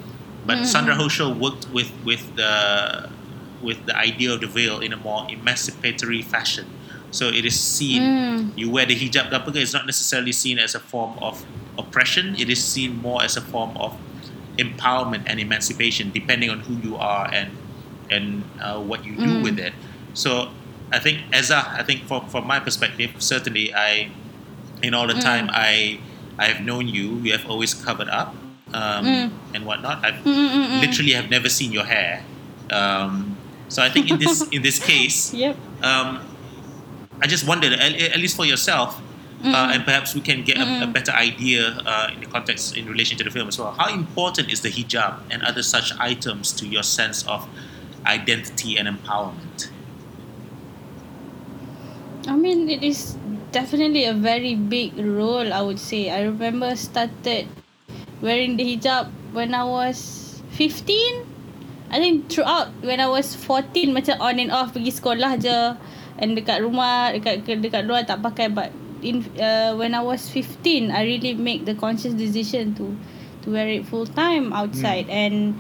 but 0.48 0.64
Sandra 0.64 0.96
Hoschel 0.96 1.36
worked 1.36 1.68
with 1.76 1.92
with 2.08 2.24
the 2.40 3.12
with 3.60 3.84
the 3.92 3.96
idea 4.00 4.32
of 4.32 4.40
the 4.40 4.48
veil 4.48 4.80
in 4.80 4.96
a 4.96 5.00
more 5.04 5.28
emancipatory 5.28 6.24
fashion 6.24 6.64
so 7.12 7.28
it 7.30 7.46
is 7.46 7.60
seen. 7.60 8.52
You 8.56 8.70
wear 8.70 8.86
the 8.86 8.96
hijab 8.96 9.32
it's 9.56 9.74
not 9.74 9.86
necessarily 9.86 10.32
seen 10.32 10.60
as 10.60 10.76
a 10.76 10.80
form 10.80 11.18
of 11.20 11.46
oppression. 11.78 12.36
It 12.38 12.50
is 12.50 12.64
seen 12.64 13.02
more 13.02 13.24
as 13.24 13.38
a 13.38 13.42
form 13.42 13.78
of 13.78 13.98
empowerment 14.58 15.24
and 15.28 15.40
emancipation 15.40 16.12
depending 16.12 16.50
on 16.50 16.60
who 16.62 16.76
you 16.88 16.96
are 16.98 17.30
and 17.32 17.52
and 18.10 18.44
uh, 18.62 18.80
what 18.80 19.06
you 19.06 19.16
do 19.16 19.42
with 19.42 19.60
it. 19.60 19.74
So 20.14 20.50
I 20.92 21.00
think 21.00 21.22
as 21.34 21.52
a 21.52 21.58
I 21.70 21.84
think 21.84 22.06
from 22.08 22.28
from 22.28 22.48
my 22.48 22.60
perspective 22.60 23.12
certainly 23.20 23.74
I 23.74 24.10
in 24.82 24.94
all 24.94 25.08
the 25.08 25.14
time 25.20 25.50
I 25.52 26.00
I 26.40 26.46
have 26.46 26.62
known 26.62 26.88
you, 26.88 27.18
you 27.24 27.32
have 27.32 27.50
always 27.50 27.74
covered 27.74 28.10
up 28.10 28.36
um, 28.74 29.06
and 29.54 29.66
whatnot. 29.66 30.06
I 30.06 30.12
literally 30.82 31.14
have 31.14 31.30
never 31.30 31.50
seen 31.50 31.72
your 31.72 31.86
hair. 31.86 32.24
Um, 32.70 33.38
so 33.70 33.82
I 33.82 33.90
think 33.90 34.10
in 34.12 34.20
this 34.20 34.42
in 34.52 34.62
this 34.62 34.80
case, 34.80 35.34
Yep. 35.34 35.58
um, 35.84 36.20
I 37.22 37.28
just 37.28 37.48
wondered, 37.48 37.74
at, 37.74 37.94
at 37.96 38.18
least 38.18 38.36
for 38.36 38.46
yourself, 38.46 39.02
uh, 39.44 39.72
and 39.72 39.86
perhaps 39.86 40.16
we 40.16 40.22
can 40.22 40.44
get 40.44 40.58
a, 40.58 40.84
a 40.84 40.88
better 40.88 41.12
idea 41.12 41.78
uh, 41.86 42.10
in 42.14 42.22
the 42.22 42.26
context 42.26 42.76
in 42.76 42.88
relation 42.88 43.18
to 43.18 43.24
the 43.24 43.30
film 43.30 43.48
as 43.48 43.60
well. 43.60 43.72
How 43.72 43.94
important 43.94 44.52
is 44.52 44.62
the 44.62 44.70
hijab 44.70 45.22
and 45.30 45.44
other 45.44 45.62
such 45.62 45.94
items 46.00 46.52
to 46.54 46.66
your 46.66 46.84
sense 46.84 47.26
of 47.28 47.48
identity 48.06 48.78
and 48.78 48.88
empowerment? 48.88 49.70
I 52.28 52.36
mean, 52.36 52.70
it 52.70 52.84
is 52.84 53.16
definitely 53.52 54.06
a 54.06 54.14
very 54.14 54.56
big 54.56 54.98
role, 54.98 55.54
I 55.54 55.62
would 55.62 55.80
say. 55.80 56.10
I 56.10 56.24
remember 56.24 56.76
started 56.76 57.48
wearing 58.22 58.58
the 58.58 58.76
hijab 58.76 59.12
when 59.34 59.54
I 59.54 59.64
was 59.64 60.42
15. 60.52 61.26
I 61.90 62.00
think 62.00 62.30
throughout 62.30 62.68
when 62.82 63.00
I 63.00 63.08
was 63.08 63.36
14 63.36 63.96
macam 63.96 64.20
on 64.20 64.40
and 64.44 64.52
off 64.52 64.76
pergi 64.76 64.92
sekolah 64.92 65.40
je 65.40 65.56
and 66.18 66.38
dekat 66.38 66.62
rumah 66.66 67.14
dekat 67.14 67.46
dekat 67.46 67.86
luar 67.86 68.04
tak 68.06 68.22
pakai 68.22 68.50
but 68.50 68.74
in 69.02 69.22
uh, 69.38 69.78
when 69.78 69.94
I 69.94 70.02
was 70.02 70.30
15 70.30 70.90
I 70.90 71.06
really 71.06 71.38
make 71.38 71.66
the 71.66 71.78
conscious 71.78 72.14
decision 72.14 72.74
to 72.82 72.94
to 73.46 73.54
wear 73.54 73.70
it 73.70 73.86
full 73.86 74.06
time 74.06 74.52
outside. 74.54 75.10
And 75.10 75.56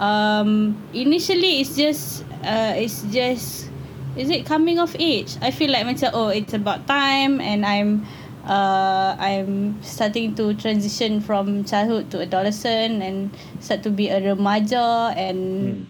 um 0.00 0.76
initially 0.92 1.60
it's 1.60 1.76
just 1.76 2.24
uh 2.44 2.72
it's 2.76 3.02
just 3.12 3.68
is 4.16 4.28
it 4.28 4.44
coming 4.44 4.78
of 4.78 4.94
age? 5.00 5.36
I 5.40 5.50
feel 5.50 5.72
like 5.72 5.88
macam 5.88 6.12
oh 6.12 6.28
it's 6.28 6.52
about 6.52 6.86
time 6.86 7.40
and 7.40 7.64
I'm 7.64 8.04
uh 8.44 9.16
I'm 9.16 9.80
starting 9.82 10.34
to 10.36 10.52
transition 10.54 11.20
from 11.24 11.64
childhood 11.64 12.10
to 12.12 12.22
adolescent 12.22 13.00
and 13.00 13.32
start 13.60 13.82
to 13.88 13.90
be 13.90 14.12
a 14.12 14.20
remaja 14.20 15.16
and 15.16 15.86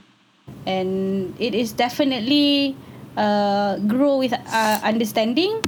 and 0.67 1.35
it 1.43 1.55
is 1.55 1.73
definitely 1.73 2.77
uh 3.17 3.79
grow 3.87 4.19
with 4.19 4.33
uh, 4.33 4.81
understanding 4.83 5.61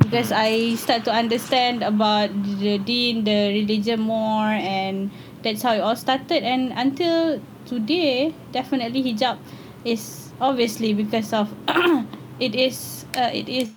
because 0.00 0.32
I 0.32 0.74
start 0.74 1.04
to 1.04 1.12
understand 1.12 1.82
about 1.82 2.32
the 2.58 2.78
deen, 2.78 3.24
the 3.24 3.52
religion 3.54 4.00
more, 4.00 4.48
and 4.48 5.10
that's 5.42 5.62
how 5.62 5.74
it 5.74 5.80
all 5.80 5.96
started. 5.96 6.42
And 6.42 6.72
until 6.72 7.40
today, 7.66 8.34
definitely 8.52 9.04
hijab 9.04 9.38
is 9.84 10.32
obviously 10.40 10.94
because 10.94 11.32
of 11.32 11.52
it 12.40 12.54
is 12.54 13.04
uh, 13.16 13.30
it 13.32 13.48
is 13.48 13.70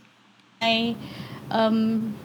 um, 1.52 2.16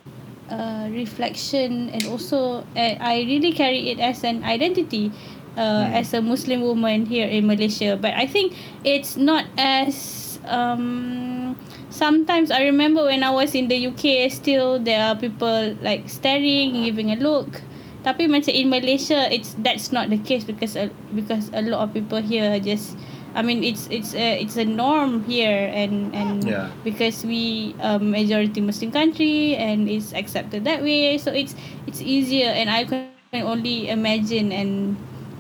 uh, 0.51 0.89
reflection 0.91 1.91
and 1.91 2.07
also 2.07 2.65
uh, 2.77 2.95
I 3.01 3.27
really 3.27 3.53
carry 3.53 3.91
it 3.91 3.99
as 4.01 4.25
an 4.25 4.45
identity 4.45 5.13
uh, 5.59 5.91
as 5.91 6.15
a 6.15 6.23
Muslim 6.23 6.63
woman 6.63 7.05
here 7.05 7.27
in 7.27 7.51
Malaysia. 7.51 7.99
But 7.99 8.15
I 8.15 8.31
think 8.31 8.55
it's 8.87 9.19
not 9.19 9.45
as 9.59 10.39
um, 10.47 11.57
sometimes 11.91 12.51
I 12.51 12.63
remember 12.65 13.05
when 13.05 13.23
I 13.27 13.31
was 13.31 13.55
in 13.55 13.67
the 13.69 13.77
UK 13.91 14.31
still 14.31 14.79
there 14.79 15.03
are 15.03 15.17
people 15.17 15.75
like 15.83 16.09
staring 16.09 16.87
giving 16.87 17.11
a 17.11 17.19
look 17.19 17.61
tapi 18.07 18.31
macam 18.31 18.55
in 18.55 18.71
Malaysia 18.71 19.27
it's 19.29 19.59
that's 19.61 19.91
not 19.91 20.07
the 20.09 20.17
case 20.23 20.47
because 20.47 20.79
uh, 20.79 20.89
because 21.13 21.51
a 21.53 21.61
lot 21.67 21.83
of 21.83 21.91
people 21.93 22.23
here 22.23 22.55
just 22.63 22.95
I 23.35 23.43
mean 23.43 23.67
it's 23.67 23.91
it's 23.91 24.15
a 24.15 24.39
it's 24.39 24.57
a 24.57 24.65
norm 24.65 25.27
here 25.27 25.69
and 25.75 26.15
and 26.15 26.47
Yeah. 26.47 26.71
because 26.87 27.27
we 27.27 27.75
a 27.83 27.99
majority 27.99 28.63
Muslim 28.63 28.95
country 28.95 29.59
and 29.59 29.91
it's 29.91 30.15
accepted 30.15 30.63
that 30.65 30.81
way 30.81 31.19
so 31.19 31.35
it's 31.35 31.59
it's 31.91 32.01
easier 32.01 32.55
and 32.55 32.71
I 32.71 32.87
can 32.87 33.43
only 33.45 33.91
imagine 33.91 34.55
and 34.55 34.95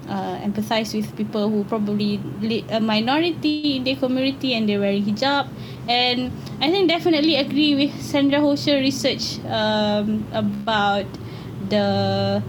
uh, 0.08 0.36
empathize 0.42 0.92
with 0.96 1.14
people 1.16 1.48
who 1.48 1.64
probably 1.64 2.18
a 2.72 2.80
minority 2.80 3.76
in 3.76 3.84
their 3.84 3.96
community 3.96 4.54
and 4.54 4.68
they're 4.68 4.80
wearing 4.80 5.04
hijab 5.04 5.46
and 5.88 6.32
I 6.60 6.70
think 6.72 6.88
definitely 6.88 7.36
agree 7.36 7.76
with 7.76 7.92
Sandra 8.02 8.40
Hosher 8.40 8.76
research 8.80 9.38
um, 9.46 10.24
about 10.32 11.06
the 11.68 12.42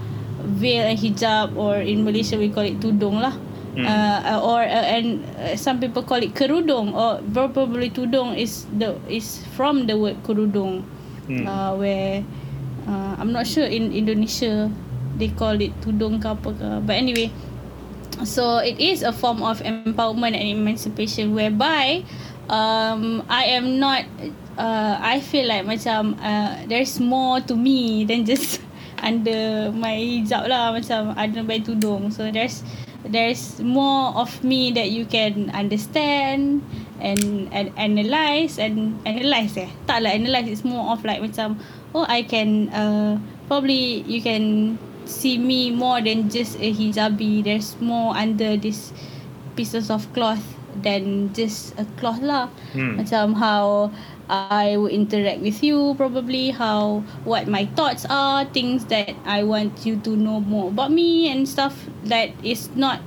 veil 0.43 0.87
and 0.87 0.97
hijab 0.97 1.55
or 1.55 1.77
in 1.77 2.03
Malaysia 2.03 2.37
we 2.39 2.49
call 2.49 2.63
it 2.63 2.79
tudung 2.79 3.19
lah 3.21 3.35
Mm. 3.69 3.85
uh, 3.85 4.41
or 4.41 4.65
uh, 4.65 4.85
and 4.97 5.21
uh, 5.37 5.53
some 5.55 5.77
people 5.77 6.01
call 6.01 6.17
it 6.17 6.33
kerudung 6.33 6.89
or 6.91 7.21
probably 7.31 7.93
tudung 7.93 8.33
is 8.33 8.65
the 8.75 8.97
is 9.07 9.45
from 9.53 9.85
the 9.85 9.93
word 9.93 10.17
kerudung 10.25 10.81
Mm. 11.29 11.45
uh, 11.45 11.77
where 11.77 12.25
uh, 12.89 13.13
I'm 13.21 13.29
not 13.29 13.45
sure 13.45 13.69
in 13.69 13.93
Indonesia 13.93 14.73
they 15.21 15.29
call 15.29 15.61
it 15.61 15.69
tudung 15.85 16.17
ke 16.17 16.27
apa 16.33 16.49
ke 16.49 16.67
but 16.81 16.97
anyway 16.97 17.29
so 18.25 18.59
it 18.59 18.79
is 18.79 19.03
a 19.03 19.11
form 19.11 19.43
of 19.43 19.59
empowerment 19.61 20.35
and 20.35 20.47
emancipation 20.47 21.35
whereby 21.35 22.03
um, 22.49 23.23
I 23.29 23.55
am 23.55 23.79
not 23.79 24.05
uh, 24.57 24.97
I 24.99 25.21
feel 25.21 25.47
like 25.47 25.63
macam 25.63 26.17
uh, 26.19 26.65
there's 26.67 26.99
more 26.99 27.39
to 27.47 27.55
me 27.55 28.03
than 28.03 28.25
just 28.25 28.59
under 28.99 29.71
my 29.71 29.95
hijab 29.95 30.49
lah. 30.49 30.75
Macam 30.75 31.15
under 31.15 31.41
my 31.45 31.63
tudung. 31.63 32.11
So 32.11 32.27
there's 32.33 32.65
there's 33.07 33.63
more 33.63 34.11
of 34.19 34.43
me 34.43 34.75
that 34.75 34.91
you 34.91 35.07
can 35.07 35.47
understand 35.55 36.59
and 36.99 37.47
and 37.55 37.71
analyze 37.79 38.59
and 38.59 38.99
analyze 39.07 39.55
eh? 39.55 39.71
Tak 39.87 40.03
lah 40.03 40.11
analyze 40.11 40.51
it's 40.51 40.67
more 40.67 40.91
of 40.91 40.99
like 41.07 41.23
macam 41.23 41.55
oh 41.95 42.03
I 42.03 42.27
can 42.27 42.67
uh, 42.75 43.15
probably 43.47 44.03
you 44.03 44.19
can 44.19 44.75
see 45.09 45.41
me 45.41 45.73
more 45.73 45.99
than 45.99 46.29
just 46.29 46.55
a 46.61 46.69
hijabi. 46.69 47.43
There's 47.43 47.73
more 47.81 48.13
under 48.13 48.55
this 48.55 48.93
pieces 49.57 49.89
of 49.89 50.05
cloth 50.13 50.45
than 50.85 51.33
just 51.33 51.73
a 51.81 51.85
cloth 51.97 52.21
lah. 52.21 52.53
Hmm. 52.77 53.01
macam 53.01 53.33
how 53.33 53.89
I 54.29 54.77
would 54.77 54.93
interact 54.93 55.41
with 55.41 55.65
you 55.65 55.97
probably. 55.97 56.53
How 56.53 57.01
what 57.25 57.49
my 57.49 57.65
thoughts 57.73 58.05
are 58.05 58.45
things 58.45 58.85
that 58.93 59.17
I 59.25 59.41
want 59.41 59.83
you 59.89 59.97
to 60.05 60.13
know 60.13 60.39
more 60.39 60.69
about 60.69 60.93
me 60.93 61.33
and 61.33 61.49
stuff 61.49 61.89
that 62.05 62.29
is 62.45 62.69
not 62.77 63.01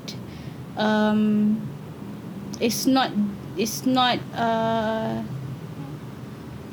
um 0.75 1.63
it's 2.59 2.91
not 2.91 3.15
it's 3.55 3.87
not 3.87 4.19
uh 4.35 5.23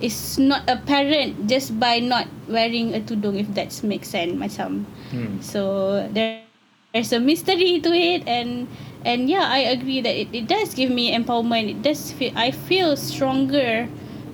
it's 0.02 0.38
not 0.38 0.64
apparent 0.68 1.47
just 1.47 1.80
by 1.80 2.00
not 2.00 2.28
wearing 2.47 2.95
a 2.95 3.00
tudung 3.00 3.39
if 3.39 3.47
that 3.54 3.72
makes 3.84 4.10
sense 4.10 4.34
macam. 4.36 4.86
Hmm. 5.12 5.41
so 5.41 6.06
there 6.14 6.45
there's 6.93 7.14
a 7.14 7.20
mystery 7.20 7.80
to 7.80 7.93
it 7.93 8.26
and 8.26 8.68
and 9.06 9.30
yeah 9.30 9.45
I 9.45 9.60
agree 9.70 10.02
that 10.02 10.16
it, 10.16 10.30
it 10.34 10.47
does 10.47 10.74
give 10.74 10.89
me 10.89 11.14
empowerment. 11.14 11.70
It 11.70 11.82
does 11.82 12.12
feel 12.12 12.34
I 12.36 12.52
feel 12.52 12.97
stronger 12.97 13.88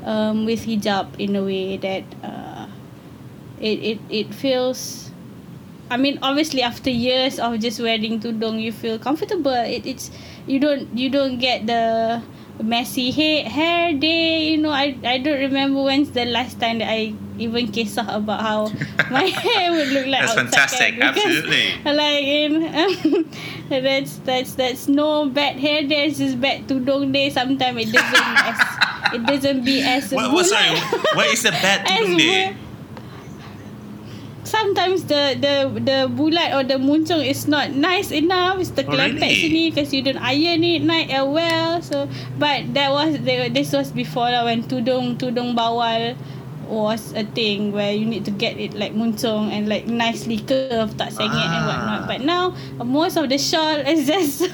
um, 0.04 0.46
with 0.46 0.66
hijab 0.66 1.20
in 1.20 1.36
a 1.36 1.44
way 1.44 1.78
that 1.78 2.04
uh, 2.24 2.68
it, 3.60 4.00
it 4.00 4.00
it 4.10 4.34
feels 4.34 5.12
I 5.92 5.98
mean 5.98 6.18
obviously 6.22 6.62
after 6.62 6.90
years 6.90 7.40
of 7.40 7.60
just 7.60 7.80
wearing 7.80 8.20
tudung 8.20 8.62
you 8.62 8.72
feel 8.72 8.98
comfortable. 8.98 9.52
It, 9.52 9.86
it's 9.86 10.10
you 10.48 10.60
don't 10.60 10.88
you 10.96 11.10
don't 11.10 11.38
get 11.38 11.68
the 11.68 12.24
messy 12.64 13.12
hair 13.12 13.44
hair 13.50 13.94
day 13.94 14.52
you 14.52 14.58
know 14.58 14.70
I 14.72 14.96
I 15.04 15.18
don't 15.18 15.40
remember 15.40 15.84
when's 15.84 16.12
the 16.12 16.26
last 16.26 16.60
time 16.60 16.80
that 16.80 16.90
I 16.90 17.14
even 17.38 17.68
kisah 17.68 18.08
about 18.16 18.40
how 18.42 18.72
my 19.12 19.24
hair 19.24 19.72
would 19.72 19.90
look 19.90 20.08
like 20.08 20.22
That's 20.24 20.38
outside 20.38 20.96
fantastic. 20.96 20.96
because, 21.00 21.18
Absolutely. 21.18 21.76
like 21.84 22.24
in 22.24 23.26
that's 23.84 24.18
that's 24.24 24.56
that's 24.56 24.88
no 24.88 25.28
bad 25.28 25.58
hair 25.60 25.84
day 25.84 26.06
it's 26.08 26.18
just 26.18 26.40
bad 26.40 26.68
tudung 26.68 27.12
day 27.12 27.30
sometimes 27.30 27.78
it 27.82 27.92
doesn't 27.92 28.38
as 28.40 28.60
it 29.14 29.26
doesn't 29.26 29.64
be 29.66 29.82
as 29.84 30.12
What, 30.12 30.32
what, 30.32 30.46
sorry, 30.46 30.80
what 31.14 31.28
is 31.28 31.44
the 31.44 31.52
bad 31.52 31.86
tudung 31.86 32.18
day? 32.18 32.56
Sometimes 34.56 35.04
the 35.12 35.36
the 35.36 35.56
the 35.84 35.98
bulat 36.08 36.56
or 36.56 36.64
the 36.64 36.80
muncung 36.80 37.20
is 37.20 37.44
not 37.46 37.76
nice 37.76 38.16
enough. 38.16 38.64
It's 38.64 38.72
the 38.72 38.88
Oh, 38.88 38.92
kelepek 38.96 39.20
really? 39.20 39.42
sini 39.44 39.64
because 39.76 39.92
you 39.92 40.00
don't 40.00 40.22
iron 40.24 40.64
it 40.64 40.80
night 40.82 41.12
uh, 41.12 41.28
well. 41.28 41.84
So 41.84 42.08
but 42.40 42.72
that 42.72 42.90
was 42.96 43.20
the 43.20 43.52
this 43.52 43.76
was 43.76 43.92
before 43.92 44.32
lah 44.32 44.48
when 44.48 44.64
tudung 44.64 45.20
tudung 45.20 45.52
bawal 45.54 46.16
was 46.66 47.14
a 47.14 47.22
thing 47.22 47.70
where 47.70 47.94
you 47.94 48.10
need 48.10 48.26
to 48.26 48.34
get 48.34 48.58
it 48.58 48.74
like 48.74 48.90
muncung 48.98 49.54
and 49.54 49.70
like 49.70 49.86
nicely 49.86 50.42
curved 50.42 50.98
tak 50.98 51.14
sengit 51.14 51.38
and 51.38 51.62
Ah. 51.62 51.70
whatnot. 51.70 52.02
But 52.10 52.20
now 52.26 52.58
most 52.82 53.22
of 53.22 53.30
the 53.30 53.38
shawl 53.38 53.86
is 53.86 54.10
just 54.10 54.50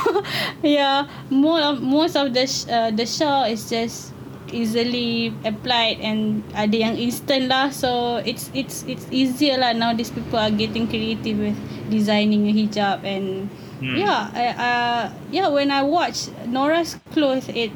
yeah 0.64 1.04
more 1.28 1.60
of, 1.60 1.82
most 1.82 2.16
of 2.16 2.32
the 2.32 2.46
sh- 2.46 2.64
uh, 2.72 2.88
the 2.90 3.04
shawl 3.04 3.44
is 3.44 3.68
just 3.68 4.16
easily 4.52 5.32
applied 5.44 5.98
and 6.00 6.44
ada 6.54 6.76
yang 6.88 6.94
instant 7.00 7.48
lah 7.48 7.72
so 7.72 8.20
it's 8.22 8.52
it's 8.54 8.84
it's 8.86 9.08
easier 9.10 9.56
lah 9.58 9.72
now 9.72 9.90
these 9.96 10.12
people 10.12 10.38
are 10.38 10.52
getting 10.52 10.86
creative 10.86 11.36
with 11.40 11.56
designing 11.90 12.46
a 12.48 12.52
hijab 12.52 13.02
and 13.04 13.48
Hmm. 13.82 13.98
yeah 13.98 14.30
I, 14.30 14.46
uh 14.54 15.02
yeah 15.34 15.50
when 15.50 15.74
I 15.74 15.82
watch 15.82 16.30
Nora's 16.46 16.94
clothes 17.10 17.50
it 17.50 17.74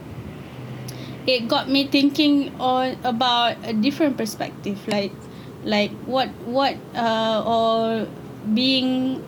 it 1.27 1.49
got 1.49 1.69
me 1.69 1.87
thinking 1.91 2.55
on 2.61 2.97
about 3.03 3.59
a 3.67 3.73
different 3.75 4.17
perspective 4.17 4.79
like 4.87 5.11
like 5.65 5.91
what 6.07 6.31
what 6.47 6.79
uh 6.95 7.43
or 7.43 8.07
being 8.55 9.19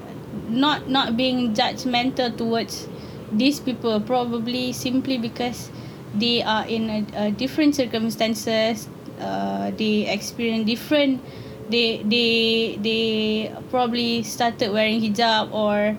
not 0.49 0.86
not 0.86 1.16
being 1.18 1.51
judgmental 1.55 2.30
towards 2.30 2.86
these 3.34 3.59
people 3.59 3.99
probably 4.01 4.70
simply 4.72 5.18
because 5.18 5.70
they 6.18 6.42
are 6.42 6.66
in 6.66 6.90
a, 6.90 7.26
a 7.26 7.30
different 7.30 7.74
circumstances 7.74 8.88
uh 9.20 9.70
they 9.76 10.06
experience 10.10 10.66
different 10.66 11.20
they 11.70 12.02
they 12.04 12.78
they 12.82 13.52
probably 13.70 14.22
started 14.22 14.72
wearing 14.72 15.00
hijab 15.00 15.52
or 15.52 15.96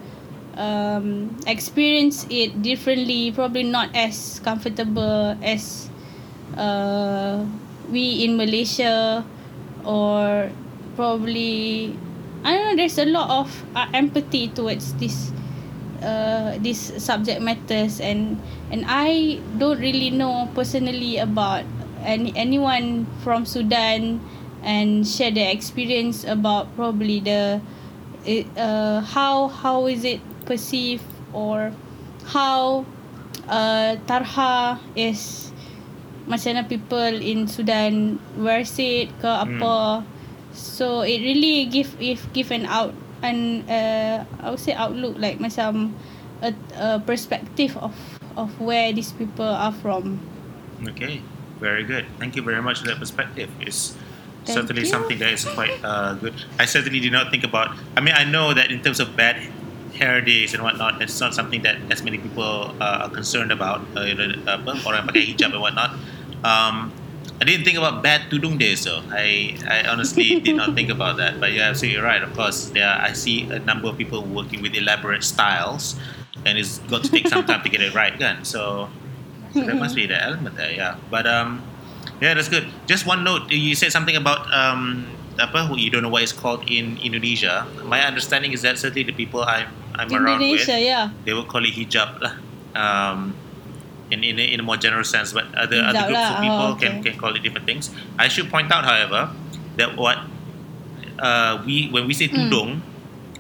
um, 0.59 1.35
experience 1.47 2.27
it 2.29 2.61
differently, 2.61 3.31
probably 3.31 3.63
not 3.63 3.89
as 3.95 4.39
comfortable 4.43 5.37
as 5.41 5.89
uh, 6.57 7.45
we 7.89 8.25
in 8.25 8.35
Malaysia, 8.37 9.23
or 9.85 10.51
probably 10.95 11.95
I 12.43 12.55
don't 12.55 12.65
know. 12.67 12.75
There's 12.75 12.99
a 12.99 13.05
lot 13.05 13.29
of 13.29 13.47
uh, 13.75 13.87
empathy 13.93 14.49
towards 14.49 14.93
this 14.95 15.31
uh, 16.01 16.57
this 16.59 16.93
subject 16.97 17.41
matters, 17.41 17.99
and 17.99 18.39
and 18.71 18.85
I 18.87 19.39
don't 19.57 19.79
really 19.79 20.09
know 20.09 20.49
personally 20.55 21.17
about 21.17 21.63
any 22.03 22.31
anyone 22.35 23.07
from 23.23 23.45
Sudan 23.45 24.19
and 24.63 25.07
share 25.07 25.31
their 25.31 25.51
experience 25.51 26.23
about 26.23 26.67
probably 26.75 27.19
the 27.19 27.61
uh, 28.57 29.01
how 29.01 29.47
how 29.47 29.87
is 29.87 30.03
it 30.03 30.19
perceived 30.45 31.05
or 31.33 31.71
how 32.25 32.85
uh, 33.47 33.95
tarha 34.07 34.79
is 34.95 35.51
macam 36.29 36.61
mana 36.61 36.63
people 36.69 37.13
in 37.17 37.49
Sudan 37.49 38.21
wears 38.37 38.77
it 38.77 39.09
ke 39.17 39.25
apa. 39.25 40.05
So 40.53 41.01
it 41.01 41.21
really 41.25 41.65
give 41.65 41.97
if 41.97 42.25
give 42.33 42.53
an 42.53 42.69
out 42.69 42.93
an 43.21 43.67
uh, 43.69 44.25
I 44.41 44.49
would 44.51 44.59
say 44.59 44.73
outlook 44.73 45.17
like 45.19 45.39
macam 45.39 45.93
a, 46.41 46.53
a 46.77 46.99
perspective 47.03 47.75
of 47.77 47.95
of 48.39 48.51
where 48.61 48.93
these 48.93 49.11
people 49.11 49.47
are 49.47 49.75
from 49.75 50.19
Okay, 50.87 51.21
very 51.59 51.83
good. 51.83 52.05
Thank 52.19 52.35
you 52.35 52.43
very 52.43 52.61
much 52.61 52.79
for 52.79 52.87
that 52.87 52.99
perspective. 52.99 53.49
It's 53.59 53.97
Thank 54.45 54.59
certainly 54.59 54.83
you. 54.83 54.87
something 54.87 55.19
that 55.19 55.33
is 55.33 55.43
quite 55.43 55.75
uh, 55.83 56.13
good. 56.15 56.33
I 56.57 56.65
certainly 56.65 56.99
did 56.99 57.11
not 57.11 57.31
think 57.31 57.43
about. 57.43 57.75
I 57.97 58.01
mean, 58.01 58.15
I 58.15 58.23
know 58.23 58.53
that 58.53 58.71
in 58.71 58.81
terms 58.81 58.99
of 58.99 59.15
bad 59.15 59.35
hair 59.93 60.21
days 60.21 60.53
and 60.53 60.63
whatnot, 60.63 61.01
it's 61.01 61.19
not 61.19 61.33
something 61.35 61.61
that 61.63 61.75
as 61.91 62.01
many 62.03 62.17
people 62.17 62.73
uh, 62.79 63.03
are 63.03 63.09
concerned 63.09 63.51
about. 63.51 63.83
Uh, 63.95 64.07
you 64.07 64.15
know, 64.15 64.31
apa, 64.47 64.79
orang 64.87 65.03
pakai 65.11 65.35
hijab 65.35 65.51
and 65.51 65.61
whatnot. 65.61 65.91
Um, 66.47 66.93
I 67.41 67.45
didn't 67.45 67.63
think 67.63 67.77
about 67.77 68.03
bad 68.03 68.27
tudung 68.29 68.59
days 68.59 68.83
though. 68.83 69.01
I, 69.11 69.55
I 69.63 69.87
honestly 69.87 70.39
did 70.45 70.55
not 70.55 70.75
think 70.75 70.89
about 70.89 71.17
that. 71.17 71.39
But 71.39 71.53
you're 71.53 71.63
absolutely 71.63 72.01
right. 72.01 72.21
Of 72.21 72.35
course, 72.35 72.69
there 72.69 72.87
I 72.87 73.13
see 73.13 73.49
a 73.49 73.59
number 73.59 73.87
of 73.87 73.97
people 73.97 74.23
working 74.23 74.61
with 74.61 74.75
elaborate 74.75 75.23
styles, 75.23 75.95
and 76.45 76.57
it's 76.57 76.79
got 76.91 77.03
to 77.03 77.11
take 77.11 77.27
some 77.27 77.45
time 77.45 77.63
to 77.63 77.69
get 77.69 77.81
it 77.81 77.95
right, 77.95 78.17
kan? 78.19 78.43
So, 78.43 78.89
so 79.53 79.63
there 79.63 79.75
must 79.75 79.95
be 79.95 80.05
the 80.05 80.21
element 80.21 80.57
there, 80.57 80.71
yeah. 80.71 80.99
But 81.09 81.27
um, 81.27 81.63
yeah, 82.19 82.33
that's 82.33 82.49
good. 82.49 82.67
Just 82.87 83.07
one 83.07 83.23
note. 83.23 83.49
You 83.49 83.73
said 83.75 83.91
something 83.91 84.15
about 84.15 84.51
um, 84.51 85.07
apa? 85.39 85.71
You 85.79 85.89
don't 85.89 86.03
know 86.03 86.11
what 86.11 86.23
it's 86.23 86.35
called 86.35 86.67
in 86.67 86.99
Indonesia. 86.99 87.63
My 87.87 88.03
understanding 88.03 88.51
is 88.51 88.63
that 88.63 88.77
certainly 88.77 89.03
the 89.03 89.15
people 89.15 89.43
I'm 89.43 89.71
I'm 89.95 90.11
around 90.11 90.43
with, 90.43 90.59
Indonesia, 90.59 90.79
yeah. 90.79 91.09
they 91.23 91.31
will 91.31 91.47
call 91.47 91.63
it 91.63 91.71
hijab 91.71 92.19
lah. 92.19 92.35
Um, 92.75 93.35
in, 94.11 94.23
in, 94.23 94.39
a, 94.39 94.43
in 94.43 94.59
a 94.59 94.63
more 94.63 94.77
general 94.77 95.03
sense, 95.03 95.33
but 95.33 95.45
other, 95.55 95.81
other 95.81 96.07
groups 96.07 96.13
lah, 96.13 96.35
of 96.35 96.41
people 96.41 96.55
oh, 96.57 96.75
can, 96.75 96.99
okay. 96.99 97.11
can 97.11 97.19
call 97.19 97.35
it 97.35 97.43
different 97.43 97.65
things. 97.65 97.91
I 98.17 98.27
should 98.27 98.49
point 98.49 98.71
out, 98.71 98.85
however, 98.85 99.33
that 99.77 99.95
what 99.97 100.19
uh, 101.19 101.61
we 101.65 101.89
when 101.89 102.07
we 102.07 102.13
say 102.13 102.27
Hmm. 102.27 102.49
tudung, 102.49 102.81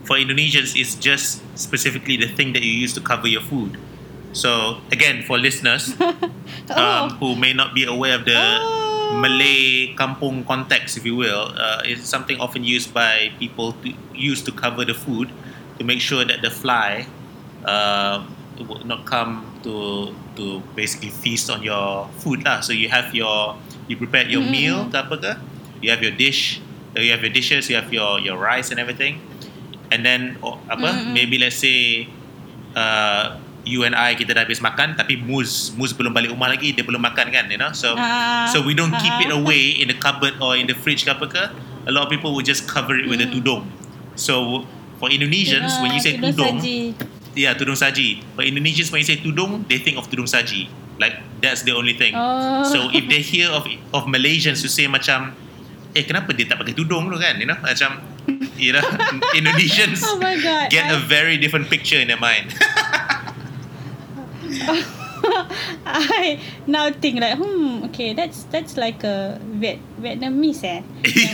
for 0.03 0.17
Indonesians, 0.17 0.79
is 0.79 0.95
just 0.95 1.41
specifically 1.57 2.17
the 2.17 2.27
thing 2.27 2.53
that 2.53 2.63
you 2.63 2.71
use 2.71 2.93
to 2.93 3.01
cover 3.01 3.27
your 3.27 3.41
food. 3.41 3.77
So 4.31 4.77
again, 4.91 5.23
for 5.23 5.37
listeners 5.37 5.95
um, 6.75 7.09
who 7.17 7.35
may 7.35 7.53
not 7.53 7.73
be 7.73 7.85
aware 7.85 8.15
of 8.15 8.25
the 8.25 8.37
Oh. 9.09 9.17
Malay 9.17 9.95
kampung 9.97 10.45
context, 10.45 10.95
if 10.95 11.03
you 11.03 11.15
will, 11.15 11.49
uh, 11.57 11.81
it's 11.83 12.05
something 12.05 12.37
often 12.39 12.63
used 12.63 12.93
by 12.93 13.33
people 13.39 13.73
to 13.81 13.93
use 14.13 14.43
to 14.45 14.51
cover 14.51 14.85
the 14.85 14.93
food 14.93 15.33
to 15.79 15.83
make 15.83 15.99
sure 15.99 16.23
that 16.23 16.45
the 16.45 16.51
fly 16.51 17.07
uh, 17.65 18.21
will 18.65 18.83
not 18.83 19.07
come 19.07 19.45
to 19.63 20.09
to 20.35 20.59
basically 20.75 21.11
feast 21.11 21.47
on 21.47 21.63
your 21.63 22.07
food 22.19 22.43
lah. 22.43 22.59
So 22.59 22.71
you 22.75 22.89
have 22.89 23.11
your 23.15 23.55
you 23.87 23.95
prepared 23.95 24.27
your 24.31 24.43
Mm-mm. 24.43 24.51
meal 24.51 24.77
apa 24.91 25.15
ke? 25.15 25.31
You 25.79 25.89
have 25.95 26.03
your 26.03 26.11
dish, 26.11 26.59
uh, 26.95 26.99
you 26.99 27.11
have 27.15 27.23
your 27.23 27.31
dishes, 27.31 27.71
you 27.71 27.79
have 27.79 27.87
your 27.91 28.19
your 28.19 28.35
rice 28.35 28.71
and 28.71 28.79
everything, 28.79 29.23
and 29.91 30.03
then 30.03 30.35
oh, 30.43 30.59
apa? 30.67 30.91
Mm-mm. 30.91 31.15
Maybe 31.15 31.39
let's 31.39 31.55
say 31.55 32.07
uh, 32.75 33.39
you 33.67 33.83
and 33.83 33.93
I 33.95 34.15
kita 34.15 34.33
dah 34.33 34.43
habis 34.47 34.63
makan 34.63 34.95
tapi 34.95 35.19
Muz 35.19 35.75
Muz 35.75 35.91
belum 35.91 36.15
balik 36.15 36.31
rumah 36.33 36.49
lagi 36.49 36.71
dia 36.73 36.81
belum 36.81 37.03
makan 37.03 37.27
kan 37.29 37.45
you 37.51 37.59
know 37.59 37.69
so 37.75 37.93
Ah, 37.99 38.47
so 38.49 38.63
we 38.63 38.71
don't 38.73 38.95
keep 38.97 39.13
it 39.19 39.29
ah. 39.29 39.37
away 39.37 39.77
in 39.77 39.91
the 39.91 39.97
cupboard 39.99 40.33
or 40.39 40.55
in 40.55 40.65
the 40.65 40.73
fridge 40.73 41.03
ke 41.03 41.11
apa 41.11 41.27
ke 41.27 41.43
a 41.85 41.91
lot 41.91 42.07
of 42.07 42.09
people 42.09 42.31
will 42.31 42.45
just 42.45 42.65
cover 42.65 42.95
it 42.95 43.05
with 43.05 43.19
a 43.21 43.27
Mm. 43.29 43.35
tudung 43.35 43.61
so 44.15 44.63
for 44.97 45.11
Indonesians 45.11 45.75
when 45.83 45.91
you 45.91 46.01
say 46.01 46.15
tudung 46.17 46.57
saji. 46.63 46.95
Yeah 47.39 47.55
tudung 47.55 47.79
saji. 47.79 48.19
For 48.35 48.43
Indonesians 48.43 48.91
when 48.91 48.99
you 48.99 49.07
say 49.07 49.15
tudung 49.15 49.63
they 49.71 49.79
think 49.79 49.95
of 49.95 50.11
tudung 50.11 50.27
saji. 50.27 50.67
Like 50.99 51.15
that's 51.39 51.63
the 51.63 51.71
only 51.71 51.95
thing. 51.95 52.11
Oh. 52.11 52.67
so 52.67 52.91
if 52.91 53.07
they 53.07 53.23
hear 53.23 53.47
of 53.47 53.63
of 53.95 54.11
Malaysians 54.11 54.59
who 54.59 54.67
say 54.67 54.91
macam 54.91 55.31
eh 55.95 56.03
kenapa 56.03 56.35
dia 56.35 56.51
tak 56.51 56.59
pakai 56.59 56.75
tudung 56.75 57.07
tu 57.07 57.15
kan? 57.15 57.39
You 57.39 57.47
know 57.47 57.55
macam 57.63 58.03
you 58.59 58.75
know 58.75 58.83
Indonesians 59.39 60.03
Oh 60.03 60.19
my 60.19 60.35
god. 60.35 60.67
get 60.67 60.91
I, 60.91 60.93
a 60.93 60.99
very 60.99 61.39
different 61.39 61.71
picture 61.71 61.97
in 61.97 62.11
their 62.11 62.19
mind 62.19 62.51
I 65.85 66.39
now 66.67 66.91
think 66.91 67.19
like 67.19 67.37
hmm 67.37 67.85
okay 67.91 68.13
that's 68.13 68.43
that's 68.49 68.77
like 68.77 69.03
a 69.03 69.39
Viet, 69.59 69.79
Vietnamese 70.01 70.63
eh. 70.63 70.81
Yeah, 71.05 71.33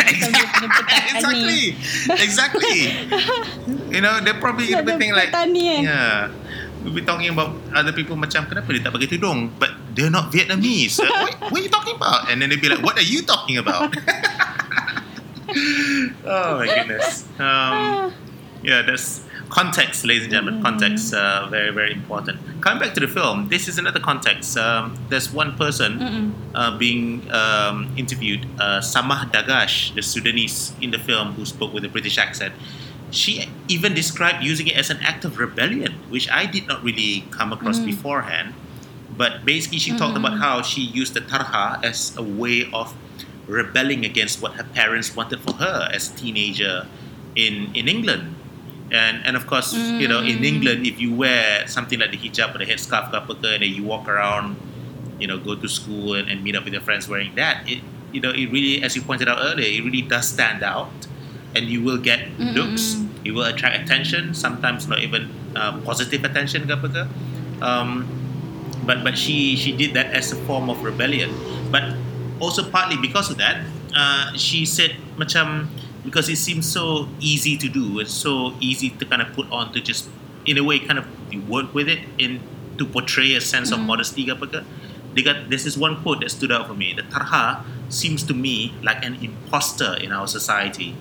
petani. 1.13 1.75
exactly, 1.75 1.75
exactly. 2.19 2.79
you 3.93 4.01
know, 4.01 4.19
they're 4.21 4.39
probably 4.39 4.67
gonna 4.71 4.83
be 4.83 4.95
thinking 4.97 5.15
like, 5.15 5.31
petani 5.31 5.79
eh. 5.79 5.81
yeah, 5.87 6.31
we'll 6.83 6.93
be 6.93 7.01
talking 7.01 7.29
about 7.29 7.55
other 7.73 7.91
people 7.91 8.15
macam 8.15 8.45
kenapa 8.45 8.69
dia 8.75 8.85
tak 8.85 8.93
pakai 8.93 9.09
tudung, 9.09 9.49
but 9.57 9.73
they're 9.97 10.13
not 10.13 10.29
Vietnamese. 10.29 11.01
Uh, 11.01 11.09
what, 11.09 11.33
what 11.49 11.57
are 11.59 11.65
you 11.65 11.73
talking 11.73 11.95
about? 11.97 12.29
And 12.29 12.41
then 12.41 12.53
they'll 12.53 12.61
be 12.61 12.69
like, 12.69 12.83
what 12.85 12.99
are 12.99 13.07
you 13.07 13.25
talking 13.25 13.57
about? 13.57 13.89
oh 16.25 16.61
my 16.61 16.67
goodness. 16.67 17.25
Um, 17.41 18.13
yeah, 18.61 18.85
that's 18.85 19.25
context, 19.49 20.05
ladies 20.05 20.23
and 20.23 20.31
gentlemen. 20.31 20.61
Context, 20.61 21.13
uh, 21.13 21.47
very, 21.49 21.71
very 21.71 21.93
important. 21.93 22.39
Coming 22.61 22.79
back 22.83 22.93
to 22.95 22.99
the 22.99 23.07
film, 23.07 23.49
this 23.49 23.67
is 23.67 23.77
another 23.77 23.99
context. 23.99 24.57
Um, 24.57 24.97
there's 25.09 25.31
one 25.31 25.55
person 25.57 26.33
uh, 26.55 26.77
being 26.77 27.29
um, 27.31 27.91
interviewed, 27.97 28.45
uh, 28.59 28.79
Samah 28.81 29.31
Dagash, 29.31 29.93
the 29.95 30.01
Sudanese 30.01 30.73
in 30.81 30.91
the 30.91 30.99
film 30.99 31.33
who 31.33 31.45
spoke 31.45 31.73
with 31.73 31.85
a 31.85 31.89
British 31.89 32.17
accent. 32.17 32.53
She 33.11 33.47
even 33.67 33.93
described 33.93 34.43
using 34.43 34.67
it 34.67 34.75
as 34.75 34.89
an 34.89 34.97
act 35.01 35.23
of 35.25 35.37
rebellion, 35.39 35.93
which 36.09 36.29
I 36.29 36.45
did 36.45 36.67
not 36.67 36.83
really 36.83 37.23
come 37.31 37.53
across 37.53 37.79
Mm. 37.79 37.85
beforehand. 37.85 38.53
But 39.15 39.45
basically, 39.45 39.79
she 39.79 39.95
talked 39.95 40.17
about 40.17 40.39
how 40.39 40.61
she 40.61 40.81
used 40.81 41.13
the 41.13 41.21
tarha 41.21 41.79
as 41.85 42.11
a 42.17 42.23
way 42.23 42.67
of 42.73 42.93
rebelling 43.47 44.03
against 44.03 44.41
what 44.41 44.53
her 44.55 44.63
parents 44.65 45.15
wanted 45.15 45.39
for 45.39 45.53
her 45.53 45.87
as 45.93 46.11
a 46.11 46.15
teenager 46.17 46.87
in, 47.35 47.69
in 47.73 47.87
England. 47.87 48.35
And, 48.91 49.25
and 49.25 49.35
of 49.35 49.47
course, 49.47 49.73
you 49.73 50.07
know, 50.07 50.21
in 50.21 50.39
Mm. 50.39 50.45
England, 50.45 50.85
if 50.85 51.01
you 51.01 51.13
wear 51.13 51.65
something 51.67 51.97
like 51.99 52.11
the 52.11 52.21
hijab 52.21 52.53
or 52.53 52.59
the 52.59 52.69
headscarf 52.69 53.09
ke 53.09 53.17
apa 53.17 53.33
ke, 53.33 53.57
and 53.57 53.63
then 53.65 53.73
you 53.73 53.83
walk 53.83 54.07
around 54.07 54.55
you 55.19 55.27
know, 55.27 55.39
go 55.39 55.55
to 55.55 55.67
school 55.67 56.13
and, 56.15 56.29
and 56.29 56.43
meet 56.43 56.55
up 56.55 56.63
with 56.65 56.73
your 56.73 56.81
friends 56.81 57.07
wearing 57.07 57.33
that, 57.35 57.63
it 57.69 57.79
you 58.11 58.21
know, 58.21 58.31
it 58.31 58.51
really, 58.51 58.83
as 58.83 58.95
you 58.95 59.01
pointed 59.01 59.27
out 59.27 59.39
earlier, 59.39 59.67
it 59.67 59.83
really 59.83 60.01
does 60.01 60.27
stand 60.27 60.63
out, 60.63 60.91
and 61.55 61.67
you 61.67 61.83
will 61.83 61.97
get 61.97 62.31
looks, 62.39 62.99
you 63.23 63.33
will 63.33 63.43
attract 63.43 63.75
attention, 63.83 64.33
sometimes 64.33 64.87
not 64.87 64.99
even 64.99 65.31
uh, 65.55 65.79
positive 65.83 66.23
attention, 66.23 66.67
ke 66.67 66.71
apa 66.71 66.87
ke. 66.87 67.03
Um, 67.63 68.07
but 68.85 69.03
but 69.03 69.17
she 69.17 69.55
she 69.55 69.71
did 69.75 69.95
that 69.95 70.11
as 70.15 70.31
a 70.31 70.39
form 70.47 70.69
of 70.69 70.83
rebellion, 70.83 71.31
but 71.71 71.83
also 72.39 72.63
partly 72.69 72.95
because 72.95 73.31
of 73.31 73.37
that, 73.39 73.63
uh, 73.95 74.31
she 74.35 74.63
said 74.63 74.95
macam 75.19 75.67
because 76.05 76.29
it 76.29 76.37
seems 76.37 76.71
so 76.71 77.09
easy 77.19 77.57
to 77.57 77.67
do, 77.67 77.99
it's 77.99 78.13
so 78.13 78.53
easy 78.61 78.91
to 78.91 79.05
kind 79.05 79.21
of 79.21 79.33
put 79.33 79.51
on 79.51 79.73
to 79.73 79.81
just 79.81 80.07
in 80.45 80.57
a 80.57 80.63
way 80.63 80.79
kind 80.79 80.99
of 80.99 81.05
work 81.49 81.73
with 81.73 81.89
it 81.89 81.99
in 82.17 82.39
to 82.77 82.85
portray 82.85 83.33
a 83.33 83.41
sense 83.41 83.71
of 83.71 83.79
modesty 83.79 84.25
ke. 84.25 84.63
They 85.13 85.23
got 85.23 85.49
this 85.49 85.65
is 85.65 85.77
one 85.77 86.01
quote 86.01 86.21
that 86.21 86.29
stood 86.29 86.51
out 86.51 86.67
for 86.67 86.73
me. 86.73 86.93
The 86.93 87.03
tarha 87.03 87.63
seems 87.89 88.23
to 88.23 88.33
me 88.33 88.73
like 88.83 89.03
an 89.03 89.15
imposter 89.15 89.95
in 89.95 90.11
our 90.11 90.27
society. 90.27 90.95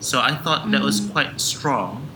So 0.00 0.20
I 0.20 0.36
thought 0.36 0.70
that 0.70 0.82
was 0.82 1.00
quite 1.00 1.40
strong, 1.40 2.06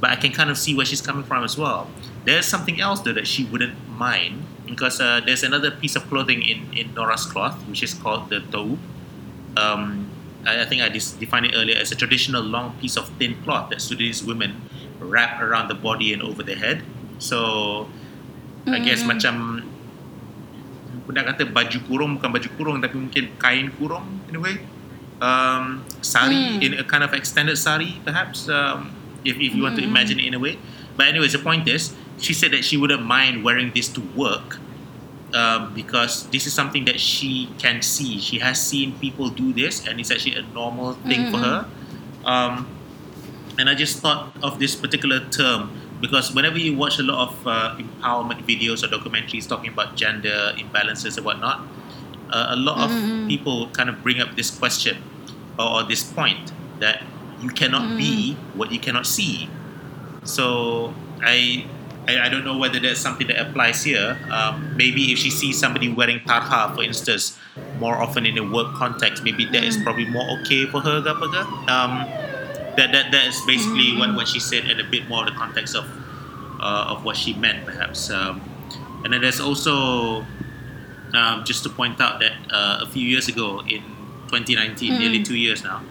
but 0.00 0.10
I 0.10 0.16
can 0.16 0.32
kind 0.32 0.50
of 0.50 0.58
see 0.58 0.74
where 0.74 0.84
she's 0.84 1.00
coming 1.00 1.24
from 1.24 1.44
as 1.44 1.56
well. 1.56 1.88
There's 2.24 2.44
something 2.44 2.80
else 2.80 3.00
though 3.00 3.14
that 3.14 3.26
she 3.26 3.44
wouldn't 3.44 3.88
mind 3.88 4.44
because 4.66 5.00
uh, 5.00 5.20
there's 5.24 5.42
another 5.42 5.70
piece 5.70 5.96
of 5.96 6.06
clothing 6.08 6.42
in, 6.42 6.72
in 6.76 6.94
Nora's 6.94 7.24
cloth, 7.24 7.56
which 7.68 7.82
is 7.82 7.94
called 7.94 8.28
the 8.28 8.40
tau. 8.40 8.76
Um, 9.56 10.09
I, 10.46 10.62
I 10.62 10.64
think 10.66 10.82
I 10.82 10.88
dis- 10.88 11.12
defined 11.16 11.46
it 11.46 11.54
earlier 11.54 11.76
as 11.76 11.92
a 11.92 11.96
traditional 11.96 12.42
long 12.42 12.74
piece 12.80 12.96
of 12.96 13.08
thin 13.20 13.36
cloth 13.42 13.70
that 13.70 13.80
Sudanese 13.80 14.22
women 14.24 14.60
wrap 15.00 15.40
around 15.40 15.68
the 15.68 15.74
body 15.78 16.12
and 16.12 16.22
over 16.22 16.42
the 16.42 16.54
head. 16.54 16.82
So 17.18 17.88
I 18.68 18.78
guess 18.80 19.02
Mm-mm. 19.02 19.16
macam 19.16 19.34
nak 21.10 21.26
kata 21.34 21.42
baju 21.50 21.78
kurung 21.90 22.10
bukan 22.22 22.30
baju 22.30 22.48
kurung 22.54 22.76
tapi 22.78 22.94
mungkin 22.94 23.34
kain 23.42 23.74
kurung 23.74 24.22
in 24.30 24.38
a 24.38 24.40
way. 24.40 24.62
Um, 25.20 25.82
sari 26.00 26.56
Mm. 26.56 26.62
in 26.64 26.70
a 26.80 26.84
kind 26.86 27.02
of 27.04 27.12
extended 27.12 27.58
sari 27.58 27.98
perhaps 28.06 28.46
um, 28.48 28.94
if, 29.26 29.36
if 29.36 29.52
you 29.52 29.60
want 29.66 29.74
to 29.76 29.82
imagine 29.84 30.16
it 30.22 30.24
in 30.30 30.32
a 30.32 30.40
way. 30.40 30.56
But 30.96 31.10
anyways, 31.10 31.34
the 31.36 31.42
point 31.42 31.66
is 31.68 31.92
she 32.22 32.32
said 32.32 32.54
that 32.54 32.62
she 32.64 32.78
wouldn't 32.78 33.02
mind 33.04 33.42
wearing 33.44 33.74
this 33.74 33.90
to 33.98 34.00
work 34.14 34.62
um, 35.34 35.74
because 35.74 36.26
this 36.28 36.46
is 36.46 36.52
something 36.52 36.84
that 36.86 37.00
she 37.00 37.48
can 37.58 37.82
see. 37.82 38.18
She 38.18 38.38
has 38.38 38.60
seen 38.60 38.98
people 38.98 39.30
do 39.30 39.52
this, 39.52 39.86
and 39.86 40.00
it's 40.00 40.10
actually 40.10 40.36
a 40.36 40.42
normal 40.42 40.94
thing 40.94 41.30
for 41.30 41.38
her. 41.38 41.66
Um, 42.24 42.68
and 43.58 43.68
I 43.68 43.74
just 43.74 43.98
thought 43.98 44.32
of 44.42 44.58
this 44.58 44.74
particular 44.74 45.20
term 45.28 45.70
because 46.00 46.34
whenever 46.34 46.58
you 46.58 46.76
watch 46.76 46.98
a 46.98 47.02
lot 47.02 47.28
of 47.28 47.46
uh, 47.46 47.76
empowerment 47.76 48.44
videos 48.46 48.82
or 48.82 48.88
documentaries 48.88 49.46
talking 49.46 49.70
about 49.70 49.96
gender 49.96 50.52
imbalances 50.56 51.16
and 51.16 51.26
whatnot, 51.26 51.60
uh, 52.30 52.46
a 52.50 52.56
lot 52.56 52.90
of 52.90 53.28
people 53.28 53.68
kind 53.70 53.88
of 53.90 54.02
bring 54.02 54.20
up 54.20 54.34
this 54.36 54.50
question 54.50 55.02
or, 55.58 55.66
or 55.66 55.82
this 55.82 56.02
point 56.02 56.52
that 56.78 57.02
you 57.42 57.50
cannot 57.50 57.98
be 57.98 58.34
what 58.54 58.72
you 58.72 58.78
cannot 58.78 59.06
see. 59.06 59.48
So 60.24 60.94
I, 61.22 61.66
I 62.10 62.26
I 62.26 62.28
don't 62.28 62.44
know 62.44 62.58
whether 62.58 62.80
that's 62.80 63.00
something 63.00 63.26
that 63.28 63.38
applies 63.38 63.84
here. 63.84 64.18
Um, 64.30 64.76
maybe 64.76 65.12
if 65.12 65.18
she 65.18 65.30
sees 65.30 65.58
somebody 65.58 65.88
wearing 65.88 66.20
tarha, 66.20 66.74
for 66.74 66.82
instance, 66.82 67.38
more 67.78 67.94
often 67.94 68.26
in 68.26 68.38
a 68.38 68.44
work 68.44 68.74
context, 68.74 69.22
maybe 69.22 69.44
that 69.46 69.64
is 69.64 69.76
probably 69.82 70.06
more 70.06 70.26
okay 70.40 70.66
for 70.66 70.80
her. 70.80 71.00
ke 71.00 71.14
ke. 71.14 71.42
Um, 71.70 72.04
that 72.76 72.92
that 72.92 73.10
that 73.12 73.24
is 73.26 73.40
basically 73.46 73.96
what, 73.96 74.14
what 74.14 74.28
she 74.28 74.40
said 74.40 74.64
and 74.64 74.80
a 74.80 74.84
bit 74.84 75.08
more 75.08 75.26
of 75.26 75.32
the 75.32 75.36
context 75.38 75.74
of 75.76 75.84
uh, 76.60 76.92
of 76.92 77.04
what 77.04 77.16
she 77.16 77.34
meant 77.34 77.66
perhaps. 77.66 78.10
Um, 78.10 78.40
and 79.04 79.12
then 79.12 79.20
there's 79.22 79.40
also 79.40 80.26
um, 81.14 81.44
just 81.44 81.62
to 81.64 81.70
point 81.70 82.00
out 82.00 82.20
that 82.20 82.32
uh, 82.50 82.80
a 82.82 82.86
few 82.86 83.06
years 83.06 83.28
ago 83.28 83.60
in 83.60 83.82
2019, 84.28 84.98
nearly 84.98 85.22
two 85.22 85.36
years 85.36 85.64
now, 85.64 85.82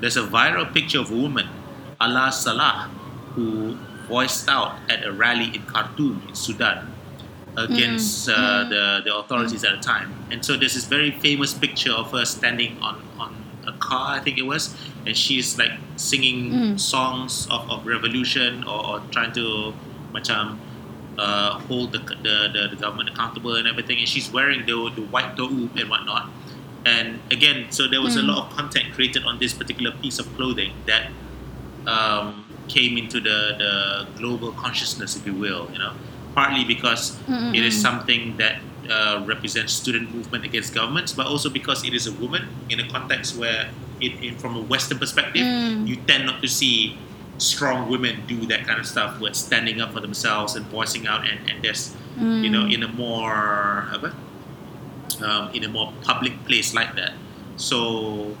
there's 0.00 0.16
a 0.16 0.22
viral 0.22 0.72
picture 0.72 1.00
of 1.00 1.10
a 1.10 1.16
woman, 1.16 1.48
Alaa 2.00 2.32
Salah, 2.32 2.90
who 3.34 3.76
voiced 4.08 4.48
out 4.48 4.76
at 4.88 5.04
a 5.04 5.12
rally 5.12 5.54
in 5.54 5.62
Khartoum 5.62 6.22
in 6.28 6.34
Sudan 6.34 6.92
against 7.56 8.28
uh, 8.28 8.64
the 8.68 9.02
the 9.04 9.12
authorities 9.14 9.64
at 9.64 9.72
the 9.76 9.82
time. 9.82 10.14
And 10.30 10.44
so 10.44 10.56
there's 10.56 10.74
this 10.74 10.84
very 10.84 11.10
famous 11.10 11.52
picture 11.54 11.92
of 11.92 12.10
her 12.12 12.24
standing 12.24 12.78
on 12.80 13.02
on 13.18 13.30
a 13.66 13.72
car, 13.78 14.16
I 14.16 14.20
think 14.20 14.38
it 14.38 14.46
was, 14.46 14.74
and 15.06 15.16
she's 15.16 15.58
like 15.58 15.72
singing 15.96 16.78
songs 16.78 17.46
of, 17.50 17.68
of 17.70 17.86
revolution 17.86 18.64
or, 18.64 18.80
or 18.86 18.96
trying 19.10 19.32
to 19.34 19.74
macam 20.12 20.56
uh, 21.18 21.58
hold 21.68 21.92
the, 21.92 21.98
the, 21.98 22.48
the, 22.54 22.62
the 22.70 22.78
government 22.80 23.10
accountable 23.10 23.56
and 23.56 23.68
everything. 23.68 23.98
And 23.98 24.08
she's 24.08 24.32
wearing 24.32 24.64
the, 24.64 24.90
the 24.94 25.02
white 25.02 25.36
to'ub 25.36 25.76
and 25.76 25.90
whatnot. 25.90 26.30
And 26.86 27.20
again, 27.30 27.70
so 27.70 27.88
there 27.88 28.00
was 28.00 28.16
a 28.16 28.22
lot 28.22 28.46
of 28.48 28.56
content 28.56 28.94
created 28.94 29.24
on 29.24 29.38
this 29.38 29.52
particular 29.52 29.92
piece 30.00 30.18
of 30.18 30.32
clothing 30.36 30.72
that 30.86 31.10
um, 31.86 32.47
came 32.68 32.98
into 32.98 33.20
the, 33.20 33.54
the 33.58 34.18
global 34.18 34.52
consciousness, 34.52 35.16
if 35.16 35.26
you 35.26 35.34
will, 35.34 35.68
you 35.72 35.78
know, 35.78 35.92
partly 36.34 36.64
because 36.64 37.16
it 37.54 37.64
is 37.64 37.80
something 37.80 38.36
that 38.36 38.60
uh, 38.90 39.22
represents 39.26 39.72
student 39.72 40.14
movement 40.14 40.44
against 40.44 40.74
governments, 40.74 41.12
but 41.12 41.26
also 41.26 41.50
because 41.50 41.84
it 41.84 41.94
is 41.94 42.06
a 42.06 42.12
woman 42.12 42.46
in 42.70 42.80
a 42.80 42.88
context 42.88 43.36
where, 43.36 43.70
it, 44.00 44.12
it, 44.22 44.40
from 44.40 44.56
a 44.56 44.60
Western 44.60 44.98
perspective, 44.98 45.42
you 45.88 45.96
tend 46.06 46.26
not 46.26 46.40
to 46.42 46.48
see 46.48 46.96
strong 47.38 47.88
women 47.90 48.22
do 48.26 48.46
that 48.46 48.66
kind 48.66 48.80
of 48.80 48.86
stuff, 48.86 49.20
with 49.20 49.34
standing 49.34 49.80
up 49.80 49.92
for 49.92 50.00
themselves 50.00 50.56
and 50.56 50.66
voicing 50.66 51.06
out, 51.06 51.26
and, 51.26 51.50
and 51.50 51.62
there's, 51.64 51.94
you 52.42 52.50
know, 52.50 52.66
in 52.66 52.82
a 52.82 52.88
more, 52.88 53.88
um, 55.22 55.50
in 55.54 55.64
a 55.64 55.68
more 55.68 55.92
public 56.02 56.32
place 56.46 56.74
like 56.74 56.94
that. 56.96 57.12
So, 57.56 58.36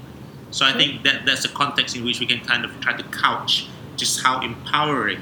so 0.50 0.64
I 0.64 0.72
think 0.72 1.02
that 1.04 1.26
that's 1.26 1.44
a 1.44 1.48
context 1.48 1.96
in 1.96 2.04
which 2.04 2.20
we 2.20 2.26
can 2.26 2.40
kind 2.40 2.64
of 2.64 2.80
try 2.80 2.96
to 2.96 3.02
couch 3.04 3.68
just 3.98 4.22
how 4.22 4.40
empowering 4.40 5.20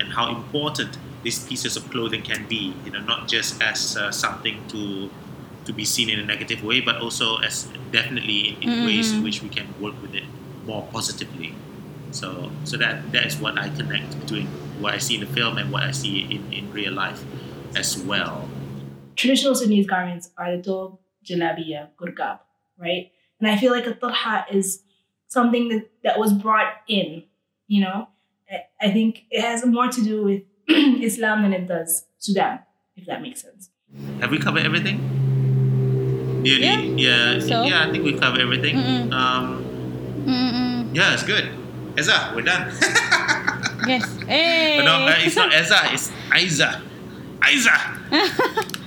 and 0.00 0.12
how 0.12 0.34
important 0.34 0.98
these 1.22 1.46
pieces 1.46 1.76
of 1.76 1.88
clothing 1.90 2.22
can 2.22 2.46
be. 2.48 2.74
You 2.84 2.92
know, 2.92 3.00
not 3.00 3.28
just 3.28 3.62
as 3.62 3.96
uh, 3.96 4.10
something 4.10 4.66
to 4.68 5.10
to 5.66 5.72
be 5.72 5.84
seen 5.84 6.10
in 6.10 6.18
a 6.20 6.24
negative 6.24 6.62
way, 6.62 6.80
but 6.80 6.96
also 6.96 7.38
as 7.38 7.68
definitely 7.92 8.58
in, 8.60 8.70
in 8.70 8.86
ways 8.86 9.12
in 9.12 9.22
which 9.22 9.42
we 9.42 9.48
can 9.48 9.66
work 9.80 9.94
with 10.02 10.14
it 10.14 10.24
more 10.66 10.86
positively. 10.92 11.54
So, 12.10 12.50
so 12.64 12.76
that 12.76 13.12
that 13.12 13.26
is 13.26 13.36
what 13.36 13.58
I 13.58 13.68
connect 13.70 14.18
between 14.20 14.46
what 14.80 14.94
I 14.94 14.98
see 14.98 15.14
in 15.14 15.20
the 15.20 15.26
film 15.26 15.58
and 15.58 15.72
what 15.72 15.82
I 15.82 15.90
see 15.92 16.22
in, 16.22 16.52
in 16.52 16.72
real 16.72 16.92
life 16.92 17.24
as 17.76 17.96
well. 17.98 18.48
traditional 19.16 19.54
Sudanese 19.54 19.86
garments 19.86 20.30
are 20.36 20.56
the 20.56 20.62
tob, 20.62 20.98
jalabiya, 21.24 21.88
gurgab, 21.98 22.40
right? 22.78 23.10
And 23.40 23.48
I 23.48 23.56
feel 23.56 23.72
like 23.72 23.86
a 23.86 23.92
tarha 23.92 24.44
is 24.52 24.82
something 25.28 25.68
that, 25.68 25.90
that 26.02 26.18
was 26.18 26.32
brought 26.32 26.72
in, 26.88 27.24
you 27.66 27.80
know? 27.82 28.08
I- 28.50 28.64
I 28.80 28.90
think 28.90 29.24
it 29.30 29.40
has 29.40 29.64
more 29.64 29.88
to 29.88 30.02
do 30.02 30.24
with 30.24 30.42
Islam 30.68 31.42
than 31.42 31.52
it 31.52 31.66
does 31.66 32.04
Sudan, 32.18 32.60
if 32.96 33.06
that 33.06 33.22
makes 33.22 33.42
sense. 33.42 33.70
Have 34.20 34.30
we 34.30 34.38
covered 34.38 34.64
everything? 34.64 34.98
Yeah, 36.44 36.58
Nearly, 36.76 37.02
yeah, 37.02 37.38
so. 37.40 37.62
yeah. 37.64 37.86
I 37.86 37.90
think 37.90 38.04
we've 38.04 38.20
covered 38.20 38.40
everything. 38.40 38.76
Mm-mm. 38.76 39.12
Um, 39.12 39.64
Mm-mm. 40.26 40.94
yeah, 40.94 41.14
it's 41.14 41.22
good. 41.22 41.48
Eza, 41.98 42.32
we're 42.34 42.42
done. 42.42 42.72
Yes. 43.86 44.16
Hey. 44.22 44.76
But 44.78 44.84
no, 44.86 45.06
uh, 45.06 45.14
it's 45.18 45.36
not 45.36 45.52
Eza, 45.52 45.76
it's 45.92 46.10
Aiza. 46.30 46.80
Aiza, 47.40 47.76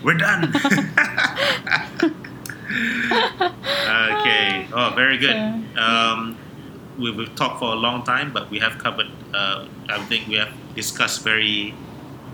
we're 0.03 0.17
done. 0.17 0.45
okay. 4.11 4.67
Oh, 4.73 4.91
very 4.95 5.17
good. 5.19 5.35
Um, 5.77 6.35
we, 6.97 7.11
we've 7.11 7.33
talked 7.35 7.59
for 7.59 7.71
a 7.73 7.75
long 7.75 8.03
time, 8.03 8.31
but 8.33 8.49
we 8.49 8.59
have 8.59 8.77
covered. 8.77 9.07
Uh, 9.33 9.67
I 9.89 9.99
think 10.05 10.27
we 10.27 10.35
have 10.35 10.51
discussed 10.75 11.23
very 11.23 11.73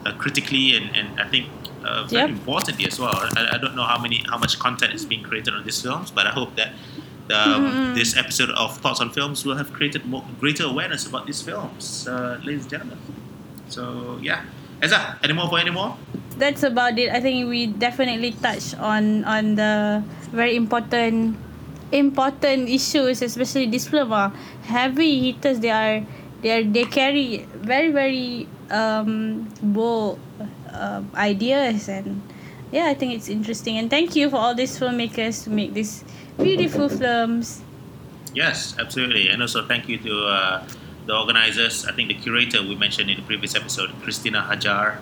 uh, 0.05 0.14
critically 0.18 0.76
and, 0.76 0.95
and 0.95 1.20
I 1.20 1.28
think 1.28 1.47
uh, 1.86 2.03
very 2.07 2.22
Yep. 2.22 2.30
importantly 2.30 2.86
as 2.88 2.99
well. 2.99 3.14
I, 3.16 3.49
I 3.53 3.57
don't 3.57 3.76
know 3.76 3.84
how 3.84 3.99
many 4.01 4.24
how 4.30 4.38
much 4.38 4.57
content 4.59 4.93
is 4.93 5.05
being 5.05 5.24
created 5.24 5.53
on 5.53 5.64
these 5.64 5.82
films, 5.82 6.11
but 6.11 6.28
I 6.28 6.32
hope 6.32 6.55
that 6.55 6.72
um, 7.32 7.93
this 7.95 8.16
episode 8.18 8.49
of 8.51 8.78
Thoughts 8.78 8.99
on 9.01 9.09
Films 9.11 9.45
will 9.45 9.55
have 9.55 9.72
created 9.74 10.05
more 10.05 10.24
greater 10.39 10.66
awareness 10.66 11.05
about 11.07 11.26
these 11.26 11.41
films, 11.41 12.07
uh, 12.07 12.39
ladies 12.43 12.64
and 12.64 12.72
gentlemen. 12.72 12.99
So 13.70 14.20
yeah, 14.22 14.43
Eza, 14.84 15.20
any 15.24 15.34
more 15.34 15.47
for 15.49 15.59
any 15.59 15.72
more? 15.72 15.97
that's 16.38 16.64
about 16.64 16.97
it. 16.97 17.11
I 17.14 17.22
think 17.22 17.47
we 17.47 17.68
definitely 17.68 18.32
touched 18.32 18.74
on 18.80 19.24
on 19.26 19.55
the 19.55 20.03
very 20.32 20.55
important 20.55 21.38
important 21.93 22.67
issues, 22.67 23.21
especially 23.21 23.67
this 23.69 23.87
film. 23.87 24.11
ah. 24.11 24.33
Heavy 24.65 25.31
hitters 25.31 25.59
they 25.61 25.69
are 25.69 26.01
they 26.41 26.51
are 26.57 26.63
they 26.65 26.85
carry 26.85 27.45
very 27.61 27.91
very 27.91 28.47
um 28.71 29.47
bold 29.61 30.19
um 30.73 31.09
ideas 31.15 31.87
and 31.87 32.21
yeah, 32.73 32.87
I 32.87 32.95
think 32.95 33.13
it's 33.13 33.29
interesting. 33.29 33.77
And 33.77 33.89
thank 33.89 34.15
you 34.15 34.29
for 34.29 34.37
all 34.37 34.55
these 34.55 34.77
filmmakers 34.79 35.43
to 35.45 35.51
make 35.51 35.73
these 35.73 36.03
beautiful 36.41 36.89
films. 36.89 37.61
Yes, 38.33 38.73
absolutely. 38.79 39.29
And 39.29 39.41
also 39.41 39.67
thank 39.67 39.87
you 39.87 39.99
to 39.99 40.25
uh, 40.25 40.67
the 41.05 41.15
organizers. 41.15 41.85
I 41.85 41.93
think 41.93 42.07
the 42.09 42.15
curator 42.15 42.61
we 42.63 42.75
mentioned 42.75 43.11
in 43.11 43.17
the 43.17 43.23
previous 43.29 43.53
episode, 43.53 43.93
Christina 44.01 44.41
Hajar, 44.49 44.97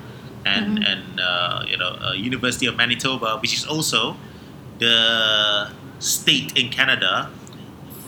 and 0.46 0.84
and 0.84 1.20
uh, 1.20 1.64
you 1.66 1.78
know 1.78 1.96
uh, 2.04 2.12
University 2.12 2.66
of 2.66 2.76
Manitoba, 2.76 3.40
which 3.40 3.54
is 3.54 3.66
also 3.66 4.18
the 4.80 5.72
state 6.02 6.58
in 6.58 6.70
Canada 6.70 7.30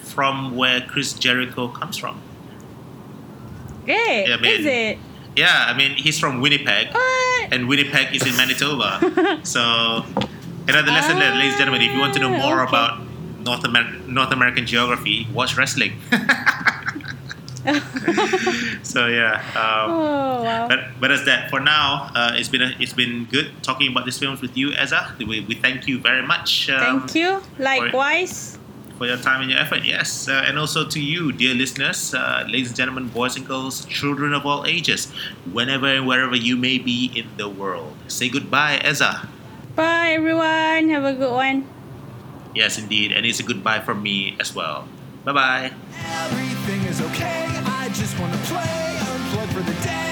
from 0.03 0.55
where 0.57 0.81
Chris 0.81 1.13
Jericho 1.13 1.67
comes 1.69 1.97
from. 1.97 2.19
Hey, 3.85 4.25
Yeah, 4.27 4.37
man. 4.37 4.59
is 4.59 4.65
it? 4.65 4.97
Yeah, 5.35 5.65
I 5.67 5.75
mean 5.75 5.91
he's 5.95 6.19
from 6.19 6.41
Winnipeg, 6.41 6.93
What? 6.93 7.53
and 7.53 7.67
Winnipeg 7.67 8.13
is 8.15 8.25
in 8.25 8.35
Manitoba. 8.37 9.39
so 9.43 10.05
another 10.67 10.91
lesson 10.91 11.17
there, 11.19 11.33
ladies 11.33 11.53
and 11.53 11.59
gentlemen. 11.59 11.81
If 11.81 11.93
you 11.93 11.99
want 11.99 12.13
to 12.13 12.19
know 12.19 12.33
Ah, 12.33 12.37
more 12.37 12.61
okay. 12.61 12.69
about 12.69 12.99
North 13.43 13.65
Amer- 13.65 13.97
North 14.07 14.31
American 14.31 14.65
geography, 14.65 15.27
watch 15.33 15.57
wrestling. 15.57 15.93
so 18.84 19.07
yeah, 19.07 19.39
um, 19.55 19.91
Oh 19.91 20.43
wow. 20.43 20.68
but 20.68 20.80
but 20.99 21.11
as 21.11 21.24
that 21.26 21.49
for 21.49 21.59
now, 21.59 22.11
uh, 22.16 22.34
it's 22.36 22.49
been 22.49 22.61
a, 22.61 22.72
it's 22.80 22.93
been 22.93 23.26
good 23.32 23.51
talking 23.64 23.91
about 23.91 24.05
these 24.05 24.18
films 24.20 24.41
with 24.41 24.57
you, 24.57 24.74
Ezra. 24.74 25.16
We, 25.20 25.41
we 25.41 25.55
thank 25.55 25.88
you 25.88 25.99
very 25.99 26.22
much. 26.26 26.70
Um, 26.70 27.07
Thank 27.07 27.16
you. 27.16 27.41
Likewise. 27.57 28.59
for 28.97 29.07
your 29.07 29.18
time 29.18 29.41
and 29.41 29.49
your 29.49 29.59
effort. 29.59 29.84
Yes, 29.84 30.28
uh, 30.28 30.43
and 30.45 30.59
also 30.59 30.86
to 30.86 30.99
you, 30.99 31.32
dear 31.32 31.55
listeners, 31.55 32.14
uh, 32.14 32.43
ladies 32.47 32.68
and 32.68 32.78
gentlemen, 32.78 33.07
boys 33.09 33.36
and 33.36 33.47
girls, 33.47 33.86
children 33.86 34.34
of 34.34 34.45
all 34.45 34.66
ages, 34.68 35.09
whenever 35.51 35.88
and 35.88 36.05
wherever 36.05 36.36
you 36.36 36.55
may 36.57 36.78
be 36.78 37.11
in 37.16 37.26
the 37.38 37.47
world. 37.49 37.95
Say 38.07 38.30
goodbye, 38.30 38.78
Ezra. 38.84 39.28
Bye 39.76 40.11
everyone. 40.14 40.89
Have 40.91 41.05
a 41.05 41.14
good 41.14 41.32
one. 41.34 41.66
Yes, 42.53 42.78
indeed, 42.78 43.11
and 43.11 43.26
it's 43.26 43.39
a 43.39 43.43
goodbye 43.43 43.80
from 43.80 44.03
me 44.03 44.36
as 44.39 44.53
well. 44.53 44.88
Bye 45.24 45.32
bye. 45.34 45.72
Everything 46.05 46.82
is 46.86 47.01
okay 47.01 47.49
just 47.93 48.17
wanna 48.17 48.37
play, 48.37 48.97
unplug 49.01 49.47
for 49.53 49.61
the 49.61 49.83
day. 49.83 50.03